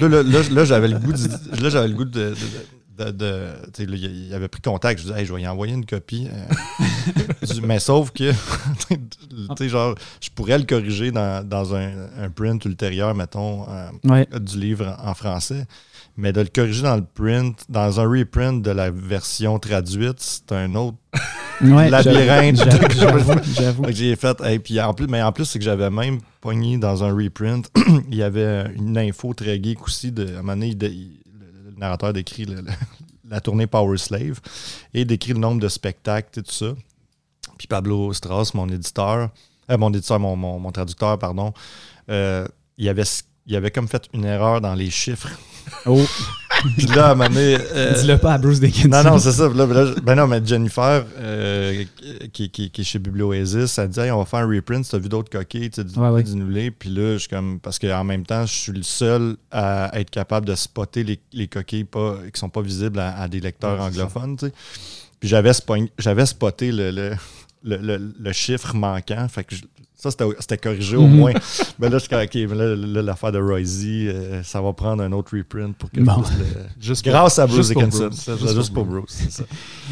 là, 0.00 0.22
là, 0.22 0.64
j'avais 0.64 0.88
le 0.88 0.98
goût 0.98 2.04
de 2.04 2.12
de, 2.12 2.34
il 2.98 4.34
avait 4.34 4.48
pris 4.48 4.60
contact. 4.60 5.00
Je 5.00 5.06
disais, 5.08 5.24
je 5.24 5.32
vais 5.32 5.42
y 5.42 5.48
envoyer 5.48 5.74
une 5.74 5.86
copie. 5.86 6.28
Euh, 6.32 7.56
mais 7.62 7.78
sauf 7.78 8.10
que, 8.10 8.32
genre, 9.68 9.94
je 10.20 10.30
pourrais 10.34 10.58
le 10.58 10.64
corriger 10.64 11.10
dans, 11.10 11.74
un, 11.74 12.30
print 12.34 12.64
ultérieur, 12.64 13.14
mettons, 13.14 13.66
euh, 13.68 14.24
du 14.38 14.58
livre 14.58 14.96
en 15.02 15.14
français. 15.14 15.66
Mais 16.16 16.32
de 16.32 16.42
le 16.42 16.48
corriger 16.48 16.82
dans 16.82 16.96
le 16.96 17.04
print, 17.04 17.64
dans 17.68 17.98
un 18.00 18.06
reprint 18.06 18.62
de 18.62 18.70
la 18.70 18.90
version 18.90 19.58
traduite, 19.58 20.18
c'est 20.18 20.52
un 20.52 20.74
autre 20.74 20.98
labyrinthe. 21.62 22.62
J'avoue. 23.56 23.84
J'ai 23.88 24.16
fait. 24.16 24.38
Et 24.46 24.58
puis 24.58 24.80
en 24.80 24.92
plus, 24.92 25.06
mais 25.06 25.22
en 25.22 25.32
plus, 25.32 25.46
c'est 25.46 25.58
que 25.58 25.64
j'avais 25.64 25.88
même 25.90 26.18
pogné 26.40 26.76
dans 26.76 27.02
un 27.04 27.14
reprint. 27.14 27.70
il 28.10 28.16
y 28.16 28.22
avait 28.22 28.66
une 28.76 28.98
info 28.98 29.32
très 29.32 29.62
geek 29.62 29.82
aussi. 29.82 30.12
De, 30.12 30.26
à 30.26 30.38
un 30.40 30.42
moment 30.42 30.52
donné, 30.54 30.76
le 30.78 31.21
narrateur 31.82 32.12
décrit 32.12 32.46
la 33.28 33.40
tournée 33.40 33.66
Power 33.66 33.98
Slave 33.98 34.40
et 34.94 35.04
décrit 35.04 35.32
le 35.32 35.38
nombre 35.38 35.60
de 35.60 35.68
spectacles 35.68 36.40
et 36.40 36.42
tout 36.42 36.52
ça. 36.52 36.74
Puis 37.58 37.66
Pablo 37.66 38.12
Strauss, 38.12 38.54
mon 38.54 38.68
éditeur, 38.68 39.30
euh, 39.70 39.78
mon 39.78 39.92
éditeur, 39.92 40.18
mon, 40.18 40.36
mon, 40.36 40.72
traducteur, 40.72 41.18
pardon, 41.18 41.52
euh, 42.08 42.46
il, 42.76 42.88
avait, 42.88 43.04
il 43.46 43.56
avait 43.56 43.70
comme 43.70 43.88
fait 43.88 44.08
une 44.12 44.24
erreur 44.24 44.60
dans 44.60 44.74
les 44.74 44.90
chiffres. 44.90 45.30
Oh! 45.86 46.04
Puis 46.76 46.86
là, 46.86 47.08
à 47.08 47.12
un 47.12 47.14
moment 47.14 47.28
donné, 47.28 47.58
euh, 47.74 48.00
Dis-le 48.00 48.18
pas 48.18 48.34
à 48.34 48.38
Bruce 48.38 48.60
Dickinson. 48.60 48.88
Non, 48.88 49.02
non, 49.02 49.18
c'est 49.18 49.32
ça. 49.32 49.48
ben 49.48 50.14
non, 50.14 50.26
mais 50.26 50.44
Jennifer, 50.44 51.04
euh, 51.18 51.84
qui, 52.32 52.50
qui, 52.50 52.70
qui, 52.70 52.80
est 52.80 52.84
chez 52.84 52.98
Biblioasis, 52.98 53.78
elle 53.78 53.88
dit 53.88 54.00
hey, 54.00 54.10
on 54.10 54.18
va 54.18 54.24
faire 54.24 54.40
un 54.40 54.48
reprint. 54.48 54.88
Tu 54.88 54.94
as 54.94 54.98
vu 54.98 55.08
d'autres 55.08 55.30
coquilles, 55.30 55.70
tu 55.70 55.84
du, 55.84 55.98
ouais, 55.98 56.70
Puis 56.70 56.90
là, 56.90 57.14
je 57.14 57.18
suis 57.18 57.28
comme. 57.28 57.60
Parce 57.60 57.78
qu'en 57.78 58.04
même 58.04 58.24
temps, 58.24 58.46
je 58.46 58.52
suis 58.52 58.72
le 58.72 58.82
seul 58.82 59.36
à 59.50 59.90
être 59.98 60.10
capable 60.10 60.46
de 60.46 60.54
spotter 60.54 61.04
les, 61.04 61.20
les 61.32 61.48
coquilles 61.48 61.84
pas, 61.84 62.16
qui 62.32 62.38
sont 62.38 62.48
pas 62.48 62.62
visibles 62.62 62.98
à, 62.98 63.28
des 63.28 63.40
lecteurs 63.40 63.80
anglophones, 63.80 64.36
tu 64.36 64.46
sais. 64.46 64.52
Puis 65.20 65.28
j'avais, 65.28 65.52
spoté 65.52 66.72
le, 66.72 66.90
le, 66.90 67.16
le, 67.62 68.12
le, 68.18 68.32
chiffre 68.32 68.74
manquant. 68.74 69.28
Fait 69.28 69.44
que 69.44 69.54
je, 69.54 69.62
ça, 70.02 70.10
c'était 70.40 70.58
corrigé 70.58 70.96
au 70.96 71.06
mhm. 71.06 71.16
moins. 71.16 71.32
mais 71.78 71.88
là, 71.88 71.98
je 71.98 72.06
OK, 72.06 72.56
là, 72.56 73.02
l'affaire 73.02 73.30
de 73.30 73.38
Roisy, 73.38 74.08
euh, 74.08 74.42
ça 74.42 74.60
va 74.60 74.72
prendre 74.72 75.00
un 75.00 75.12
autre 75.12 75.36
reprint 75.36 75.76
pour 75.76 75.92
que 75.92 76.00
juste 76.80 77.04
Grâce 77.04 77.38
à 77.38 77.46
Bruce 77.46 77.68
Dickinson. 77.68 78.10
Juste, 78.10 78.74
pour 78.74 78.84
Bruce. 78.84 79.16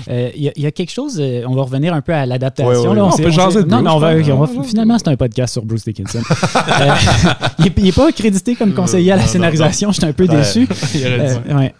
Il 0.09 0.13
euh, 0.13 0.31
y, 0.35 0.67
a 0.67 0.71
quelque 0.73 0.91
chose, 0.91 1.17
euh, 1.21 1.45
on 1.47 1.55
va 1.55 1.63
revenir 1.63 1.95
un 1.95 2.01
peu 2.01 2.13
à 2.13 2.27
l'adaptation. 2.27 2.91
on, 2.91 3.17
peut 3.17 3.31
jaser 3.31 3.63
de 3.63 3.69
Non, 3.69 3.83
non, 3.83 3.93
on 3.95 3.99
va, 3.99 4.63
finalement, 4.65 4.99
c'est 4.99 5.09
un 5.09 5.17
podcast 5.17 5.53
sur 5.53 5.65
Bruce 5.65 5.85
Dickinson. 5.85 6.23
il 7.61 7.85
n'est 7.85 7.93
pas 7.93 8.11
crédité 8.11 8.57
comme 8.57 8.75
conseiller 8.75 9.13
à 9.13 9.17
la 9.17 9.27
scénarisation, 9.27 9.93
j'étais 9.93 10.07
un 10.07 10.13
peu 10.13 10.27
déçu. 10.27 10.67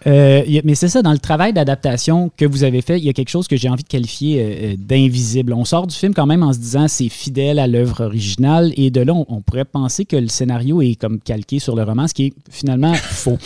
mais 0.05 0.75
c'est 0.75 0.87
ça, 0.87 1.01
dans 1.01 1.11
le 1.11 1.19
travail 1.19 1.51
d'adaptation 1.51 2.31
que 2.37 2.45
vous 2.45 2.63
avez 2.63 2.81
fait, 2.81 2.97
il 2.97 3.03
y 3.03 3.09
a 3.09 3.13
quelque 3.13 3.29
chose 3.29 3.49
que 3.49 3.57
j'ai 3.57 3.67
envie 3.67 3.83
de 3.83 3.89
qualifier 3.89 4.77
d'invisible. 4.79 5.51
On 5.51 5.65
sort 5.65 5.85
du 5.85 5.95
film 5.95 6.13
quand 6.13 6.25
même 6.25 6.43
en 6.43 6.53
se 6.53 6.59
disant 6.59 6.87
c'est 6.87 7.09
fidèle 7.09 7.59
à 7.59 7.67
l'œuvre 7.67 8.05
originale 8.05 8.20
et 8.75 8.91
de 8.91 9.01
là, 9.01 9.13
on, 9.13 9.41
pourrait 9.41 9.65
penser 9.65 10.05
que 10.05 10.15
le 10.15 10.27
scénario 10.27 10.81
est 10.81 10.95
comme 10.95 11.19
calqué 11.19 11.59
sur 11.59 11.75
le 11.75 11.83
roman, 11.83 12.07
ce 12.07 12.13
qui 12.13 12.27
est 12.27 12.33
finalement 12.49 12.93
faux. 12.95 13.37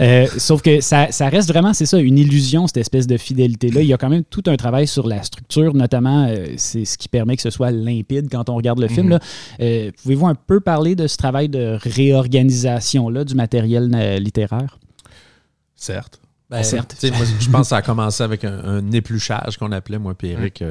Euh, 0.00 0.26
sauf 0.38 0.62
que 0.62 0.80
ça, 0.80 1.06
reste 1.20 1.48
vraiment, 1.48 1.72
c'est 1.72 1.86
ça, 1.86 1.98
une 1.98 2.18
illusion, 2.18 2.66
cette 2.66 2.78
espèce 2.78 3.06
de 3.06 3.16
fidélité-là. 3.16 3.82
Il 3.82 3.88
y 3.88 3.92
a 3.92 3.98
quand 3.98 4.08
même 4.08 4.24
tout 4.24 4.42
un 4.46 4.56
travail 4.56 4.86
sur 4.86 5.06
la 5.06 5.22
structure, 5.22 5.74
notamment, 5.74 6.26
euh, 6.28 6.46
c'est 6.56 6.84
ce 6.84 6.98
qui 6.98 7.08
permet 7.08 7.36
que 7.36 7.42
ce 7.42 7.50
soit 7.50 7.70
limpide 7.70 8.28
quand 8.30 8.48
on 8.48 8.56
regarde 8.56 8.78
le 8.78 8.88
film. 8.88 9.18
Euh, 9.60 9.90
pouvez-vous 10.02 10.26
un 10.26 10.34
peu 10.34 10.60
parler 10.60 10.94
de 10.94 11.06
ce 11.06 11.16
travail 11.16 11.48
de 11.48 11.78
réorganisation-là 11.82 13.24
du 13.24 13.34
matériel 13.34 13.90
littéraire? 14.18 14.78
Certes. 15.74 16.20
Ben, 16.48 16.62
certes. 16.62 16.96
Moi, 17.02 17.26
je 17.40 17.48
pense 17.48 17.62
que 17.62 17.66
ça 17.68 17.76
a 17.78 17.82
commencé 17.82 18.22
avec 18.22 18.44
un, 18.44 18.90
épluchage 18.92 19.56
qu'on 19.56 19.72
appelait, 19.72 19.98
moi 19.98 20.14
et 20.22 20.28
Eric, 20.28 20.62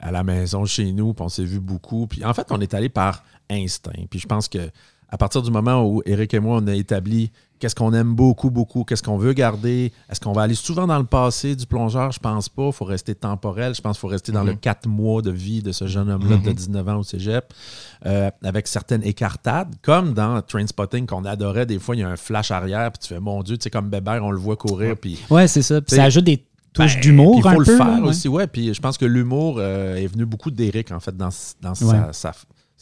à 0.00 0.10
la 0.10 0.24
maison 0.24 0.64
chez 0.64 0.92
nous, 0.92 1.14
puis 1.14 1.24
on 1.24 1.28
s'est 1.28 1.44
vu 1.44 1.60
beaucoup? 1.60 2.06
Puis 2.06 2.24
en 2.24 2.34
fait, 2.34 2.46
on 2.50 2.60
est 2.60 2.74
allé 2.74 2.88
par 2.88 3.24
instinct. 3.50 3.92
Puis 4.08 4.18
je 4.18 4.26
pense 4.26 4.48
que 4.48 4.70
à 5.10 5.18
partir 5.18 5.42
du 5.42 5.50
moment 5.50 5.84
où 5.84 6.02
Eric 6.06 6.34
et 6.34 6.40
moi, 6.40 6.60
on 6.62 6.66
a 6.68 6.74
établi 6.74 7.32
qu'est-ce 7.58 7.74
qu'on 7.74 7.92
aime 7.92 8.14
beaucoup, 8.14 8.50
beaucoup, 8.50 8.84
qu'est-ce 8.84 9.02
qu'on 9.02 9.18
veut 9.18 9.32
garder, 9.32 9.92
est-ce 10.08 10.20
qu'on 10.20 10.32
va 10.32 10.42
aller 10.42 10.54
souvent 10.54 10.86
dans 10.86 10.98
le 10.98 11.04
passé 11.04 11.56
du 11.56 11.66
plongeur? 11.66 12.12
Je 12.12 12.18
pense 12.18 12.48
pas. 12.48 12.66
Il 12.68 12.72
faut 12.72 12.84
rester 12.84 13.14
temporel. 13.14 13.74
Je 13.74 13.82
pense 13.82 13.96
qu'il 13.96 14.00
faut 14.00 14.08
rester 14.08 14.32
dans 14.32 14.44
le 14.44 14.52
mhm. 14.52 14.58
quatre 14.58 14.88
mois 14.88 15.20
de 15.20 15.30
vie 15.30 15.62
de 15.62 15.72
ce 15.72 15.86
jeune 15.86 16.10
homme-là 16.10 16.36
de 16.38 16.52
19 16.52 16.82
mhm. 16.84 16.92
ans 16.92 16.98
au 16.98 17.02
cégep, 17.02 17.52
euh, 18.06 18.30
avec 18.42 18.68
certaines 18.68 19.04
écartades, 19.04 19.74
comme 19.82 20.14
dans 20.14 20.40
Trainspotting 20.42 21.06
qu'on 21.06 21.24
adorait. 21.24 21.66
Des 21.66 21.78
fois, 21.78 21.96
il 21.96 22.00
y 22.00 22.04
a 22.04 22.08
un 22.08 22.16
flash 22.16 22.50
arrière, 22.50 22.92
puis 22.92 23.00
tu 23.00 23.08
fais, 23.14 23.20
mon 23.20 23.42
Dieu, 23.42 23.58
tu 23.58 23.64
sais, 23.64 23.70
comme 23.70 23.90
Bébert, 23.90 24.24
on 24.24 24.30
le 24.30 24.38
voit 24.38 24.56
courir. 24.56 24.96
Puis, 24.96 25.18
ouais, 25.28 25.48
c'est 25.48 25.62
ça. 25.62 25.80
Puis 25.80 25.96
ça 25.96 26.04
ajoute 26.04 26.24
des 26.24 26.42
touche 26.72 26.94
ben, 26.94 27.00
d'humour. 27.00 27.34
Il 27.36 27.42
faut 27.42 27.60
le 27.60 27.64
faire 27.64 28.02
aussi, 28.04 28.28
ouais. 28.28 28.46
Puis 28.46 28.74
je 28.74 28.80
pense 28.80 28.98
que 28.98 29.04
l'humour 29.04 29.56
euh, 29.58 29.96
est 29.96 30.06
venu 30.06 30.24
beaucoup 30.24 30.50
d'Éric, 30.50 30.92
en 30.92 31.00
fait, 31.00 31.16
dans, 31.16 31.30
dans 31.60 31.74
sa, 31.74 32.32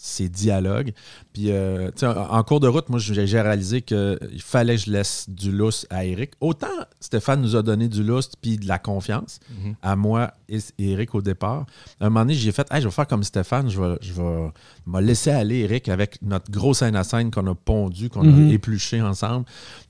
ses 0.00 0.28
dialogues. 0.28 0.92
Puis, 1.32 1.50
euh, 1.50 1.90
en 2.02 2.42
cours 2.44 2.60
de 2.60 2.68
route, 2.68 2.88
moi, 2.88 3.00
j'ai 3.00 3.40
réalisé 3.40 3.82
qu'il 3.82 4.18
fallait 4.38 4.76
que 4.76 4.82
je 4.82 4.92
laisse 4.92 5.28
du 5.28 5.50
lousse 5.50 5.86
à 5.90 6.04
Eric. 6.04 6.32
Autant 6.40 6.68
Stéphane 7.00 7.42
nous 7.42 7.56
a 7.56 7.62
donné 7.62 7.88
du 7.88 8.04
lousse 8.04 8.30
puis 8.40 8.58
de 8.58 8.68
la 8.68 8.78
confiance 8.78 9.40
mhm. 9.50 9.74
à 9.82 9.96
moi 9.96 10.30
et 10.48 10.60
Eric 10.78 11.16
au 11.16 11.20
départ. 11.20 11.66
À 11.98 12.06
un 12.06 12.10
moment 12.10 12.20
donné, 12.20 12.34
j'ai 12.34 12.52
fait 12.52 12.68
je 12.72 12.84
vais 12.84 12.90
faire 12.92 13.08
comme 13.08 13.24
Stéphane, 13.24 13.68
je 13.68 13.80
vais, 13.80 13.98
je 14.00 14.12
vais 14.12 14.52
me 14.86 15.00
laisser 15.00 15.30
aller, 15.30 15.60
Eric, 15.60 15.88
avec 15.88 16.22
notre 16.22 16.48
grosse 16.48 16.78
scène 16.78 16.94
à 16.94 17.02
scène 17.02 17.32
qu'on 17.32 17.46
a 17.48 17.54
pondu, 17.56 18.08
qu'on 18.08 18.22
a 18.22 18.30
mhm. 18.30 18.52
épluché 18.52 19.02
ensemble. 19.02 19.46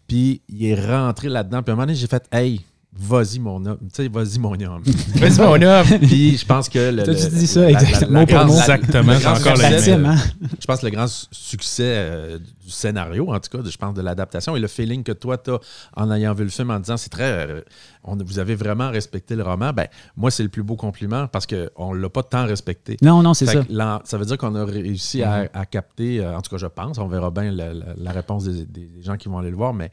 Puis, 0.07 0.41
il 0.49 0.65
est 0.65 0.87
rentré 0.87 1.29
là-dedans. 1.29 1.63
Puis, 1.63 1.71
à 1.71 1.75
un 1.75 1.77
moment 1.77 1.87
donné, 1.87 1.99
j'ai 1.99 2.07
fait 2.07 2.27
Hey, 2.33 2.63
Vas-y, 2.97 3.39
mon 3.39 3.65
homme. 3.65 3.79
Tu 3.95 4.03
sais, 4.03 4.09
vas-y, 4.09 4.39
mon 4.39 4.55
homme. 4.61 4.83
vas-y, 5.15 5.39
mon 5.39 5.63
homme. 5.63 5.87
Puis 6.01 6.37
je 6.39 6.47
pense 6.47 6.69
que. 6.69 6.91
Le, 6.91 7.05
tu 7.05 7.29
dis 7.37 7.47
ça 7.47 7.71
exactement? 7.71 8.23
exactement. 8.23 9.13
encore 9.13 9.57
Je 9.57 10.67
pense 10.67 10.81
que 10.81 10.87
le 10.87 10.91
grand 10.91 11.07
succès 11.31 11.95
euh, 11.97 12.39
du 12.39 12.71
scénario, 12.71 13.33
en 13.33 13.39
tout 13.39 13.57
cas, 13.57 13.69
je 13.69 13.77
pense 13.77 13.95
de 13.95 14.03
l'adaptation 14.03 14.57
et 14.57 14.61
le 14.61 14.67
feeling 14.69 15.05
que 15.05 15.13
toi, 15.13 15.39
tu 15.39 15.51
as 15.51 15.61
en 15.97 16.11
ayant 16.11 16.33
vu 16.35 16.45
le 16.45 16.51
film 16.51 16.71
en 16.71 16.81
disant 16.81 16.97
c'est 16.97 17.11
très. 17.11 17.47
Euh, 17.49 17.61
on, 18.05 18.17
vous 18.17 18.39
avez 18.39 18.55
vraiment 18.55 18.91
respecté 18.91 19.37
le 19.37 19.43
roman. 19.43 19.73
Ben, 19.73 19.87
moi, 20.17 20.31
c'est 20.31 20.43
le 20.43 20.49
plus 20.49 20.63
beau 20.63 20.77
compliment 20.77 21.29
parce 21.29 21.47
qu'on 21.47 21.95
ne 21.95 22.01
l'a 22.01 22.09
pas 22.09 22.23
tant 22.23 22.47
respecté. 22.47 22.97
Non, 23.03 23.23
non, 23.23 23.35
c'est 23.35 23.47
ça. 23.47 23.63
ça 24.05 24.19
veut 24.19 24.25
dire 24.25 24.39
qu'on 24.39 24.55
a 24.55 24.65
réussi 24.65 25.23
à, 25.23 25.45
mm-hmm. 25.45 25.67
capter, 25.71 26.21
euh, 26.21 26.37
en 26.37 26.41
tout 26.41 26.51
cas, 26.51 26.59
je 26.59 26.67
pense, 26.67 26.99
on 26.99 27.07
verra 27.07 27.31
bien 27.31 27.53
la, 27.53 28.13
réponse 28.13 28.45
des, 28.45 28.65
des 28.65 29.03
gens 29.03 29.17
qui 29.17 29.29
vont 29.29 29.39
aller 29.39 29.51
le 29.51 29.57
voir, 29.57 29.75
mais 29.75 29.93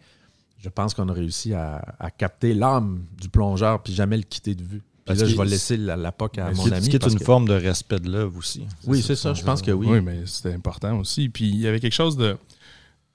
je 0.58 0.70
pense 0.70 0.94
qu'on 0.94 1.10
a 1.10 1.14
réussi 1.14 1.54
à, 1.54 1.82
capter 2.18 2.54
l'âme 2.54 3.04
du 3.20 3.30
plongeur 3.30 3.82
puis 3.84 3.94
jamais 3.94 4.18
le 4.18 4.24
quitter 4.24 4.56
de 4.56 4.64
vue. 4.64 4.84
Puis 5.06 5.16
là, 5.16 5.26
je 5.26 5.36
vais 5.36 5.46
laisser 5.46 5.78
la, 5.78 5.96
la 5.96 6.12
POC 6.12 6.40
à 6.40 6.52
mon 6.52 6.72
ami. 6.72 6.86
Ce 6.86 6.90
qui 6.90 6.96
est 6.96 7.08
une 7.08 7.20
forme 7.20 7.48
de 7.48 7.54
respect 7.54 8.00
de 8.00 8.10
l'œuvre 8.10 8.40
aussi. 8.40 8.66
Oui, 8.88 9.04
c'est 9.04 9.16
ça. 9.16 9.36
Je 9.36 9.44
pense 9.44 9.62
que 9.62 9.72
oui. 9.72 9.86
Oui, 9.88 10.02
mais 10.02 10.26
c'était 10.26 10.54
important 10.54 10.98
aussi. 10.98 11.30
Puis 11.30 11.46
il 11.46 11.58
y 11.58 11.68
avait 11.68 11.80
quelque 11.80 11.94
chose 11.94 12.18
de. 12.18 12.36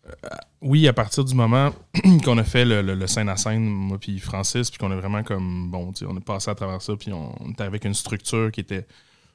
Euh, 0.07 0.29
oui, 0.63 0.87
à 0.87 0.93
partir 0.93 1.25
du 1.25 1.35
moment 1.35 1.73
qu'on 2.25 2.39
a 2.39 2.45
fait 2.45 2.65
le, 2.65 3.07
scène 3.09 3.29
à 3.29 3.37
scène, 3.37 3.69
moi 3.69 3.99
puis 3.99 4.21
Francis, 4.21 4.71
puis 4.71 4.79
qu'on 4.79 4.93
a 4.93 4.97
vraiment 4.97 5.25
comme. 5.25 5.69
Bon, 5.71 5.93
on 6.07 6.17
est 6.17 6.25
passé 6.25 6.51
à 6.51 6.55
travers 6.55 6.81
ça, 6.81 6.95
puis 6.95 7.13
on, 7.13 7.35
on 7.43 7.51
était 7.51 7.65
avec 7.65 7.85
une 7.85 7.95
structure 7.95 8.53
qui 8.53 8.61
était 8.61 8.87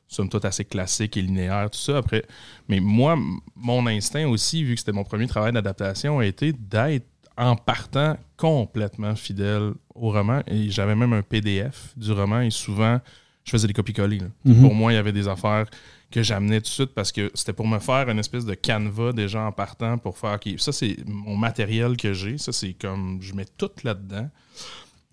somme 0.07 0.29
toute 0.29 0.45
assez 0.45 0.65
classique 0.65 1.17
et 1.17 1.21
linéaire, 1.21 1.69
tout 1.69 1.79
ça. 1.79 1.97
Après, 1.97 2.23
mais 2.69 2.79
moi, 2.79 3.17
mon 3.55 3.85
instinct 3.87 4.27
aussi, 4.27 4.63
vu 4.63 4.75
que 4.75 4.79
c'était 4.79 4.91
mon 4.91 5.03
premier 5.03 5.27
travail 5.27 5.51
d'adaptation, 5.51 6.19
a 6.19 6.25
été 6.25 6.53
d'être 6.53 7.07
en 7.37 7.55
partant 7.55 8.17
complètement 8.37 9.15
fidèle 9.15 9.73
au 9.93 10.11
roman. 10.11 10.41
Et 10.47 10.69
j'avais 10.69 10.95
même 10.95 11.13
un 11.13 11.21
PDF 11.21 11.93
du 11.97 12.11
roman 12.11 12.41
et 12.41 12.49
souvent, 12.49 12.99
je 13.43 13.51
faisais 13.51 13.67
des 13.67 13.73
copies-collées. 13.73 14.21
Mhm. 14.43 14.61
Pour 14.61 14.73
moi, 14.73 14.93
il 14.93 14.95
y 14.95 14.99
avait 14.99 15.11
des 15.11 15.27
affaires 15.27 15.67
que 16.11 16.23
j'amenais 16.23 16.61
tout 16.61 16.65
de 16.65 16.67
suite 16.67 16.93
parce 16.93 17.11
que 17.11 17.29
c'était 17.33 17.53
pour 17.53 17.67
me 17.67 17.79
faire 17.79 18.09
une 18.09 18.19
espèce 18.19 18.45
de 18.45 18.53
canevas 18.53 19.11
déjà 19.11 19.41
en 19.41 19.51
partant 19.51 19.97
pour 19.97 20.17
faire 20.17 20.35
OK, 20.35 20.53
ça 20.57 20.71
c'est 20.71 20.97
mon 21.05 21.35
matériel 21.35 21.97
que 21.97 22.13
j'ai, 22.13 22.37
ça 22.37 22.53
c'est 22.53 22.73
comme 22.73 23.21
je 23.21 23.33
mets 23.33 23.45
tout 23.57 23.71
là-dedans. 23.83 24.29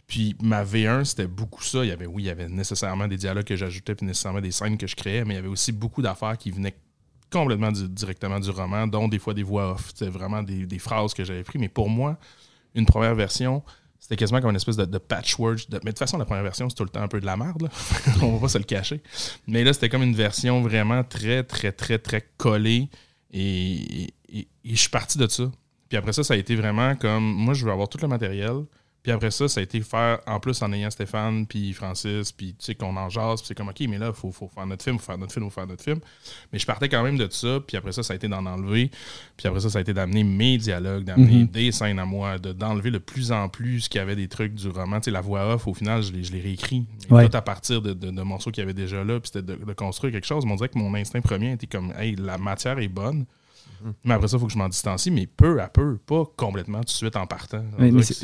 Puis 0.07 0.37
ma 0.43 0.63
V1, 0.63 1.05
c'était 1.05 1.27
beaucoup 1.27 1.63
ça. 1.63 1.85
Il 1.85 1.89
y 1.89 1.91
avait, 1.91 2.07
oui, 2.07 2.25
il 2.25 2.27
y 2.27 2.31
avait 2.31 2.49
nécessairement 2.49 3.09
des 3.09 3.17
dialogues 3.17 3.47
que 3.47 3.57
j'ajoutais, 3.57 3.95
puis 3.95 4.07
nécessairement 4.07 4.43
des 4.43 4.53
scènes 4.53 4.77
que 4.77 4.87
je 4.87 4.95
créais, 4.95 5.25
mais 5.25 5.35
il 5.35 5.37
y 5.37 5.41
avait 5.41 5.49
aussi 5.49 5.73
beaucoup 5.73 6.03
d'affaires 6.03 6.37
qui 6.37 6.51
venaient 6.51 6.77
complètement 7.33 7.73
directement 7.73 8.39
du 8.39 8.51
roman, 8.51 8.87
dont 8.87 9.09
des 9.09 9.19
fois 9.19 9.35
des 9.35 9.43
voix 9.43 9.73
off. 9.73 9.91
C'est 9.95 10.09
vraiment 10.09 10.43
des, 10.43 10.79
phrases 10.79 11.15
que 11.15 11.25
j'avais 11.25 11.43
prises. 11.43 11.61
Mais 11.61 11.69
pour 11.69 11.89
moi, 11.89 12.19
une 12.75 12.87
première 12.87 13.15
version, 13.15 13.63
c'était 13.99 14.17
quasiment 14.17 14.41
comme 14.41 14.51
une 14.51 14.57
espèce 14.57 14.77
de, 14.77 14.99
patchwork. 14.99 15.67
mais 15.71 15.79
de 15.79 15.85
toute 15.87 15.99
façon, 15.99 16.19
la 16.19 16.25
première 16.25 16.43
version, 16.43 16.69
c'est 16.69 16.77
tout 16.77 16.85
le 16.85 16.91
temps 16.91 17.03
un 17.03 17.09
peu 17.09 17.21
de 17.21 17.27
la 17.27 17.37
merde. 17.37 17.71
On 18.23 18.35
va 18.35 18.41
pas 18.41 18.49
se 18.49 18.59
le 18.59 18.65
cacher. 18.65 19.03
Mais 19.47 19.65
là, 19.65 19.73
c'était 19.73 19.89
comme 19.89 20.03
une 20.03 20.15
version 20.15 20.61
vraiment 20.63 21.03
très, 21.03 21.43
très, 21.43 21.73
très, 21.73 21.99
très 21.99 22.29
collée. 22.37 22.89
Et, 23.33 24.13
je 24.65 24.75
suis 24.75 24.91
parti 24.91 25.19
de 25.19 25.27
ça. 25.27 25.51
Puis 25.89 25.99
après 25.99 26.13
ça, 26.13 26.25
ça 26.25 26.35
a 26.35 26.37
été 26.37 26.55
vraiment 26.57 26.95
comme 26.97 27.23
moi, 27.23 27.55
je 27.55 27.65
veux 27.65 27.73
avoir 27.73 27.89
tout 27.89 27.99
le 28.01 28.09
matériel. 28.09 28.65
Puis 29.03 29.11
après 29.11 29.33
ça, 29.33 29.49
ça 29.49 29.59
a 29.59 29.63
été 29.65 29.81
faire, 29.81 30.21
en 30.27 30.39
plus 30.39 30.63
en 30.63 30.73
ayant 30.73 30.91
Stéphane, 30.91 31.45
puis 31.47 31.73
Francis, 31.73 32.31
puis 32.31 32.55
tu 32.55 32.67
sais, 32.67 32.75
qu'on 32.77 32.97
en 32.97 33.09
jase, 33.09 33.41
puis 33.41 33.49
c'est 33.49 33.55
comme, 33.57 33.69
OK, 33.69 33.81
mais 33.89 33.99
là, 33.99 34.09
il 34.09 34.15
faut, 34.15 34.31
faut, 34.31 34.49
faire 34.49 34.65
notre 34.65 34.85
film, 34.85 34.97
il 34.97 34.99
faut 35.01 35.07
faire 35.07 35.19
notre 35.19 35.33
film, 35.33 35.47
il 35.47 35.51
faut 35.51 35.55
faire 35.55 35.67
notre 35.67 35.83
film. 35.83 35.99
Mais 36.53 36.61
je 36.61 36.67
partais 36.67 36.89
quand 36.89 37.03
même 37.03 37.19
de 37.19 37.29
ça, 37.29 37.59
puis 37.67 37.77
après 37.77 37.91
ça, 37.91 38.05
ça 38.05 38.13
a 38.13 38.17
été 38.17 38.29
d'en 38.29 38.47
enlever. 38.47 38.93
Puis 39.37 39.49
après 39.49 39.61
ça, 39.61 39.71
ça 39.71 39.79
a 39.79 39.81
été 39.81 39.93
d'amener 39.93 40.23
mes 40.23 40.57
dialogues, 40.57 41.03
d'amener 41.03 41.43
mhm. 41.43 41.47
des 41.49 41.73
scènes 41.73 41.99
à 41.99 42.05
moi, 42.05 42.39
d'enlever 42.39 42.93
de, 42.93 42.99
plus 42.99 43.33
en 43.33 43.49
plus 43.49 43.89
qu'il 43.89 43.99
y 43.99 44.03
avait 44.03 44.15
des 44.15 44.29
trucs 44.29 44.55
du 44.55 44.69
roman. 44.69 45.01
Tu 45.01 45.07
sais, 45.07 45.11
la 45.11 45.21
voix 45.21 45.53
off, 45.53 45.67
au 45.67 45.75
final, 45.75 46.03
je 46.03 46.13
l'ai 46.13 46.41
réécrit. 46.41 46.87
Tout 47.09 47.17
à 47.17 47.43
partir 47.43 47.83
de, 47.83 47.95
de, 47.95 48.23
morceaux 48.23 48.53
qu'il 48.53 48.63
y 48.63 48.65
avait 48.65 48.73
déjà 48.73 49.03
là, 49.03 49.19
puis 49.19 49.31
c'était 49.33 49.57
de, 49.57 49.73
construire 49.73 50.13
quelque 50.13 50.27
chose. 50.27 50.47
Mais 50.47 50.53
on 50.53 50.57
dirait 50.57 50.69
que 50.69 50.79
mon 50.79 50.95
instinct 50.95 51.21
premier 51.21 51.53
était 51.53 51.67
comme, 51.67 51.93
hey, 51.99 52.15
la 52.15 52.39
matière 52.39 52.79
est 52.79 52.89
bonne. 52.89 53.27
Mais 54.05 54.15
après 54.15 54.29
ça, 54.29 54.37
il 54.37 54.41
faut 54.41 54.47
que 54.47 54.53
je 54.53 54.59
m'en 54.59 54.69
distancie, 54.69 55.11
mais 55.11 55.27
peu 55.27 55.61
à 55.61 55.69
peu, 55.69 55.99
pas 56.07 56.25
complètement 56.37 56.79
tout 56.79 56.87
de 56.87 56.91
suite 56.91 57.17
en 57.17 57.27
partant. 57.27 57.63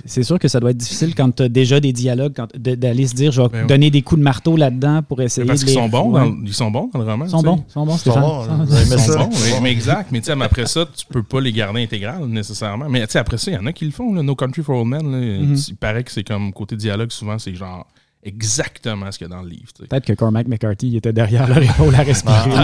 c'est 0.05 0.23
sûr 0.23 0.39
que 0.39 0.49
ça 0.49 0.61
doit 0.61 0.71
être 0.71 0.77
difficile 0.77 1.15
quand 1.15 1.35
tu 1.35 1.43
as 1.45 1.49
déjà 1.49 1.81
des 1.81 1.93
dialogues, 1.93 2.35
d'aller 2.55 3.07
se 3.07 3.15
dire, 3.15 3.33
je 3.33 3.43
vais 3.43 3.49
ben 3.49 3.67
donner 3.67 3.91
des 3.91 4.03
coups 4.03 4.19
de 4.19 4.25
marteau 4.25 4.57
là-dedans 4.57 5.03
pour 5.03 5.21
essayer 5.23 5.47
Parce 5.47 5.65
qu'ils 5.65 5.75
sont, 5.75 5.89
bons 5.89 6.11
dans, 6.11 6.37
ils 6.45 6.55
sont 6.55 6.71
bons 6.71 6.91
dans 6.93 7.01
le 7.01 7.05
roman. 7.05 7.25
Ils 7.25 7.31
sont 7.31 7.43
bons, 7.43 7.65
sont 7.69 7.85
bons. 7.85 7.97
Ils 7.97 8.99
sont 8.99 9.19
bons, 9.19 9.31
mais, 9.63 9.73
exact. 9.73 10.11
Mais 10.13 10.21
après 10.43 10.67
ça, 10.67 10.87
tu 10.95 11.07
peux 11.07 11.23
pas 11.23 11.41
les 11.41 11.53
garder 11.53 11.83
intégrales 11.83 12.25
nécessairement. 12.27 12.89
Mais 12.89 13.03
après 13.17 13.39
ça, 13.39 13.51
il 13.51 13.55
y 13.55 13.59
en 13.59 13.67
a 13.67 13.73
qui 13.73 13.85
le 13.85 13.91
font. 13.91 14.13
No 14.23 14.35
Country 14.35 14.63
for 14.63 14.77
Old 14.77 14.89
Men, 14.89 15.07
mhm. 15.07 15.57
il 15.69 15.77
paraît 15.77 16.05
que 16.05 16.11
c'est 16.11 16.25
comme 16.25 16.53
côté 16.53 16.77
dialogue, 16.77 17.11
souvent, 17.11 17.39
c'est 17.39 17.55
genre 17.55 17.87
exactement 18.23 19.11
ce 19.13 19.19
qu'il 19.19 19.29
y 19.29 19.33
a 19.33 19.37
dans 19.37 19.43
le 19.43 19.49
livre. 19.49 19.73
Peut-être 19.79 20.05
que 20.05 20.13
Cormac 20.13 20.49
McCarthy 20.49 20.97
était 20.97 21.13
derrière 21.13 21.47
leur 21.47 21.63
épaule 21.63 21.95
à 21.95 22.03
respirer 22.03 22.51
ah, 22.55 22.63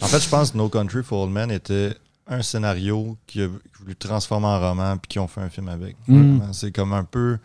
En 0.00 0.06
fait, 0.06 0.20
je 0.20 0.28
pense 0.28 0.50
que 0.52 0.58
No 0.58 0.68
Country 0.68 1.02
for 1.02 1.24
Old 1.24 1.32
Men 1.32 1.50
était 1.50 1.94
un 2.26 2.42
scénario 2.42 3.16
qui 3.26 3.42
a 3.42 3.48
voulu 3.48 3.96
transformer 3.96 4.46
en 4.46 4.60
roman 4.60 4.96
puis 4.96 5.08
qui 5.08 5.18
ont 5.18 5.28
fait 5.28 5.40
un 5.40 5.50
film 5.50 5.68
avec. 5.68 5.96
Mm. 6.06 6.40
C'est 6.52 6.72
comme 6.72 6.92
un 6.92 7.04
peu. 7.04 7.38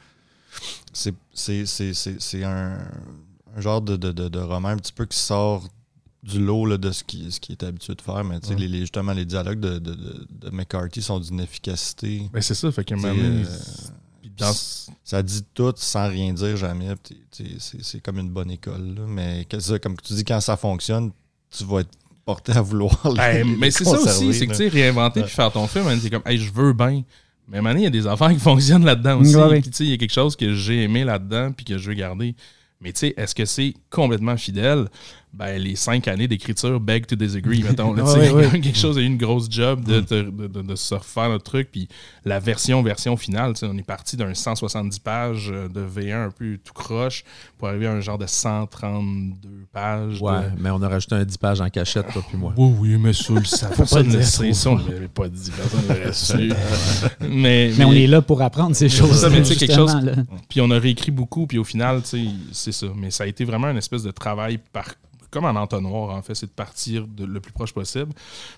C'est 0.94 1.14
un, 2.44 2.78
un, 3.56 3.62
genre 3.62 3.82
de, 3.82 3.98
de, 3.98 4.12
de, 4.12 4.40
roman 4.40 4.70
un 4.70 4.78
petit 4.78 4.94
peu 4.94 5.06
qui 5.06 5.18
sort 5.18 5.68
du 6.24 6.40
lot 6.40 6.78
de 6.78 6.92
ce 6.92 7.04
qu'il 7.04 7.32
ce 7.32 7.40
qui 7.40 7.54
est 7.54 7.64
habitué 7.64 7.96
de 7.96 8.02
faire. 8.02 8.24
Mais 8.24 8.40
les, 8.58 8.80
justement, 8.80 9.14
les 9.14 9.26
dialogues 9.26 9.60
de, 9.60 9.80
de, 9.80 10.50
McCarthy 10.52 11.02
sont 11.02 11.20
d'une 11.20 11.40
efficacité. 11.40 12.30
Ben 12.34 12.42
c'est 12.42 12.56
ça, 12.56 12.72
fait 12.72 12.84
que 12.84 12.96
ça 15.04 15.24
dit 15.24 15.44
tout 15.54 15.74
sans 15.76 16.08
rien 16.08 16.34
dire 16.34 16.58
jamais. 16.58 16.90
C'est 17.32 18.02
comme 18.02 18.20
une 18.20 18.30
bonne 18.30 18.52
école. 18.52 18.96
Mais 19.08 19.48
comme 19.82 19.96
tu 19.98 20.14
dis, 20.14 20.24
quand 20.24 20.40
ça 20.40 20.58
fonctionne, 20.58 21.12
tu 21.50 21.64
vas 21.64 21.80
être 21.80 21.92
porté 22.26 22.52
à 22.52 22.62
vouloir. 22.62 22.96
Ben, 23.16 23.56
mais 23.58 23.72
c'est 23.72 23.86
ça 23.86 24.00
aussi, 24.00 24.34
c'est 24.34 24.48
que 24.48 24.52
tu 24.52 24.58
sais, 24.58 24.68
réinventer 24.68 25.24
puis 25.24 25.32
faire 25.32 25.52
ton 25.52 25.68
film, 25.68 25.86
c'est 26.00 26.10
comme, 26.10 26.22
hey, 26.26 26.38
je 26.38 26.52
veux 26.52 26.74
bien. 26.74 27.04
Mais 27.48 27.62
maintenant, 27.62 27.80
il 27.80 27.84
y 27.84 27.88
a 27.88 27.92
des 27.92 28.06
affaires 28.06 28.30
qui 28.30 28.40
fonctionnent 28.52 28.86
là-dedans 28.86 29.20
aussi. 29.20 29.34
Puis 29.62 29.72
il 29.80 29.90
y 29.90 29.94
a 29.94 29.98
quelque 29.98 30.14
chose 30.14 30.36
que 30.36 30.54
j'ai 30.54 30.84
aimé 30.84 31.04
là-dedans 31.04 31.52
puis 31.52 31.66
que 31.66 31.78
je 31.78 31.90
veux 31.90 31.96
garder. 31.96 32.36
Mais 32.82 32.94
tu 32.94 33.00
sais, 33.00 33.14
est-ce 33.18 33.36
que 33.36 33.46
c'est 33.46 33.74
complètement 33.90 34.38
fidèle? 34.38 34.88
Ben, 35.32 35.62
les 35.62 35.76
cinq 35.76 36.08
années 36.08 36.28
d'écriture 36.28 36.80
beg 36.80 37.06
to 37.06 37.16
disagree, 37.16 37.62
mettons. 37.62 37.94
Là, 37.94 38.04
Quelque 38.52 38.76
chose 38.78 38.98
a 38.98 39.02
eu 39.02 39.06
une 39.06 39.18
grosse 39.18 39.48
job 39.50 39.84
de, 39.84 40.00
de, 40.02 40.48
de, 40.48 40.76
se 40.76 40.96
refaire 40.96 41.30
notre 41.30 41.44
truc. 41.44 41.70
Puis 41.72 41.88
la 42.26 42.40
version, 42.40 42.82
version 42.82 43.16
finale, 43.16 43.54
on 43.62 43.78
est 43.78 43.84
parti 43.84 44.18
d'un 44.18 44.34
170 44.34 44.98
pages 45.00 45.52
euh, 45.54 45.68
de 45.70 45.82
V1 45.82 46.28
un 46.28 46.32
peu 46.32 46.58
tout 46.64 46.74
croche 46.74 47.24
pour 47.60 47.68
arriver 47.68 47.86
à 47.86 47.92
un 47.92 48.00
genre 48.00 48.18
de 48.18 48.26
132 48.26 49.50
pages. 49.72 50.20
Ouais, 50.20 50.50
mais 50.58 50.72
on 50.72 50.82
a 50.82 50.90
rajouté 50.90 51.14
un 51.14 51.24
10 51.24 51.38
pages 51.38 51.62
en 51.62 51.70
cachette, 51.70 52.12
toi 52.12 52.24
puis 52.28 52.38
moi. 52.38 52.54
Oui, 52.58 52.74
oui, 52.80 52.98
mais 52.98 53.14
ça, 53.14 53.68
personne 53.68 54.08
ne 54.08 54.18
le 54.18 54.24
sait. 54.24 54.52
Ça, 54.54 54.72
on 54.72 54.80
ne 54.80 54.92
l'avait 54.92 55.08
pas 55.08 55.30
dit, 55.30 55.52
personne 55.52 55.82
ne 55.88 55.94
l'aurait 55.94 56.14
su. 56.14 56.52
mais, 57.22 57.72
mais, 57.78 57.86
on 57.86 57.94
est 57.94 58.08
là 58.08 58.24
pour 58.24 58.42
apprendre 58.42 58.76
ces 58.76 58.90
choses. 58.90 59.22
Ça, 59.22 59.30
quelque 59.30 59.76
chose. 59.76 59.96
Puis 60.50 60.60
on 60.60 60.72
a 60.72 60.80
réécrit 60.80 61.12
beaucoup, 61.12 61.46
puis 61.46 61.60
au 61.60 61.64
final, 61.64 62.02
c'est 62.04 62.72
ça. 62.72 62.88
Mais 62.96 63.12
ça 63.12 63.26
a 63.26 63.28
été 63.28 63.46
vraiment 63.46 63.68
une 63.68 63.78
espèce 63.78 64.02
de 64.02 64.12
travail 64.12 64.60
par 64.74 64.96
comme 65.30 65.46
un 65.46 65.56
entonnoir, 65.56 66.16
en 66.16 66.22
fait, 66.22 66.36
c'est 66.36 66.48
de 66.48 66.52
partir 66.52 67.08
de, 67.08 67.26
le 67.26 67.40
plus 67.40 67.52
proche 67.52 67.74
possible. 67.74 68.12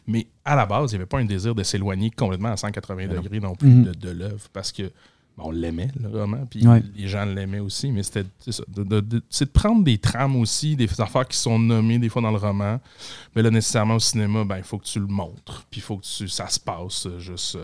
Mais 0.08 0.28
à 0.46 0.56
la 0.56 0.66
base, 0.66 0.92
il 0.92 0.96
n'y 0.96 1.02
avait 1.02 1.06
pas 1.08 1.20
un 1.20 1.26
désir 1.26 1.56
de 1.56 1.64
s'éloigner 1.64 2.12
complètement 2.12 2.52
à 2.52 2.58
180 2.58 3.08
degrés 3.08 3.40
non 3.40 3.56
plus 3.56 3.70
mhm. 3.70 3.96
de, 3.96 4.10
l'œuvre, 4.10 4.48
parce 4.54 4.72
que 4.72 4.92
on 5.38 5.52
l'aimait, 5.52 5.90
le 6.00 6.10
roman, 6.10 6.46
puis 6.50 6.64
les 6.96 7.08
gens 7.08 7.26
l'aimaient 7.26 7.60
aussi, 7.60 7.92
mais 7.92 8.04
c'était 8.04 8.26
de, 8.68 8.84
de, 8.84 9.00
de, 9.00 9.46
prendre 9.46 9.84
des 9.84 9.98
trames 9.98 10.36
aussi, 10.36 10.76
des 10.76 10.88
affaires 11.02 11.28
qui 11.28 11.38
sont 11.38 11.58
nommées 11.58 11.98
des 12.00 12.10
fois 12.10 12.22
dans 12.22 12.32
le 12.32 12.38
roman, 12.38 12.80
mais 13.36 13.42
là, 13.42 13.50
nécessairement 13.50 13.96
au 13.96 14.00
cinéma, 14.00 14.44
ben, 14.44 14.58
il 14.58 14.64
faut 14.64 14.78
que 14.78 14.86
tu 14.86 15.00
le 15.00 15.08
montres, 15.08 15.66
puis 15.72 15.80
il 15.80 15.84
faut 15.84 15.98
que 15.98 16.06
tu, 16.06 16.28
ça 16.28 16.48
se 16.48 16.60
passe, 16.60 17.08
juste, 17.18 17.58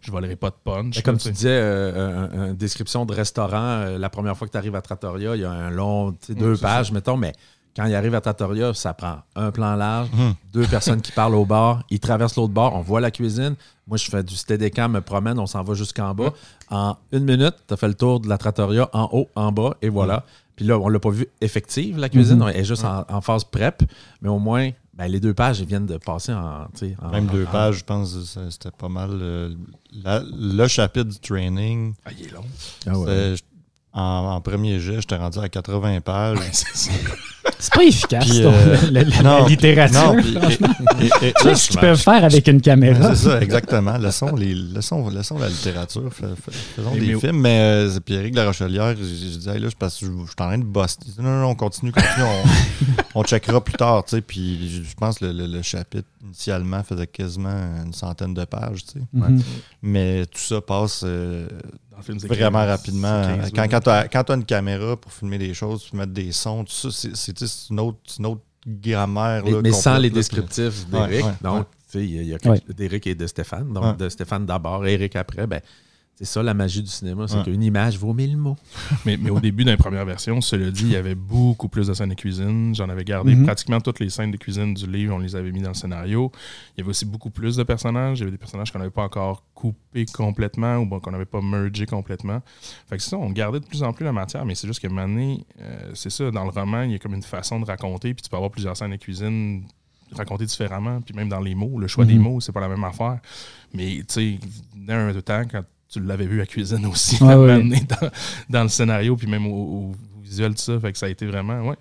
je 0.00 0.10
volerai 0.10 0.36
pas 0.36 0.50
de 0.50 0.56
punch. 0.62 1.02
comme 1.02 1.16
tu 1.16 1.30
disais, 1.30 1.48
euh, 1.50 2.50
une 2.50 2.56
description 2.56 3.06
de 3.06 3.14
restaurant, 3.14 3.56
euh, 3.56 3.98
la 3.98 4.10
première 4.10 4.36
fois 4.36 4.46
que 4.46 4.52
tu 4.52 4.58
arrives 4.58 4.76
à 4.76 4.82
Trattoria, 4.82 5.34
il 5.36 5.42
y 5.42 5.44
a 5.44 5.50
un 5.50 5.70
long, 5.70 6.14
deux 6.28 6.56
pages, 6.56 6.92
mettons, 6.92 7.16
mais 7.16 7.32
quand 7.74 7.86
il 7.86 7.94
arrive 7.94 8.14
à 8.14 8.20
Trattoria, 8.20 8.74
ça 8.74 8.92
prend 8.92 9.18
un 9.34 9.50
plan 9.50 9.74
large, 9.76 10.08
hum. 10.18 10.34
deux 10.52 10.66
personnes 10.66 11.00
qui 11.00 11.12
parlent 11.12 11.34
au 11.34 11.44
bar, 11.44 11.82
ils 11.90 12.00
traversent 12.00 12.36
l'autre 12.36 12.52
bar, 12.52 12.74
on 12.74 12.80
voit 12.80 13.00
la 13.00 13.10
cuisine. 13.10 13.54
Moi, 13.86 13.96
je 13.96 14.08
fais 14.08 14.22
du 14.22 14.36
steadicam, 14.36 14.92
me 14.92 15.00
promène, 15.00 15.38
on 15.38 15.46
s'en 15.46 15.62
va 15.62 15.74
jusqu'en 15.74 16.14
bas. 16.14 16.32
En 16.70 16.96
une 17.12 17.24
minute, 17.24 17.54
tu 17.66 17.74
as 17.74 17.76
fait 17.76 17.88
le 17.88 17.94
tour 17.94 18.20
de 18.20 18.28
la 18.28 18.38
Trattoria 18.38 18.88
en 18.92 19.08
haut, 19.12 19.28
en 19.34 19.52
bas, 19.52 19.74
et 19.82 19.88
voilà. 19.88 20.16
Hum. 20.16 20.22
Puis 20.56 20.66
là, 20.66 20.78
on 20.78 20.88
l'a 20.88 21.00
pas 21.00 21.10
vu 21.10 21.26
effective, 21.40 21.98
la 21.98 22.10
cuisine, 22.10 22.44
elle 22.46 22.60
est 22.60 22.64
juste 22.64 22.84
en, 22.84 23.20
phase 23.22 23.44
prep, 23.44 23.82
mais 24.20 24.28
au 24.28 24.38
moins, 24.38 24.70
ben, 24.92 25.06
les 25.06 25.18
deux 25.18 25.32
pages, 25.32 25.62
elles 25.62 25.66
viennent 25.66 25.86
de 25.86 25.96
passer 25.96 26.34
en. 26.34 26.68
Même 27.10 27.26
deux 27.26 27.46
pages, 27.46 27.78
je 27.78 27.84
pense, 27.84 28.38
c'était 28.50 28.70
pas 28.70 28.90
mal. 28.90 29.10
Euh, 29.12 29.54
le 30.04 30.66
chapitre 30.68 31.08
du 31.08 31.18
training. 31.18 31.94
Ah, 32.04 32.10
il 32.18 32.26
est 32.26 32.30
long. 32.32 32.44
Ah 32.86 33.34
en, 33.94 34.40
premier 34.40 34.80
jet, 34.80 35.00
j'étais 35.00 35.16
rendu 35.16 35.38
à 35.38 35.48
80 35.48 36.00
pages. 36.00 36.38
c'est 36.52 37.74
pas 37.74 37.84
efficace, 37.84 38.26
euh, 38.32 38.90
la, 38.90 39.02
littérature. 39.46 40.14
ce 41.54 41.68
qu'ils 41.70 41.80
peuvent 41.80 42.00
faire 42.00 42.24
avec 42.24 42.48
une 42.48 42.60
caméra. 42.60 43.14
C'est 43.14 43.28
ça, 43.28 43.40
exactement. 43.42 43.98
Laissons, 43.98 44.34
les, 44.34 44.54
laissons, 44.54 45.08
laissons 45.10 45.38
la 45.38 45.48
littérature, 45.48 46.10
faisons 46.12 46.94
des 46.94 47.16
films. 47.16 47.40
Mais 47.40 47.58
euh, 47.60 48.00
Pierrick 48.00 48.34
La 48.34 48.46
Rochelière, 48.46 48.96
j'ai 48.96 49.38
dit, 49.38 49.46
là, 49.46 49.58
je, 49.58 49.68
je, 49.68 49.88
suis 49.88 50.06
en 50.08 50.24
train 50.24 50.58
de 50.58 50.64
bosser. 50.64 50.96
Non, 51.18 51.24
non, 51.24 51.40
non, 51.42 51.48
on 51.50 51.54
continue, 51.54 51.92
continue. 51.92 52.24
on, 52.24 52.42
on 53.20 53.24
checkera 53.24 53.62
plus 53.62 53.74
tard. 53.74 54.04
Tu 54.04 54.16
sais, 54.16 54.22
puis 54.22 54.84
je 54.84 54.94
pense 54.94 55.18
que 55.18 55.26
le, 55.26 55.62
chapitre, 55.62 56.08
initialement, 56.24 56.82
faisait 56.82 57.06
quasiment 57.06 57.60
une 57.84 57.92
centaine 57.92 58.32
de 58.32 58.44
pages. 58.44 58.84
Tu 58.84 58.92
sais. 58.92 59.04
Mm-hmm. 59.14 59.42
Mais 59.82 60.26
tout 60.26 60.40
ça 60.40 60.60
passe. 60.62 61.02
Euh, 61.04 61.46
Vraiment 62.08 62.66
rapidement. 62.66 63.38
quand, 63.54 63.68
quand 63.68 64.24
tu 64.24 64.32
as, 64.32 64.34
une 64.34 64.44
caméra 64.44 64.96
pour 64.96 65.12
filmer 65.12 65.38
des 65.38 65.54
choses, 65.54 65.84
pour 65.84 65.98
mettre 65.98 66.12
des 66.12 66.32
sons, 66.32 66.64
tout 66.64 66.90
ça, 66.90 67.08
c'est 67.14 67.40
une 67.70 67.80
autre, 67.80 67.98
une 68.18 68.26
autre 68.26 68.42
grammaire. 68.66 69.44
Mais, 69.62 69.72
sans 69.72 69.98
les 69.98 70.10
descriptifs 70.10 70.86
d'Eric. 70.88 71.24
donc, 71.42 71.66
il 71.94 72.24
y 72.24 72.34
a, 72.34 72.38
d'Eric 72.68 73.06
et 73.06 73.14
de 73.14 73.26
Stéphane. 73.26 73.72
Donc, 73.72 73.96
de 73.96 74.08
Stéphane 74.08 74.46
d'abord, 74.46 74.86
Eric 74.86 75.16
après. 75.16 75.46
Ben, 75.46 75.60
c'est 76.16 76.26
ça 76.26 76.42
la 76.42 76.54
magie 76.54 76.82
du 76.82 76.90
cinéma, 76.90 77.26
c'est 77.26 77.42
qu'une 77.42 77.62
image 77.62 77.98
vaut 77.98 78.12
mille 78.12 78.36
mots. 78.36 78.56
mais, 79.06 79.16
mais, 79.16 79.30
au 79.30 79.40
début 79.40 79.64
d'une 79.64 79.76
première 79.76 80.04
version, 80.04 80.40
cela 80.40 80.70
dit, 80.70 80.84
il 80.84 80.92
y 80.92 80.96
avait 80.96 81.14
beaucoup 81.14 81.68
plus 81.68 81.86
de 81.86 81.94
scènes 81.94 82.10
de 82.10 82.14
cuisine. 82.14 82.74
J'en 82.74 82.88
avais 82.90 83.04
gardé 83.04 83.34
mhm. 83.34 83.44
pratiquement 83.44 83.80
toutes 83.80 83.98
les 83.98 84.10
scènes 84.10 84.30
de 84.30 84.36
cuisine 84.36 84.74
du 84.74 84.86
livre, 84.86 85.14
on 85.14 85.18
les 85.18 85.34
avait 85.34 85.50
mis 85.52 85.62
dans 85.62 85.70
le 85.70 85.74
scénario. 85.74 86.30
Il 86.76 86.80
y 86.80 86.82
avait 86.82 86.90
aussi 86.90 87.06
beaucoup 87.06 87.30
plus 87.30 87.56
de 87.56 87.62
personnages. 87.62 88.18
Il 88.18 88.20
y 88.20 88.22
avait 88.24 88.30
des 88.30 88.38
personnages 88.38 88.70
qu'on 88.70 88.78
n'avait 88.78 88.90
pas 88.90 89.04
encore 89.04 89.42
coupés 89.54 90.04
complètement 90.06 90.76
ou 90.76 91.00
qu'on 91.00 91.10
n'avait 91.10 91.24
pas 91.24 91.40
mergé 91.40 91.86
complètement. 91.86 92.42
Fait 92.88 92.98
que 92.98 93.02
c'est 93.02 93.10
ça, 93.10 93.16
on 93.16 93.30
gardait 93.30 93.60
de 93.60 93.66
plus 93.66 93.82
en 93.82 93.92
plus 93.92 94.04
la 94.04 94.12
matière, 94.12 94.44
mais 94.44 94.54
c'est 94.54 94.66
juste 94.66 94.80
que 94.80 94.88
maintenant, 94.88 95.38
euh, 95.60 95.90
c'est 95.94 96.10
ça, 96.10 96.30
dans 96.30 96.44
le 96.44 96.50
roman, 96.50 96.82
il 96.82 96.92
y 96.92 96.94
a 96.94 96.98
comme 96.98 97.14
une 97.14 97.22
façon 97.22 97.58
de 97.58 97.64
raconter, 97.64 98.12
puis 98.12 98.22
tu 98.22 98.28
peux 98.28 98.36
avoir 98.36 98.50
plusieurs 98.50 98.76
scènes 98.76 98.90
de 98.90 98.96
cuisine 98.96 99.64
racontées 100.12 100.46
différemment, 100.46 101.00
puis 101.00 101.14
même 101.14 101.28
dans 101.28 101.40
les 101.40 101.54
mots, 101.54 101.78
le 101.78 101.86
choix 101.86 102.04
des 102.04 102.14
mhm. 102.14 102.22
mots, 102.22 102.40
c'est 102.40 102.52
pas 102.52 102.60
la 102.60 102.68
même 102.68 102.84
affaire. 102.84 103.18
Mais 103.72 104.02
tu 104.06 104.06
sais, 104.08 104.38
d'un 104.76 105.12
temps, 105.20 105.42
quand 105.50 105.62
tu 105.92 106.00
l'avais 106.00 106.26
vu 106.26 106.40
à 106.40 106.46
cuisine 106.46 106.86
aussi, 106.86 107.18
dans, 107.18 108.62
le 108.62 108.68
scénario, 108.68 109.14
puis 109.14 109.26
même 109.26 109.46
au, 109.46 109.92
visuel, 110.22 110.54
tout 110.54 110.62
ça. 110.62 110.80
Fait 110.80 110.92
que 110.92 110.98
ça 110.98 111.06
a 111.06 111.08
été 111.10 111.26
vraiment. 111.26 111.68
Ouais, 111.68 111.76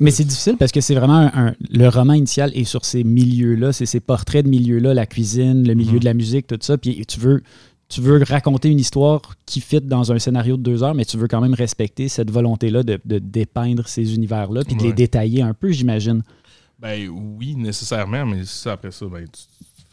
Mais 0.00 0.10
c'est 0.10 0.24
difficile 0.24 0.56
parce 0.58 0.72
que 0.72 0.80
c'est 0.80 0.96
vraiment 0.96 1.30
un, 1.32 1.54
le 1.70 1.88
roman 1.88 2.14
initial 2.14 2.50
est 2.56 2.64
sur 2.64 2.84
ces 2.84 3.04
milieux-là, 3.04 3.72
c'est 3.72 3.86
ces 3.86 4.00
portraits 4.00 4.44
de 4.44 4.50
milieux-là, 4.50 4.94
la 4.94 5.06
cuisine, 5.06 5.66
le 5.66 5.74
milieu 5.74 5.98
mm-hmm. 5.98 6.00
de 6.00 6.04
la 6.04 6.14
musique, 6.14 6.46
tout 6.48 6.58
ça. 6.60 6.76
Puis 6.76 7.06
tu 7.06 7.20
veux. 7.20 7.42
Tu 7.88 8.00
veux 8.00 8.22
raconter 8.26 8.70
une 8.70 8.80
histoire 8.80 9.20
qui 9.44 9.60
fit 9.60 9.82
dans 9.82 10.12
un 10.12 10.18
scénario 10.18 10.56
de 10.56 10.62
deux 10.62 10.82
heures, 10.82 10.94
mais 10.94 11.04
tu 11.04 11.18
veux 11.18 11.28
quand 11.28 11.42
même 11.42 11.52
respecter 11.52 12.08
cette 12.08 12.30
volonté-là 12.30 12.82
de, 12.82 12.98
dépeindre 13.04 13.86
ces 13.86 14.14
univers-là, 14.14 14.64
puis 14.64 14.76
de 14.76 14.82
les 14.82 14.94
détailler 14.94 15.42
un 15.42 15.52
peu, 15.52 15.70
j'imagine. 15.72 16.22
Ben 16.78 17.06
oui, 17.10 17.54
nécessairement, 17.54 18.24
mais 18.24 18.46
ça, 18.46 18.72
après 18.72 18.92
ça, 18.92 19.04
ben, 19.04 19.26
tu, 19.26 19.42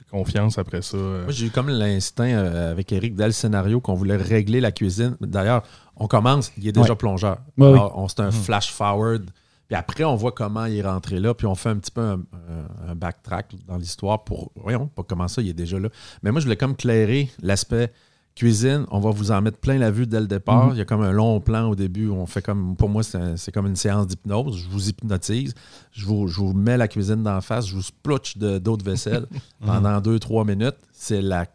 confiance 0.10 0.58
après 0.58 0.82
ça. 0.82 0.98
Euh. 0.98 1.24
Moi, 1.24 1.32
j'ai 1.32 1.48
eu 1.48 1.52
comme 1.52 1.70
l'instinct 1.70 2.26
euh, 2.26 2.72
avec 2.72 2.92
Eric 2.92 3.16
dès 3.16 3.28
le 3.28 3.32
scénario 3.32 3.80
qu'on 3.80 3.94
voulait 3.94 4.16
régler 4.16 4.60
la 4.60 4.72
cuisine. 4.72 5.16
D'ailleurs, 5.22 5.64
on 5.96 6.08
commence, 6.08 6.52
il 6.58 6.68
est 6.68 6.72
déjà 6.72 6.96
plongeur. 6.96 7.40
on 7.58 8.08
C'est 8.08 8.22
un 8.22 8.28
mhm. 8.28 8.32
flash 8.32 8.72
forward. 8.72 9.30
Puis 9.68 9.76
après, 9.76 10.04
on 10.04 10.16
voit 10.16 10.32
comment 10.32 10.66
il 10.66 10.78
est 10.78 10.82
rentré 10.82 11.20
là, 11.20 11.36
puis 11.36 11.46
on 11.46 11.54
fait 11.54 11.70
un 11.70 11.78
petit 11.78 11.92
peu 11.92 12.02
un, 12.02 12.96
backtrack 12.96 13.54
dans 13.68 13.78
l'histoire 13.78 14.24
pour. 14.24 14.52
Voyons, 14.56 14.88
pas 14.88 15.04
comment 15.04 15.28
ça, 15.28 15.44
il 15.44 15.50
est 15.50 15.54
déjà 15.54 15.80
là. 15.80 15.90
Mais 16.24 16.32
moi, 16.32 16.40
je 16.40 16.46
voulais 16.46 16.58
comme 16.58 16.76
clairer 16.76 17.30
l'aspect 17.40 17.92
Cuisine, 18.36 18.86
on 18.90 19.00
va 19.00 19.10
vous 19.12 19.32
en 19.32 19.42
mettre 19.42 19.58
plein 19.58 19.78
la 19.78 19.92
vue 19.92 20.08
dès 20.08 20.20
le 20.20 20.28
départ. 20.28 20.68
Mhm. 20.68 20.74
Il 20.74 20.78
y 20.78 20.82
a 20.82 20.86
comme 20.86 21.02
un 21.02 21.12
long 21.12 21.42
plan 21.42 21.70
au 21.70 21.76
début 21.76 22.08
où 22.08 22.16
on 22.16 22.26
fait 22.26 22.42
comme. 22.42 22.76
Pour 22.76 22.88
moi, 22.88 23.02
c'est 23.04 23.52
comme 23.52 23.68
une 23.68 23.76
séance 23.76 24.08
d'hypnose. 24.08 24.58
Je 24.58 24.70
vous 24.70 24.90
hypnotise. 24.90 25.54
Je 25.92 26.06
vous, 26.06 26.54
mets 26.54 26.78
la 26.78 26.88
cuisine 26.88 27.24
d'en 27.24 27.42
face. 27.42 27.68
Je 27.68 27.76
vous 27.76 27.82
splotch 27.82 28.38
d'autres 28.38 28.86
vaisselles 28.86 29.26
mhm. 29.62 29.68
pendant 29.68 30.00
deux, 30.00 30.20
trois 30.20 30.46
minutes. 30.46 30.78
C'est 30.94 31.22
la. 31.22 31.46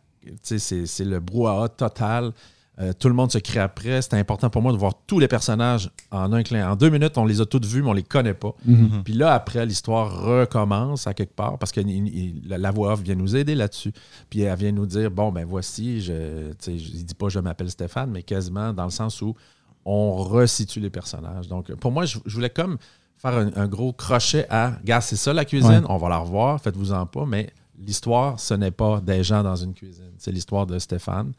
C'est 0.42 1.04
le 1.04 1.20
brouhaha 1.20 1.68
total. 1.68 2.32
Euh, 2.80 2.92
tout 2.92 3.08
le 3.08 3.14
monde 3.14 3.30
se 3.30 3.38
crie 3.38 3.60
après. 3.60 4.02
C'était 4.02 4.16
important 4.16 4.50
pour 4.50 4.60
moi 4.60 4.72
de 4.72 4.76
voir 4.76 4.94
tous 5.06 5.20
les 5.20 5.28
personnages 5.28 5.90
en 6.10 6.32
un 6.32 6.42
clin. 6.42 6.68
En 6.68 6.74
deux 6.74 6.88
minutes, 6.88 7.16
on 7.16 7.24
les 7.24 7.40
a 7.40 7.46
tous 7.46 7.64
vus, 7.64 7.82
mais 7.82 7.90
on 7.90 7.94
les 7.94 8.02
connaît 8.02 8.34
pas. 8.34 8.54
Mhm. 8.64 9.02
Puis 9.04 9.14
là, 9.14 9.32
après, 9.32 9.64
l'histoire 9.64 10.22
recommence 10.22 11.06
à 11.06 11.14
quelque 11.14 11.34
part 11.34 11.56
parce 11.58 11.70
que 11.70 11.80
la 12.46 12.70
voix 12.72 12.92
off 12.92 13.02
vient 13.02 13.14
nous 13.14 13.36
aider 13.36 13.54
là-dessus. 13.54 13.92
Puis 14.28 14.40
elle 14.40 14.58
vient 14.58 14.72
nous 14.72 14.86
dire 14.86 15.10
bon, 15.10 15.30
ben 15.30 15.44
voici, 15.44 16.00
je 16.00 16.12
ne 16.12 16.76
dis 16.76 17.14
pas 17.14 17.28
je 17.28 17.38
m'appelle 17.38 17.70
Stéphane, 17.70 18.10
mais 18.10 18.22
quasiment 18.22 18.72
dans 18.72 18.84
le 18.84 18.90
sens 18.90 19.22
où 19.22 19.34
on 19.84 20.16
resitue 20.16 20.80
les 20.80 20.90
personnages. 20.90 21.46
Donc, 21.46 21.72
pour 21.76 21.92
moi, 21.92 22.06
je, 22.06 22.18
voulais 22.26 22.50
comme 22.50 22.78
faire 23.18 23.34
un, 23.54 23.68
gros 23.68 23.92
crochet 23.92 24.46
à 24.50 24.78
gars, 24.84 25.00
c'est 25.00 25.16
ça 25.16 25.32
la 25.32 25.44
cuisine, 25.44 25.84
on 25.88 25.96
va 25.98 26.08
la 26.08 26.18
revoir, 26.18 26.60
faites-vous-en 26.60 27.06
pas, 27.06 27.26
mais 27.26 27.50
l'histoire, 27.78 28.40
ce 28.40 28.54
n'est 28.54 28.70
pas 28.70 29.00
des 29.00 29.22
gens 29.22 29.42
dans 29.42 29.56
une 29.56 29.74
cuisine. 29.74 30.12
C'est 30.18 30.32
l'histoire 30.32 30.66
de 30.66 30.78
Stéphane 30.78 31.32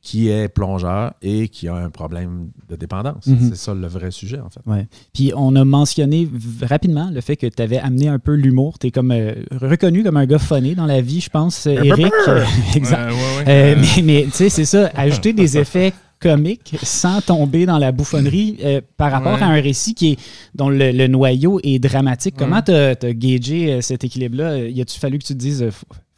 qui 0.00 0.28
est 0.28 0.48
plongeur 0.48 1.14
et 1.22 1.48
qui 1.48 1.68
a 1.68 1.74
un 1.74 1.90
problème 1.90 2.50
de 2.68 2.76
dépendance. 2.76 3.26
Mhm. 3.26 3.50
C'est 3.50 3.56
ça 3.56 3.74
le 3.74 3.86
vrai 3.86 4.10
sujet, 4.10 4.38
en 4.40 4.48
fait. 4.48 4.60
Ouais. 4.66 4.86
Puis 5.12 5.32
on 5.36 5.54
a 5.56 5.64
mentionné 5.64 6.28
rapidement 6.62 7.10
le 7.12 7.20
fait 7.20 7.36
que 7.36 7.46
tu 7.46 7.62
avais 7.62 7.78
amené 7.78 8.08
un 8.08 8.18
peu 8.18 8.34
l'humour. 8.34 8.78
Tu 8.78 8.88
es 8.88 8.90
comme 8.90 9.10
euh, 9.10 9.34
reconnu 9.50 10.04
comme 10.04 10.16
un 10.16 10.26
gars 10.26 10.38
funny 10.38 10.74
dans 10.74 10.86
la 10.86 11.00
vie, 11.00 11.20
je 11.20 11.30
pense, 11.30 11.66
Eric. 11.66 12.12
exact. 12.76 13.12
Euh, 13.48 13.74
mais, 13.76 14.02
mais 14.02 14.24
tu 14.24 14.30
sais, 14.32 14.48
c'est 14.48 14.64
ça, 14.64 14.90
ajouter 14.94 15.32
des 15.32 15.58
effets 15.58 15.92
comiques 16.20 16.76
sans 16.82 17.20
tomber 17.20 17.64
dans 17.64 17.78
la 17.78 17.92
bouffonnerie 17.92 18.58
euh, 18.64 18.80
par 18.96 19.12
rapport 19.12 19.40
à 19.40 19.46
un 19.46 19.60
récit 19.60 19.94
qui 19.94 20.12
est, 20.12 20.18
dont 20.54 20.68
le, 20.68 21.06
noyau 21.06 21.60
est 21.62 21.78
dramatique. 21.78 22.34
Comment 22.36 22.62
tu 22.62 22.72
as, 22.72 22.94
gagé 23.12 23.82
cet 23.82 24.04
équilibre-là? 24.04 24.58
Y 24.68 24.80
a-tu 24.80 24.98
fallu 24.98 25.18
que 25.18 25.24
tu 25.24 25.34
te 25.34 25.38
dises 25.38 25.68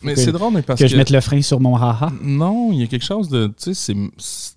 mais 0.03 0.17
c'est 0.17 0.33
drôle, 0.33 0.55
mais 0.55 0.63
parce 0.63 0.79
que, 0.79 0.85
que, 0.85 0.91
je 0.91 0.97
mette 0.97 1.11
le 1.11 1.21
frein 1.21 1.43
sur 1.43 1.61
mon 1.61 1.77
haha. 1.77 2.11
Non, 2.23 2.73
il 2.73 2.81
y 2.81 2.83
a 2.83 2.87
quelque 2.87 3.05
chose 3.05 3.29
de. 3.29 3.53
Tu 3.63 3.75
sais, 3.75 3.95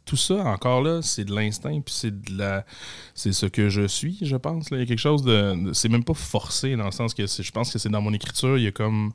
tout 0.06 0.16
ça, 0.16 0.36
encore 0.46 0.82
là, 0.82 1.02
c'est 1.02 1.26
de 1.26 1.36
l'instinct, 1.36 1.82
puis 1.82 1.94
c'est 1.94 2.24
de 2.24 2.38
la. 2.38 2.66
C'est 3.14 3.34
ce 3.34 3.46
que 3.46 3.70
je 3.70 3.88
suis, 3.88 4.18
je 4.22 4.36
pense. 4.36 4.68
Il 4.72 4.80
y 4.80 4.82
a 4.82 4.86
quelque 4.86 5.00
chose 5.00 5.24
de. 5.24 5.72
c'est 5.74 5.90
même 5.90 6.04
pas 6.04 6.14
forcé, 6.14 6.76
dans 6.76 6.86
le 6.86 6.92
sens 6.92 7.14
que 7.14 7.26
je 7.26 7.52
pense 7.52 7.72
que 7.72 7.80
c'est 7.80 7.90
dans 7.90 8.02
mon 8.02 8.14
écriture, 8.14 8.58
il 8.58 8.64
y 8.64 8.68
a 8.68 8.72
comme. 8.72 9.12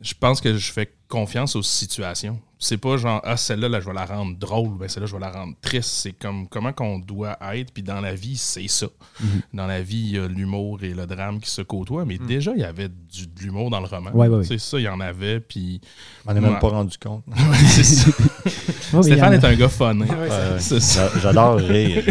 Je 0.00 0.14
pense 0.18 0.40
que 0.40 0.56
je 0.56 0.72
fais 0.72 0.92
confiance 1.08 1.56
aux 1.56 1.62
situations. 1.62 2.40
C'est 2.60 2.78
pas 2.78 2.96
genre, 2.96 3.20
ah, 3.24 3.36
celle-là, 3.36 3.68
là, 3.68 3.80
je 3.80 3.86
vais 3.86 3.94
la 3.94 4.04
rendre 4.04 4.36
drôle, 4.36 4.78
ben 4.78 4.88
celle-là, 4.88 5.06
je 5.06 5.14
vais 5.14 5.20
la 5.20 5.30
rendre 5.30 5.54
triste. 5.62 5.90
C'est 5.90 6.12
comme 6.12 6.48
comment 6.48 6.72
qu'on 6.72 6.98
doit 6.98 7.38
être, 7.54 7.72
puis 7.72 7.82
dans 7.84 8.00
la 8.00 8.14
vie, 8.14 8.36
c'est 8.36 8.66
ça. 8.66 8.88
Mhm. 9.20 9.28
Dans 9.54 9.66
la 9.66 9.80
vie, 9.80 9.96
il 9.96 10.16
y 10.16 10.18
a 10.18 10.26
l'humour 10.26 10.82
et 10.82 10.92
le 10.92 11.06
drame 11.06 11.40
qui 11.40 11.50
se 11.50 11.62
côtoient, 11.62 12.04
mais 12.04 12.18
mhm. 12.18 12.26
déjà, 12.26 12.52
il 12.54 12.60
y 12.60 12.64
avait 12.64 12.88
du, 12.88 13.26
de 13.26 13.42
l'humour 13.42 13.70
dans 13.70 13.80
le 13.80 13.86
roman. 13.86 14.42
C'est 14.42 14.58
ça, 14.58 14.78
il 14.78 14.84
y 14.84 14.88
en 14.88 15.00
avait, 15.00 15.40
puis. 15.40 15.80
On 16.26 16.34
n'est 16.34 16.40
même 16.40 16.58
pas 16.58 16.68
rendu 16.68 16.96
compte. 16.98 17.24
Stéphane 19.02 19.34
est 19.34 19.44
un 19.44 19.54
gars 19.54 19.68
fun. 19.68 19.96
J'adore 21.22 21.56
rire. 21.56 22.02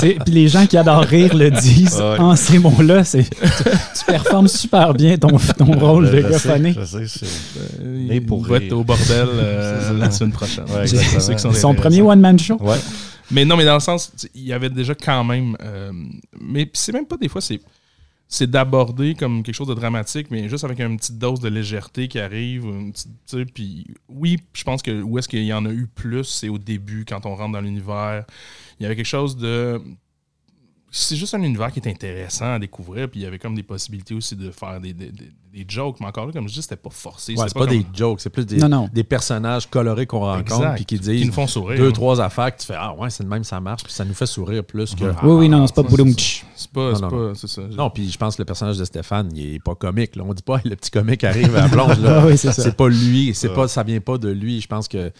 puis 0.00 0.14
les 0.26 0.48
gens 0.48 0.66
qui 0.66 0.76
adorent 0.76 1.04
rire 1.04 1.34
le 1.36 1.50
disent 1.50 2.00
en 2.00 2.34
ces 2.34 2.58
mots-là. 2.58 3.04
Tu, 3.04 3.24
tu, 3.24 4.04
performes 4.06 4.48
super 4.48 4.94
bien 4.94 5.16
ton, 5.16 5.36
ton 5.56 5.72
rôle 5.78 6.10
de 6.10 6.20
gars. 6.22 6.38
Je 6.38 6.84
sais, 6.84 7.06
c'est. 7.06 8.20
pour 8.22 8.46
rire 8.46 8.68
bordel 8.88 9.28
euh, 9.32 9.98
la 9.98 10.10
semaine 10.10 10.32
prochaine. 10.32 10.66
Son 11.54 11.74
premier 11.74 12.02
one-man 12.02 12.38
show. 12.38 12.58
Mais 13.30 13.44
non, 13.44 13.56
mais 13.56 13.64
dans 13.66 13.74
le 13.74 13.80
sens, 13.80 14.12
il 14.34 14.44
y 14.44 14.52
avait 14.52 14.70
déjà 14.70 14.94
quand 14.94 15.22
même. 15.22 15.56
Euh, 15.62 15.92
mais 16.40 16.70
c'est 16.72 16.92
même 16.92 17.06
pas 17.06 17.16
des 17.16 17.28
fois, 17.28 17.40
c'est 17.40 17.60
c'est 18.30 18.50
d'aborder 18.50 19.14
comme 19.14 19.42
quelque 19.42 19.54
chose 19.54 19.68
de 19.68 19.74
dramatique, 19.74 20.28
mais 20.30 20.50
juste 20.50 20.64
avec 20.64 20.80
une 20.80 20.98
petite 20.98 21.18
dose 21.18 21.40
de 21.40 21.48
légèreté 21.48 22.08
qui 22.08 22.18
arrive. 22.18 22.66
Puis 23.54 23.86
oui, 24.08 24.38
je 24.52 24.64
pense 24.64 24.82
que 24.82 25.02
où 25.02 25.18
est-ce 25.18 25.28
qu'il 25.28 25.44
y 25.44 25.52
en 25.52 25.64
a 25.64 25.70
eu 25.70 25.86
plus, 25.86 26.24
c'est 26.24 26.50
au 26.50 26.58
début, 26.58 27.06
quand 27.06 27.24
on 27.24 27.34
rentre 27.34 27.52
dans 27.52 27.60
l'univers. 27.60 28.24
Il 28.78 28.82
y 28.82 28.86
avait 28.86 28.96
quelque 28.96 29.06
chose 29.06 29.36
de 29.36 29.80
c'est 30.90 31.16
juste 31.16 31.34
un 31.34 31.42
univers 31.42 31.70
qui 31.72 31.80
est 31.80 31.88
intéressant 31.88 32.54
à 32.54 32.58
découvrir. 32.58 33.10
Puis 33.10 33.20
il 33.20 33.22
y 33.22 33.26
avait 33.26 33.38
comme 33.38 33.54
des 33.54 33.62
possibilités 33.62 34.14
aussi 34.14 34.36
de 34.36 34.50
faire 34.50 34.80
des, 34.80 34.92
des, 34.92 35.10
des 35.10 35.32
jokes. 35.68 36.00
Mais 36.00 36.06
encore 36.06 36.26
là, 36.26 36.32
comme 36.32 36.48
je 36.48 36.54
dis, 36.54 36.62
c'était 36.62 36.76
pas 36.76 36.90
forcé. 36.90 37.34
Ouais, 37.34 37.44
c'est 37.48 37.58
pas, 37.58 37.66
des 37.66 37.84
jokes, 37.94 38.20
c'est 38.20 38.30
plus 38.30 38.46
des, 38.46 38.60
des 38.92 39.04
personnages 39.04 39.68
colorés 39.68 40.06
qu'on 40.06 40.20
rencontre. 40.20 40.74
Puis 40.74 40.84
qui 40.84 40.98
disent 40.98 41.26
nous 41.26 41.32
font 41.32 41.46
sourire, 41.46 41.78
deux, 41.78 41.92
trois 41.92 42.20
affaires 42.20 42.54
que 42.54 42.60
tu 42.60 42.66
fais 42.66 42.76
Ah 42.76 42.94
ouais, 42.94 43.10
c'est 43.10 43.22
le 43.22 43.28
même, 43.28 43.44
ça 43.44 43.60
marche. 43.60 43.84
Puis 43.84 43.92
ça 43.92 44.04
nous 44.04 44.14
fait 44.14 44.26
sourire 44.26 44.64
plus 44.64 44.94
que. 44.94 45.04
oui, 45.04 45.34
oui, 45.34 45.48
non, 45.48 45.66
c'est 45.66 45.74
pas 45.74 45.82
boum 45.82 46.12
C'est 46.18 46.70
pas, 46.70 46.94
c'est 46.94 47.00
pas, 47.00 47.32
c'est 47.34 47.48
ça. 47.48 47.62
Non, 47.62 47.90
puis 47.90 48.10
je 48.10 48.18
pense 48.18 48.36
que 48.36 48.42
le 48.42 48.46
personnage 48.46 48.78
de 48.78 48.84
Stéphane, 48.84 49.30
il 49.34 49.54
est 49.54 49.62
pas 49.62 49.74
comique. 49.74 50.16
Là. 50.16 50.24
On 50.26 50.34
dit 50.34 50.42
pas 50.42 50.60
le 50.64 50.76
petit 50.76 50.90
comique 50.90 51.24
arrive 51.24 51.54
à 51.56 51.62
la 51.62 51.68
plonge. 51.68 51.98
Là. 52.00 52.26
oui, 52.26 52.36
c'est 52.36 52.76
pas 52.76 52.88
lui. 52.88 53.34
C'est 53.34 53.52
pas, 53.52 53.68
ça 53.68 53.82
vient 53.82 54.00
pas 54.00 54.18
de 54.18 54.28
lui. 54.28 54.60
Je 54.60 54.66
pense 54.66 54.88
que 54.88 55.12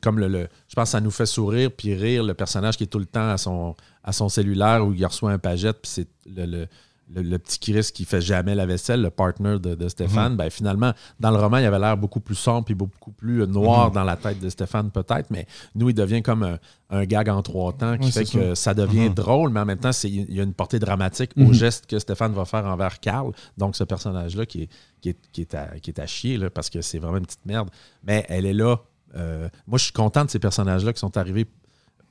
comme 0.00 0.18
le, 0.18 0.48
je 0.68 0.74
pense 0.74 0.84
que 0.84 0.90
ça 0.90 1.00
nous 1.00 1.10
fait 1.10 1.26
sourire 1.26 1.70
puis 1.70 1.94
rire 1.94 2.24
le 2.24 2.34
personnage 2.34 2.76
qui 2.76 2.84
est 2.84 2.88
tout 2.88 2.98
le 2.98 3.06
temps 3.06 3.28
à 3.28 3.38
son, 3.38 3.76
à 4.02 4.12
son 4.12 4.28
cellulaire 4.28 4.84
où 4.86 4.92
il 4.92 5.04
reçoit 5.06 5.30
un 5.30 5.38
pagette 5.38 5.78
puis 5.82 5.90
c'est 5.90 6.08
le, 6.26 6.46
le, 6.46 6.68
petit 7.14 7.58
Chris 7.58 7.90
qui 7.92 8.04
fait 8.04 8.20
jamais 8.20 8.54
la 8.54 8.66
vaisselle, 8.66 9.02
le 9.02 9.10
partner 9.10 9.58
de, 9.58 9.88
Stéphane, 9.88 10.32
mhm. 10.32 10.38
ben, 10.38 10.50
finalement, 10.50 10.92
dans 11.20 11.30
le 11.30 11.36
roman, 11.36 11.58
il 11.58 11.64
avait 11.64 11.78
l'air 11.78 11.96
beaucoup 11.96 12.20
plus 12.20 12.34
sombre 12.34 12.70
et 12.70 12.74
beaucoup 12.74 13.12
plus 13.12 13.46
noir 13.46 13.88
mhm. 13.88 13.94
dans 13.94 14.04
la 14.04 14.16
tête 14.16 14.40
de 14.40 14.48
Stéphane, 14.48 14.90
peut-être, 14.90 15.30
mais 15.30 15.46
nous, 15.74 15.90
il 15.90 15.94
devient 15.94 16.22
comme 16.22 16.58
un, 16.90 17.04
gag 17.04 17.28
en 17.28 17.42
trois 17.42 17.72
temps 17.72 17.98
qui 17.98 18.12
fait 18.12 18.24
que 18.24 18.54
ça 18.54 18.74
devient 18.74 19.08
mhm. 19.08 19.14
drôle, 19.14 19.50
mais 19.50 19.60
en 19.60 19.64
même 19.64 19.78
temps, 19.78 19.90
il 20.04 20.32
y 20.32 20.40
a 20.40 20.42
une 20.42 20.54
portée 20.54 20.78
dramatique 20.78 21.32
au 21.36 21.52
geste 21.52 21.86
que 21.86 21.98
Stéphane 21.98 22.32
va 22.32 22.44
faire 22.44 22.66
envers 22.66 23.00
Carl. 23.00 23.32
Donc, 23.56 23.76
ce 23.76 23.84
personnage-là 23.84 24.46
qui 24.46 24.62
est, 24.62 24.68
qui 25.00 25.10
est, 25.10 25.18
qui 25.32 25.40
est, 25.42 25.54
à, 25.54 25.78
qui 25.80 25.90
est 25.90 26.00
à 26.00 26.06
chier, 26.06 26.36
là, 26.38 26.50
parce 26.50 26.70
que 26.70 26.80
c'est 26.80 26.98
vraiment 26.98 27.18
une 27.18 27.26
petite 27.26 27.44
merde, 27.46 27.70
mais 28.04 28.24
elle 28.28 28.46
est 28.46 28.54
là 28.54 28.76
euh, 29.14 29.48
moi, 29.66 29.78
je 29.78 29.84
suis 29.84 29.92
content 29.92 30.24
de 30.24 30.30
ces 30.30 30.38
personnages-là 30.38 30.92
qui 30.92 31.00
sont 31.00 31.16
arrivés 31.16 31.46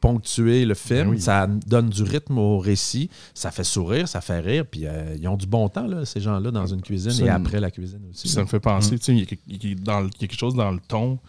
ponctuer 0.06 0.66
le 0.66 0.76
film. 0.76 1.12
Ben 1.12 1.20
ça 1.20 1.48
donne 1.48 1.90
du 1.90 2.04
rythme 2.04 2.38
au 2.38 2.60
récit. 2.60 3.10
Ça 3.34 3.52
fait 3.52 3.64
sourire, 3.64 4.08
ça 4.08 4.22
fait 4.22 4.40
rire. 4.40 4.66
Puis 4.70 4.86
euh, 4.86 5.16
ils 5.20 5.28
ont 5.28 5.38
du 5.38 5.48
bon 5.48 5.68
temps, 5.68 5.88
là, 5.88 6.06
ces 6.06 6.20
gens-là, 6.20 6.52
dans 6.52 6.68
une 6.68 6.82
cuisine 6.82 7.26
et 7.26 7.30
après 7.30 7.60
la 7.60 7.72
cuisine 7.72 8.02
aussi. 8.10 8.28
Ça 8.28 8.42
me 8.42 8.48
fait 8.48 8.60
penser, 8.60 8.98
il 9.08 9.20
y, 9.20 9.24
a 9.90 10.10
quelque 10.20 10.38
chose 10.38 10.56
dans 10.56 10.72
le 10.72 10.80
ton. 10.80 11.20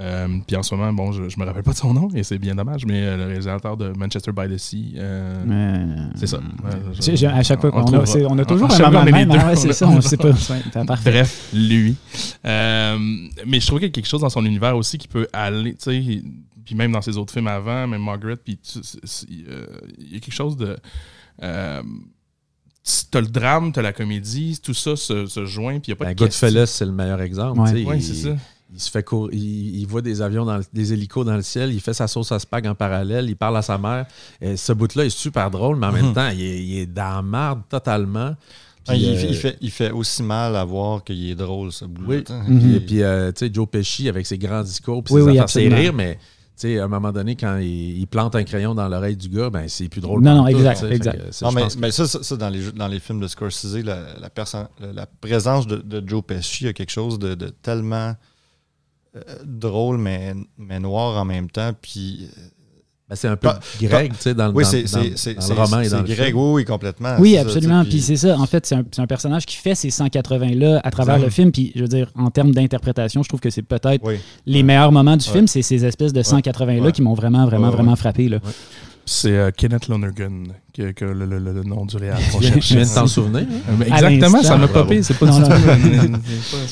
Euh, 0.00 0.26
puis 0.44 0.56
en 0.56 0.64
ce 0.64 0.74
moment, 0.74 0.92
bon, 0.92 1.12
je, 1.12 1.22
ne 1.22 1.28
me 1.38 1.44
rappelle 1.44 1.62
pas 1.62 1.70
de 1.70 1.76
son 1.76 1.94
nom 1.94 2.08
et 2.12 2.24
c'est 2.24 2.38
bien 2.38 2.56
dommage, 2.56 2.84
mais 2.84 3.16
le 3.16 3.26
réalisateur 3.26 3.76
de 3.76 3.92
Manchester 3.96 4.32
by 4.32 4.52
the 4.52 4.58
Sea, 4.58 4.96
c'est 6.16 6.26
ça. 6.26 6.40
à 7.28 7.42
chaque 7.44 7.60
fois 7.60 7.70
qu'on 7.70 7.94
a, 7.94 8.04
on 8.28 8.38
a 8.38 8.44
toujours 8.44 8.72
un 8.72 8.90
moment 8.90 9.04
même, 9.04 9.30
hein, 9.30 9.54
c'est 9.54 9.72
ça, 9.72 9.88
on 9.88 10.00
sait 10.00 10.16
pas. 10.16 10.32
Bref, 11.04 11.50
lui. 11.54 11.94
mais 12.42 13.60
je 13.60 13.66
trouve 13.66 13.78
qu'il 13.78 13.88
y 13.88 13.90
a 13.90 13.92
quelque 13.92 14.08
chose 14.08 14.22
dans 14.22 14.30
son 14.30 14.44
univers 14.44 14.76
aussi 14.76 14.98
qui 14.98 15.06
peut 15.06 15.28
aller, 15.32 15.74
tu 15.74 15.84
sais, 15.84 16.22
puis 16.64 16.74
même 16.74 16.92
dans 16.92 17.02
ses 17.02 17.16
autres 17.16 17.32
films 17.32 17.48
avant, 17.48 17.86
même 17.86 18.02
Margaret, 18.02 18.36
puis 18.36 18.58
euh, 19.48 19.66
il 19.98 20.14
y 20.14 20.16
a 20.16 20.20
quelque 20.20 20.34
chose 20.34 20.56
de. 20.56 20.76
Euh, 21.42 21.82
t'as 23.10 23.20
le 23.20 23.28
drame, 23.28 23.72
t'as 23.72 23.82
la 23.82 23.92
comédie, 23.92 24.60
tout 24.62 24.74
ça 24.74 24.96
se, 24.96 25.26
se 25.26 25.46
joint, 25.46 25.80
puis 25.80 25.92
il 25.92 25.94
n'y 25.94 25.94
a 25.94 25.96
pas 25.96 26.04
ben, 26.06 26.14
de 26.14 26.18
Goodfellas, 26.18 26.66
c'est 26.66 26.84
le 26.84 26.92
meilleur 26.92 27.20
exemple. 27.20 27.60
Oui, 27.60 28.02
c'est 28.02 28.14
ça. 28.14 28.36
Il 28.72 28.80
se 28.80 28.90
fait 28.90 29.06
il, 29.32 29.86
voit 29.86 30.02
des 30.02 30.20
avions, 30.20 30.44
dans 30.44 30.60
des 30.72 30.92
hélicos 30.92 31.24
dans 31.24 31.36
le 31.36 31.42
ciel, 31.42 31.72
il 31.72 31.80
fait 31.80 31.94
sa 31.94 32.08
sauce 32.08 32.32
à 32.32 32.40
spag 32.40 32.66
en 32.66 32.74
parallèle, 32.74 33.28
il 33.28 33.36
parle 33.36 33.56
à 33.56 33.62
sa 33.62 33.78
mère. 33.78 34.06
Et 34.40 34.56
ce 34.56 34.72
bout-là 34.72 35.04
est 35.04 35.10
super 35.10 35.50
drôle, 35.50 35.76
mais 35.76 35.86
en 35.86 35.92
même 35.92 36.06
mhm. 36.06 36.14
temps, 36.14 36.28
il 36.30 36.78
est, 36.78 36.86
dans 36.86 37.16
la 37.16 37.22
marde 37.22 37.62
totalement. 37.68 38.34
Ah, 38.88 38.96
il, 38.96 39.06
euh, 39.06 39.32
fait, 39.32 39.56
il, 39.60 39.70
fait, 39.70 39.92
aussi 39.92 40.22
mal 40.22 40.56
à 40.56 40.64
voir 40.64 41.04
qu'il 41.04 41.30
est 41.30 41.34
drôle, 41.34 41.72
ce 41.72 41.84
bout 41.84 42.02
Oui. 42.06 42.24
Mhm. 42.28 42.80
Puis, 42.80 42.96
tu 42.96 42.98
sais, 43.36 43.50
Joe 43.52 43.68
Pesci 43.68 44.08
avec 44.08 44.26
ses 44.26 44.38
grands 44.38 44.62
discours, 44.62 45.04
puis 45.04 45.14
ses 45.14 45.42
c'est 45.46 45.68
rire, 45.68 45.92
mais 45.94 46.18
sais, 46.56 46.78
à 46.78 46.84
un 46.84 46.88
moment 46.88 47.12
donné, 47.12 47.36
quand 47.36 47.58
il, 47.58 48.06
plante 48.06 48.36
un 48.36 48.44
crayon 48.44 48.74
dans 48.74 48.88
l'oreille 48.88 49.16
du 49.16 49.28
gars, 49.28 49.50
ben 49.50 49.68
c'est 49.68 49.88
plus 49.88 50.00
drôle. 50.00 50.22
Non, 50.22 50.36
non, 50.36 50.46
exact. 50.46 50.82
exact. 50.84 51.42
non, 51.42 51.52
mais, 51.52 51.66
mais 51.78 51.90
ça, 51.90 52.06
ça, 52.06 52.36
dans, 52.36 52.48
les, 52.48 52.72
dans 52.72 52.88
les 52.88 53.00
films 53.00 53.20
de 53.20 53.28
Scorsese, 53.28 53.82
la, 53.84 54.14
la, 54.18 54.30
la 54.92 55.06
présence 55.06 55.66
de, 55.66 55.76
de, 55.76 56.06
Joe 56.06 56.22
Pesci 56.22 56.68
a 56.68 56.72
quelque 56.72 56.92
chose 56.92 57.18
de, 57.18 57.34
de 57.34 57.48
tellement 57.48 58.14
euh, 59.16 59.20
drôle, 59.44 59.98
mais, 59.98 60.34
mais 60.58 60.80
noir 60.80 61.20
en 61.20 61.24
même 61.24 61.50
temps. 61.50 61.72
Puis 61.80 62.28
euh, 62.36 62.40
c'est 63.14 63.28
un 63.28 63.36
peu 63.36 63.48
grec, 63.80 64.12
tu 64.12 64.18
sais, 64.20 64.34
dans, 64.34 64.52
oui, 64.52 64.64
dans, 64.64 65.00
dans, 65.00 65.54
le 65.54 65.54
roman 65.54 65.80
et 65.80 65.88
dans 65.88 66.02
le 66.02 66.04
grec, 66.04 66.34
oui, 66.34 66.52
oui, 66.52 66.64
complètement. 66.64 67.16
Oui, 67.18 67.36
absolument. 67.36 67.84
Puis 67.84 68.00
c'est 68.00 68.16
ça, 68.16 68.38
en 68.38 68.46
fait, 68.46 68.66
c'est 68.66 68.74
un, 68.74 68.84
un, 68.98 69.06
personnage 69.06 69.46
qui 69.46 69.56
fait 69.56 69.74
ces 69.74 69.88
180-là 69.88 70.80
à 70.82 70.90
travers 70.90 71.18
le 71.18 71.30
film. 71.30 71.52
Puis, 71.52 71.72
je 71.74 71.82
veux 71.82 71.88
dire, 71.88 72.10
en 72.16 72.30
termes 72.30 72.52
d'interprétation, 72.52 73.22
je 73.22 73.28
trouve 73.28 73.40
que 73.40 73.50
c'est 73.50 73.62
peut-être 73.62 74.04
les 74.46 74.62
meilleurs 74.62 74.92
moments 74.92 75.16
du 75.16 75.28
film, 75.28 75.46
c'est 75.46 75.62
ces 75.62 75.84
espèces 75.84 76.12
de 76.12 76.22
180-là 76.22 76.92
qui 76.92 77.02
m'ont 77.02 77.14
vraiment, 77.14 77.46
vraiment, 77.46 77.70
vraiment 77.70 77.96
frappé. 77.96 78.28
Là. 78.28 78.38
C'est 79.06 79.36
euh, 79.36 79.50
Kenneth 79.54 79.88
Lonergan 79.88 80.44
que, 80.74 80.90
que 80.90 81.04
le, 81.04 81.24
le, 81.24 81.38
le, 81.38 81.62
nom 81.62 81.86
du 81.86 81.96
réel. 81.96 82.16
Je 82.40 82.74
viens 82.74 82.82
de 82.82 82.94
t'en 82.94 83.06
souvenir. 83.06 83.46
Hein? 83.68 83.80
exactement, 83.86 84.42
ça 84.42 84.56
m'a 84.56 84.66
popé. 84.66 85.02
C'est 85.04 85.16
pas 85.16 85.26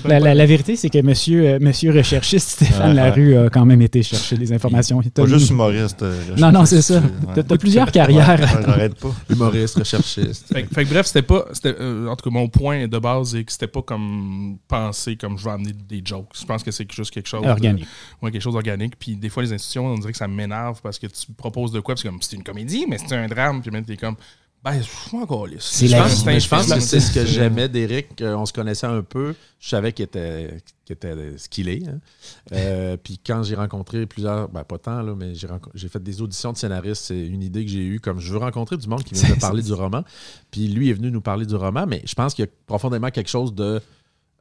la, 0.05 0.19
la, 0.19 0.35
la, 0.35 0.47
vérité, 0.47 0.75
c'est 0.75 0.91
que 0.91 1.01
monsieur, 1.03 1.47
euh, 1.47 1.59
monsieur 1.61 1.93
recherchiste 1.93 2.51
Stéphane 2.51 2.97
Larue 2.97 3.37
a 3.37 3.49
quand 3.49 3.65
même 3.65 3.81
été 3.81 4.03
chercher 4.03 4.37
des 4.37 4.53
informations. 4.53 5.01
Pas 5.15 5.27
juste 5.27 5.51
humoriste. 5.51 6.03
Euh, 6.03 6.21
non, 6.37 6.51
non, 6.51 6.67
c'est 6.67 6.83
ça. 6.83 7.01
Tu 7.35 7.41
as, 7.41 7.59
plusieurs 7.59 7.93
carrières. 7.93 8.39
J'arrête 8.39 8.97
pas. 8.97 9.13
Humoriste, 9.31 9.77
recherchiste. 9.79 10.53
fait, 10.53 10.67
fait, 10.73 10.85
bref, 10.85 11.07
c'était 11.07 11.23
pas. 11.23 11.45
Euh, 11.67 12.09
en 12.09 12.17
tout 12.17 12.29
cas, 12.29 12.35
mon 12.35 12.49
point 12.49 12.89
de 12.89 12.99
base, 12.99 13.31
c'est 13.31 13.45
que 13.45 13.53
c'était 13.53 13.69
pas 13.69 13.83
comme 13.83 14.57
penser 14.67 15.17
comme 15.17 15.39
je 15.39 15.45
vais 15.45 15.51
amener 15.51 15.73
des 15.73 16.03
jokes. 16.05 16.31
Je 16.35 16.45
pense 16.45 16.65
que 16.65 16.73
c'est 16.73 16.91
juste 16.91 17.13
quelque 17.13 17.29
chose. 17.29 17.47
Organique. 17.47 17.87
ouais, 18.21 18.33
quelque 18.33 18.43
chose 18.43 18.55
d'organique. 18.55 18.95
Puis 18.99 19.15
des 19.15 19.29
fois, 19.29 19.45
les 19.45 19.53
institutions, 19.53 19.87
on 19.87 19.99
dirait 19.99 20.13
que 20.13 20.19
ça 20.19 20.29
m'énerve 20.29 20.81
parce 20.83 20.99
que 20.99 21.07
tu 21.07 21.33
proposes 21.37 21.71
de 21.71 21.79
quoi. 21.79 21.95
C'est 21.97 22.09
comme, 22.09 22.21
c'est 22.21 22.37
une 22.37 22.43
comédie, 22.43 22.87
mais 22.89 22.99
c'est 22.99 23.15
un 23.15 23.29
drame. 23.29 23.63
Puis 23.63 23.71
même, 23.71 23.85
comme. 23.97 24.16
Ben, 24.64 24.80
je 24.80 24.82
suis 24.82 25.16
encore 25.16 25.49
C'est 25.59 25.88
je, 25.88 25.97
pense, 25.97 26.24
je 26.24 26.49
pense 26.49 26.72
que 26.72 26.78
c'est 26.78 27.01
ce 27.01 27.12
que 27.12 27.26
j'aimais 27.26 27.68
d'Éric. 27.68 28.22
On 28.22 28.47
se 28.47 28.53
connaissait 28.53 28.86
un 28.86 29.03
peu. 29.03 29.34
Je 29.59 29.68
savais 29.68 29.93
qu'il 29.93 30.05
était, 30.05 30.59
qu'il 30.84 30.95
était 30.95 31.36
ce 31.36 31.49
qu'il 31.49 31.68
est. 31.68 31.84
Hein. 31.88 31.99
Euh, 32.53 32.97
puis 33.03 33.18
quand 33.18 33.43
j'ai 33.43 33.57
rencontré 33.57 34.07
plusieurs, 34.07 34.49
ben 34.51 34.62
pas 34.62 34.78
tant, 34.78 35.03
là, 35.03 35.16
mais 35.16 35.34
j'ai, 35.34 35.88
fait 35.88 36.01
des 36.01 36.22
auditions 36.22 36.53
de 36.53 36.57
scénaristes. 36.57 37.07
C'est 37.07 37.26
une 37.26 37.43
idée 37.43 37.64
que 37.64 37.70
j'ai 37.72 37.84
eue. 37.84 37.99
Comme 37.99 38.20
je 38.20 38.32
veux 38.32 38.38
rencontrer 38.38 38.76
du 38.76 38.86
monde 38.86 39.03
qui 39.03 39.14
vient 39.14 39.30
me 39.30 39.34
parler 39.40 39.64
du 39.64 39.72
roman. 39.72 40.05
Puis 40.53 40.68
lui 40.68 40.90
est 40.90 40.95
venu 40.95 41.11
nous 41.11 41.20
parler 41.20 41.45
du 41.45 41.57
roman. 41.57 41.84
Mais 41.88 42.01
je 42.05 42.14
pense 42.14 42.32
qu'il 42.32 42.45
y 42.45 42.49
a 42.49 42.51
profondément 42.66 43.11
quelque 43.11 43.30
chose 43.30 43.53
de 43.53 43.80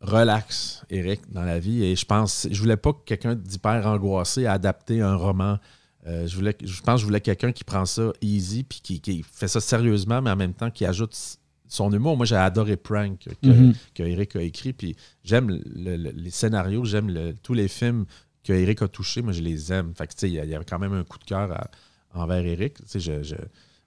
relax, 0.02 0.84
Eric, 0.92 1.22
dans 1.32 1.44
la 1.44 1.58
vie. 1.58 1.84
Et 1.84 1.96
je 1.96 2.06
pense, 2.06 2.48
je 2.52 2.62
voulais 2.62 2.78
pas 2.78 2.94
que 2.94 3.02
quelqu'un 3.06 3.34
d'hyper 3.34 3.88
angoissé 3.88 4.46
à 4.46 4.54
adapter 4.54 5.02
un 5.02 5.16
roman 5.16 5.58
euh, 6.08 6.26
je, 6.28 6.36
voulais, 6.36 6.56
je 6.64 6.82
pense 6.82 6.96
que 6.96 7.02
je 7.02 7.06
voulais 7.06 7.22
quelqu'un 7.22 7.52
qui 7.52 7.64
prend 7.64 7.86
ça 7.86 8.12
easy 8.22 8.64
puis 8.64 8.82
qui, 8.82 9.24
fait 9.32 9.48
ça 9.48 9.62
sérieusement, 9.62 10.22
mais 10.22 10.32
en 10.32 10.36
même 10.36 10.54
temps 10.54 10.72
qui 10.72 10.86
ajoute 10.86 11.16
son 11.68 11.92
humour. 11.92 12.18
Moi, 12.18 12.26
j'ai 12.26 12.36
adoré 12.36 12.76
Prank 12.76 13.20
que, 13.42 13.48
mhm. 13.48 13.74
Eric 14.00 14.36
a 14.36 14.42
écrit. 14.42 14.74
Puis 14.74 14.96
j'aime 15.24 15.62
les 15.76 16.30
scénarios, 16.32 16.86
j'aime 16.86 17.34
tous 17.44 17.54
les 17.54 17.68
films 17.68 18.06
que 18.44 18.54
Eric 18.54 18.82
a 18.82 18.88
touchés. 18.88 19.22
Moi, 19.22 19.34
je 19.34 19.42
les 19.42 19.72
aime. 19.72 19.94
Fait 19.96 20.10
il 20.24 20.34
y, 20.34 20.56
a 20.56 20.64
quand 20.64 20.80
même 20.80 20.94
un 20.94 21.04
coup 21.04 21.20
de 21.20 21.24
cœur 21.24 21.56
envers 22.14 22.46
Eric. 22.46 22.78
Je, 22.94 23.24
je, 23.24 23.36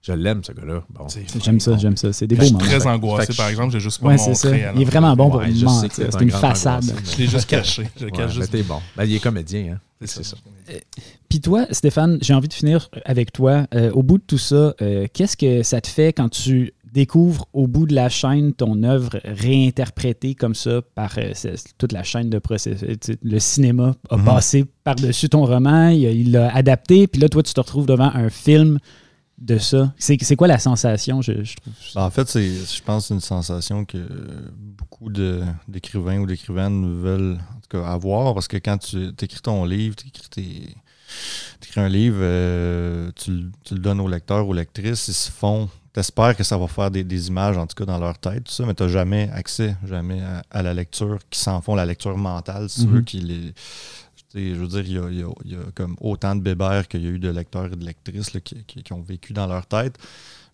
je 0.05 0.13
l'aime, 0.13 0.43
ce 0.43 0.51
gars-là. 0.51 0.83
Bon. 0.89 1.07
J'aime 1.43 1.59
ça, 1.59 1.77
j'aime 1.77 1.97
ça. 1.97 2.13
C'est 2.13 2.27
des 2.27 2.35
beaux 2.35 2.43
moments. 2.43 2.59
Je 2.59 2.65
suis 2.65 2.77
très 2.79 2.87
angoissé, 2.87 3.33
par 3.33 3.47
exemple. 3.47 3.73
J'ai 3.73 3.79
juste 3.79 3.99
pas 3.99 4.09
ouais, 4.09 4.17
montré. 4.17 4.35
Ça. 4.35 4.73
Il 4.75 4.81
est 4.83 4.85
vraiment 4.85 5.15
bon 5.15 5.31
pour 5.31 5.39
ouais, 5.39 5.49
C'est 5.91 6.21
une 6.21 6.29
façade. 6.29 6.85
Je 7.11 7.17
l'ai 7.17 7.27
juste 7.27 7.49
caché. 7.49 7.87
Je 7.99 8.07
cache 8.07 8.35
juste. 8.35 8.55
bon. 8.67 8.79
Ben, 8.95 9.05
il 9.05 9.15
est 9.15 9.19
comédien. 9.19 9.73
Hein. 9.73 9.79
C'est 10.01 10.23
ça. 10.23 10.37
Euh, 10.69 10.73
puis 11.27 11.41
toi, 11.41 11.65
Stéphane, 11.71 12.19
j'ai 12.21 12.35
envie 12.35 12.47
de 12.47 12.53
finir 12.53 12.89
avec 13.03 13.31
toi. 13.31 13.65
Euh, 13.73 13.91
au 13.93 14.03
bout 14.03 14.19
de 14.19 14.23
tout 14.27 14.37
ça, 14.37 14.75
euh, 14.81 15.07
qu'est-ce 15.11 15.37
que 15.37 15.63
ça 15.63 15.81
te 15.81 15.87
fait 15.87 16.13
quand 16.13 16.29
tu 16.29 16.73
découvres 16.93 17.47
au 17.53 17.65
bout 17.65 17.87
de 17.87 17.95
la 17.95 18.07
chaîne 18.07 18.53
ton 18.53 18.83
œuvre 18.83 19.19
réinterprétée 19.23 20.35
comme 20.35 20.53
ça 20.55 20.81
par 20.93 21.17
toute 21.77 21.91
la 21.91 22.03
chaîne 22.03 22.29
de 22.29 22.39
processus. 22.39 22.97
Le 23.21 23.39
cinéma 23.39 23.95
a 24.09 24.17
mhm. 24.17 24.23
passé 24.23 24.65
par-dessus 24.83 25.27
ton 25.29 25.45
roman, 25.45 25.89
il 25.89 26.31
l'a 26.31 26.55
adapté, 26.55 27.07
puis 27.07 27.19
là, 27.19 27.27
toi, 27.27 27.43
tu 27.43 27.53
te 27.53 27.59
retrouves 27.59 27.85
devant 27.85 28.11
un 28.13 28.29
film 28.29 28.79
de 29.37 29.57
ça? 29.57 29.93
C'est 29.97 30.35
quoi 30.35 30.47
la 30.47 30.59
sensation, 30.59 31.21
je, 31.21 31.33
trouve? 31.33 31.73
Ben, 31.93 32.03
en 32.03 32.09
fait, 32.09 32.31
je 32.37 32.81
pense 32.81 33.03
que 33.03 33.07
c'est 33.09 33.13
une 33.13 33.19
sensation 33.19 33.85
que 33.85 33.97
beaucoup 34.59 35.09
d'écrivains 35.67 36.19
ou 36.19 36.25
d'écrivaines 36.25 37.01
veulent 37.01 37.37
en 37.55 37.59
tout 37.59 37.81
cas, 37.81 37.87
avoir 37.87 38.33
parce 38.33 38.47
que 38.47 38.57
quand 38.57 38.77
tu 38.77 39.09
écris 39.21 39.41
ton 39.41 39.65
livre, 39.65 39.95
tu 39.95 40.07
écris, 40.07 40.75
un 41.77 41.89
livre, 41.89 42.17
euh, 42.19 43.11
tu, 43.15 43.31
le 43.71 43.79
donnes 43.79 43.99
aux 43.99 44.07
lecteurs, 44.07 44.47
aux 44.47 44.53
lectrices, 44.53 45.07
ils 45.09 45.13
se 45.13 45.29
font. 45.29 45.69
T'espères 45.91 46.35
que 46.35 46.43
ça 46.43 46.57
va 46.57 46.67
faire 46.67 46.91
des, 46.91 47.27
images, 47.27 47.57
en 47.57 47.67
tout 47.67 47.75
cas, 47.75 47.85
dans 47.85 47.97
leur 47.97 48.17
tête, 48.17 48.45
tout 48.45 48.51
ça, 48.51 48.65
mais 48.65 48.73
tu 48.73 48.83
n'as 48.83 48.89
jamais 48.89 49.29
accès, 49.33 49.77
jamais 49.85 50.21
à, 50.51 50.61
la 50.61 50.73
lecture, 50.73 51.19
qui 51.29 51.39
s'en 51.39 51.61
font, 51.61 51.73
la 51.73 51.85
lecture 51.85 52.17
mentale, 52.17 52.69
si 52.69 52.81
tu 52.81 52.87
veux, 52.87 52.99
mm-hmm. 52.99 53.03
qui 53.05 53.19
les 53.21 53.53
je 54.35 54.59
veux 54.59 54.67
dire, 54.67 55.07
il 55.09 55.19
y, 55.19 55.55
a, 55.55 55.59
comme 55.73 55.95
autant 56.01 56.35
de 56.35 56.41
bébères 56.41 56.87
qu'il 56.87 57.03
y 57.03 57.07
a 57.07 57.09
eu 57.09 57.19
de 57.19 57.29
lecteurs 57.29 57.65
et 57.65 57.75
de 57.75 57.85
lectrices 57.85 58.31
qui, 58.43 58.93
ont 58.93 59.01
vécu 59.01 59.33
dans 59.33 59.47
leur 59.47 59.65
tête. 59.65 59.97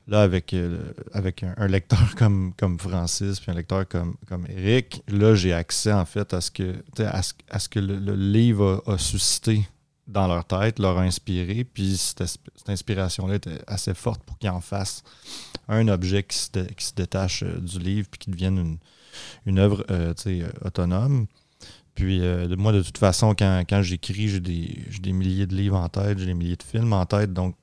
Là, 0.07 0.23
avec, 0.23 0.53
euh, 0.53 0.93
avec 1.13 1.43
un, 1.43 1.67
lecteur 1.67 2.15
comme, 2.17 2.53
comme 2.57 2.79
Francis, 2.79 3.39
puis 3.39 3.51
un 3.51 3.53
lecteur 3.53 3.87
comme, 3.87 4.15
comme 4.27 4.45
Eric, 4.49 5.03
là, 5.07 5.35
j'ai 5.35 5.53
accès 5.53 5.93
en 5.93 6.05
fait 6.05 6.33
à 6.33 6.41
ce 6.41 6.49
que, 6.49 6.83
à 6.99 7.21
ce, 7.21 7.69
que 7.69 7.79
le, 7.79 8.15
livre 8.15 8.83
a, 8.87 8.97
suscité 8.97 9.67
dans 10.07 10.27
leur 10.27 10.43
tête, 10.45 10.79
leur 10.79 10.97
a 10.97 11.03
inspiré, 11.03 11.63
puis 11.63 11.97
cette, 11.97 12.39
inspiration-là 12.67 13.35
était 13.35 13.61
assez 13.67 13.93
forte 13.93 14.23
pour 14.23 14.37
qu'ils 14.39 14.49
en 14.49 14.59
fassent 14.59 15.03
un 15.67 15.87
objet 15.87 16.23
qui 16.23 16.37
se, 16.37 16.93
détache 16.95 17.43
euh, 17.43 17.59
du 17.59 17.77
livre, 17.77 18.07
puis 18.09 18.19
qui 18.19 18.31
devienne 18.31 18.57
une, 18.57 18.77
une 19.45 19.59
œuvre 19.59 19.85
euh, 19.91 20.13
autonome. 20.65 21.27
Puis 22.01 22.19
euh, 22.19 22.47
moi, 22.57 22.71
de 22.71 22.81
toute 22.81 22.97
façon, 22.97 23.35
quand, 23.37 23.81
j'écris, 23.83 24.27
j'ai 24.27 24.39
des, 24.39 25.13
milliers 25.13 25.45
de 25.45 25.55
livres 25.55 25.77
en 25.77 25.87
tête, 25.87 26.17
j'ai 26.17 26.25
des 26.25 26.33
milliers 26.33 26.55
de 26.55 26.63
films 26.63 26.93
en 26.93 27.05
tête. 27.05 27.31
Donc, 27.31 27.55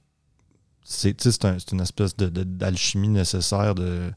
c'est 0.85 1.25
une 1.73 1.81
espèce 1.81 2.17
d'alchimie 2.17 3.09
nécessaire 3.09 3.75
de, 3.75 4.13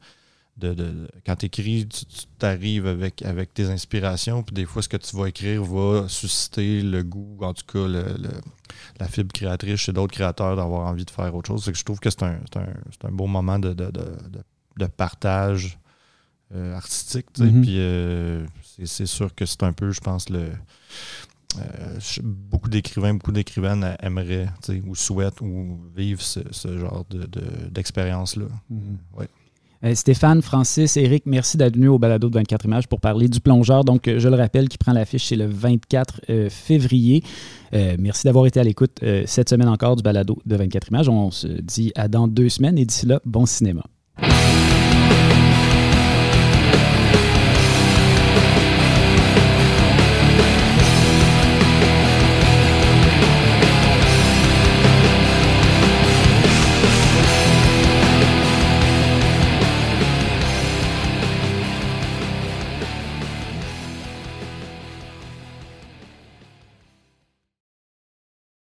de, 0.58 1.08
quand 1.26 1.38
tu 1.38 1.48
écris, 1.48 1.88
tu 1.88 2.06
t'arrives 2.38 2.86
avec, 2.86 3.24
avec 3.24 3.52
tes 3.52 3.66
inspirations, 3.66 4.44
puis 4.44 4.54
des 4.54 4.66
fois, 4.66 4.84
ce 4.84 4.90
que 4.90 4.98
tu 4.98 5.16
vas 5.18 5.26
écrire 5.26 5.64
va 5.64 6.08
susciter 6.08 6.84
le 6.84 7.02
goût, 7.02 7.40
en 7.42 7.56
tout 7.56 7.66
cas, 7.66 7.88
la 9.00 9.08
fibre 9.08 9.34
créatrice 9.34 9.80
chez 9.80 9.92
d'autres 9.92 10.14
créateurs 10.14 10.56
d'avoir 10.56 10.88
envie 10.88 11.04
de 11.04 11.10
faire 11.10 11.34
autre 11.34 11.48
chose. 11.48 11.66
que 11.66 11.74
je 11.74 11.84
trouve 11.84 12.00
que 12.00 12.12
c'est 12.12 12.22
un, 12.22 12.38
un, 12.56 13.12
beau 13.12 13.26
moment 13.26 13.58
de, 13.58 13.74
de 13.74 14.86
partage 14.86 15.80
euh, 16.54 16.76
artistique. 16.76 17.28
Mm-hmm. 17.38 17.62
Puis 17.62 17.76
euh, 17.80 18.46
c'est 18.86 19.06
sûr 19.06 19.34
que 19.36 19.46
c'est 19.46 19.64
un 19.64 19.74
peu, 19.74 19.92
je 19.92 20.02
pense, 20.02 20.30
le. 20.30 20.50
Euh, 21.58 22.00
beaucoup 22.24 22.70
d'écrivains, 22.70 23.14
beaucoup 23.14 23.34
d'écrivaines 23.34 23.98
aimeraient 24.02 24.48
ou 24.88 24.96
souhaitent 24.96 25.42
ou 25.42 25.82
vivent 25.94 26.22
ce, 26.22 26.40
genre 26.78 27.06
d'expérience-là. 27.70 28.46
De, 28.70 28.76
mm-hmm. 28.76 29.96
Stéphane, 29.96 30.42
Francis, 30.42 30.96
Eric, 30.96 31.24
merci 31.26 31.58
d'être 31.58 31.76
venu 31.76 31.90
au 31.90 32.00
balado 32.00 32.30
de 32.30 32.36
24 32.36 32.66
images 32.66 32.88
pour 32.88 33.02
parler 33.02 33.28
du 33.28 33.42
plongeur. 33.42 33.84
Donc, 33.84 34.04
je 34.06 34.30
le 34.30 34.36
rappelle, 34.36 34.70
qui 34.70 34.78
prend 34.78 34.94
l'affiche, 34.94 35.28
c'est 35.28 35.36
le 35.36 35.48
24 35.48 36.22
février. 36.50 37.24
merci 38.00 38.24
d'avoir 38.26 38.46
été 38.46 38.60
à 38.60 38.64
l'écoute 38.64 39.04
cette 39.26 39.50
semaine 39.50 39.68
encore 39.68 39.98
du 39.98 40.04
balado 40.04 40.38
de 40.46 40.56
24 40.56 40.90
images. 40.90 41.10
On 41.10 41.32
se 41.32 41.48
dit 41.48 41.92
à 41.96 42.08
dans 42.08 42.30
deux 42.30 42.48
semaines 42.48 42.78
et 42.78 42.86
d'ici 42.86 43.08
là, 43.08 43.20
bon 43.26 43.46
cinéma. 43.46 43.84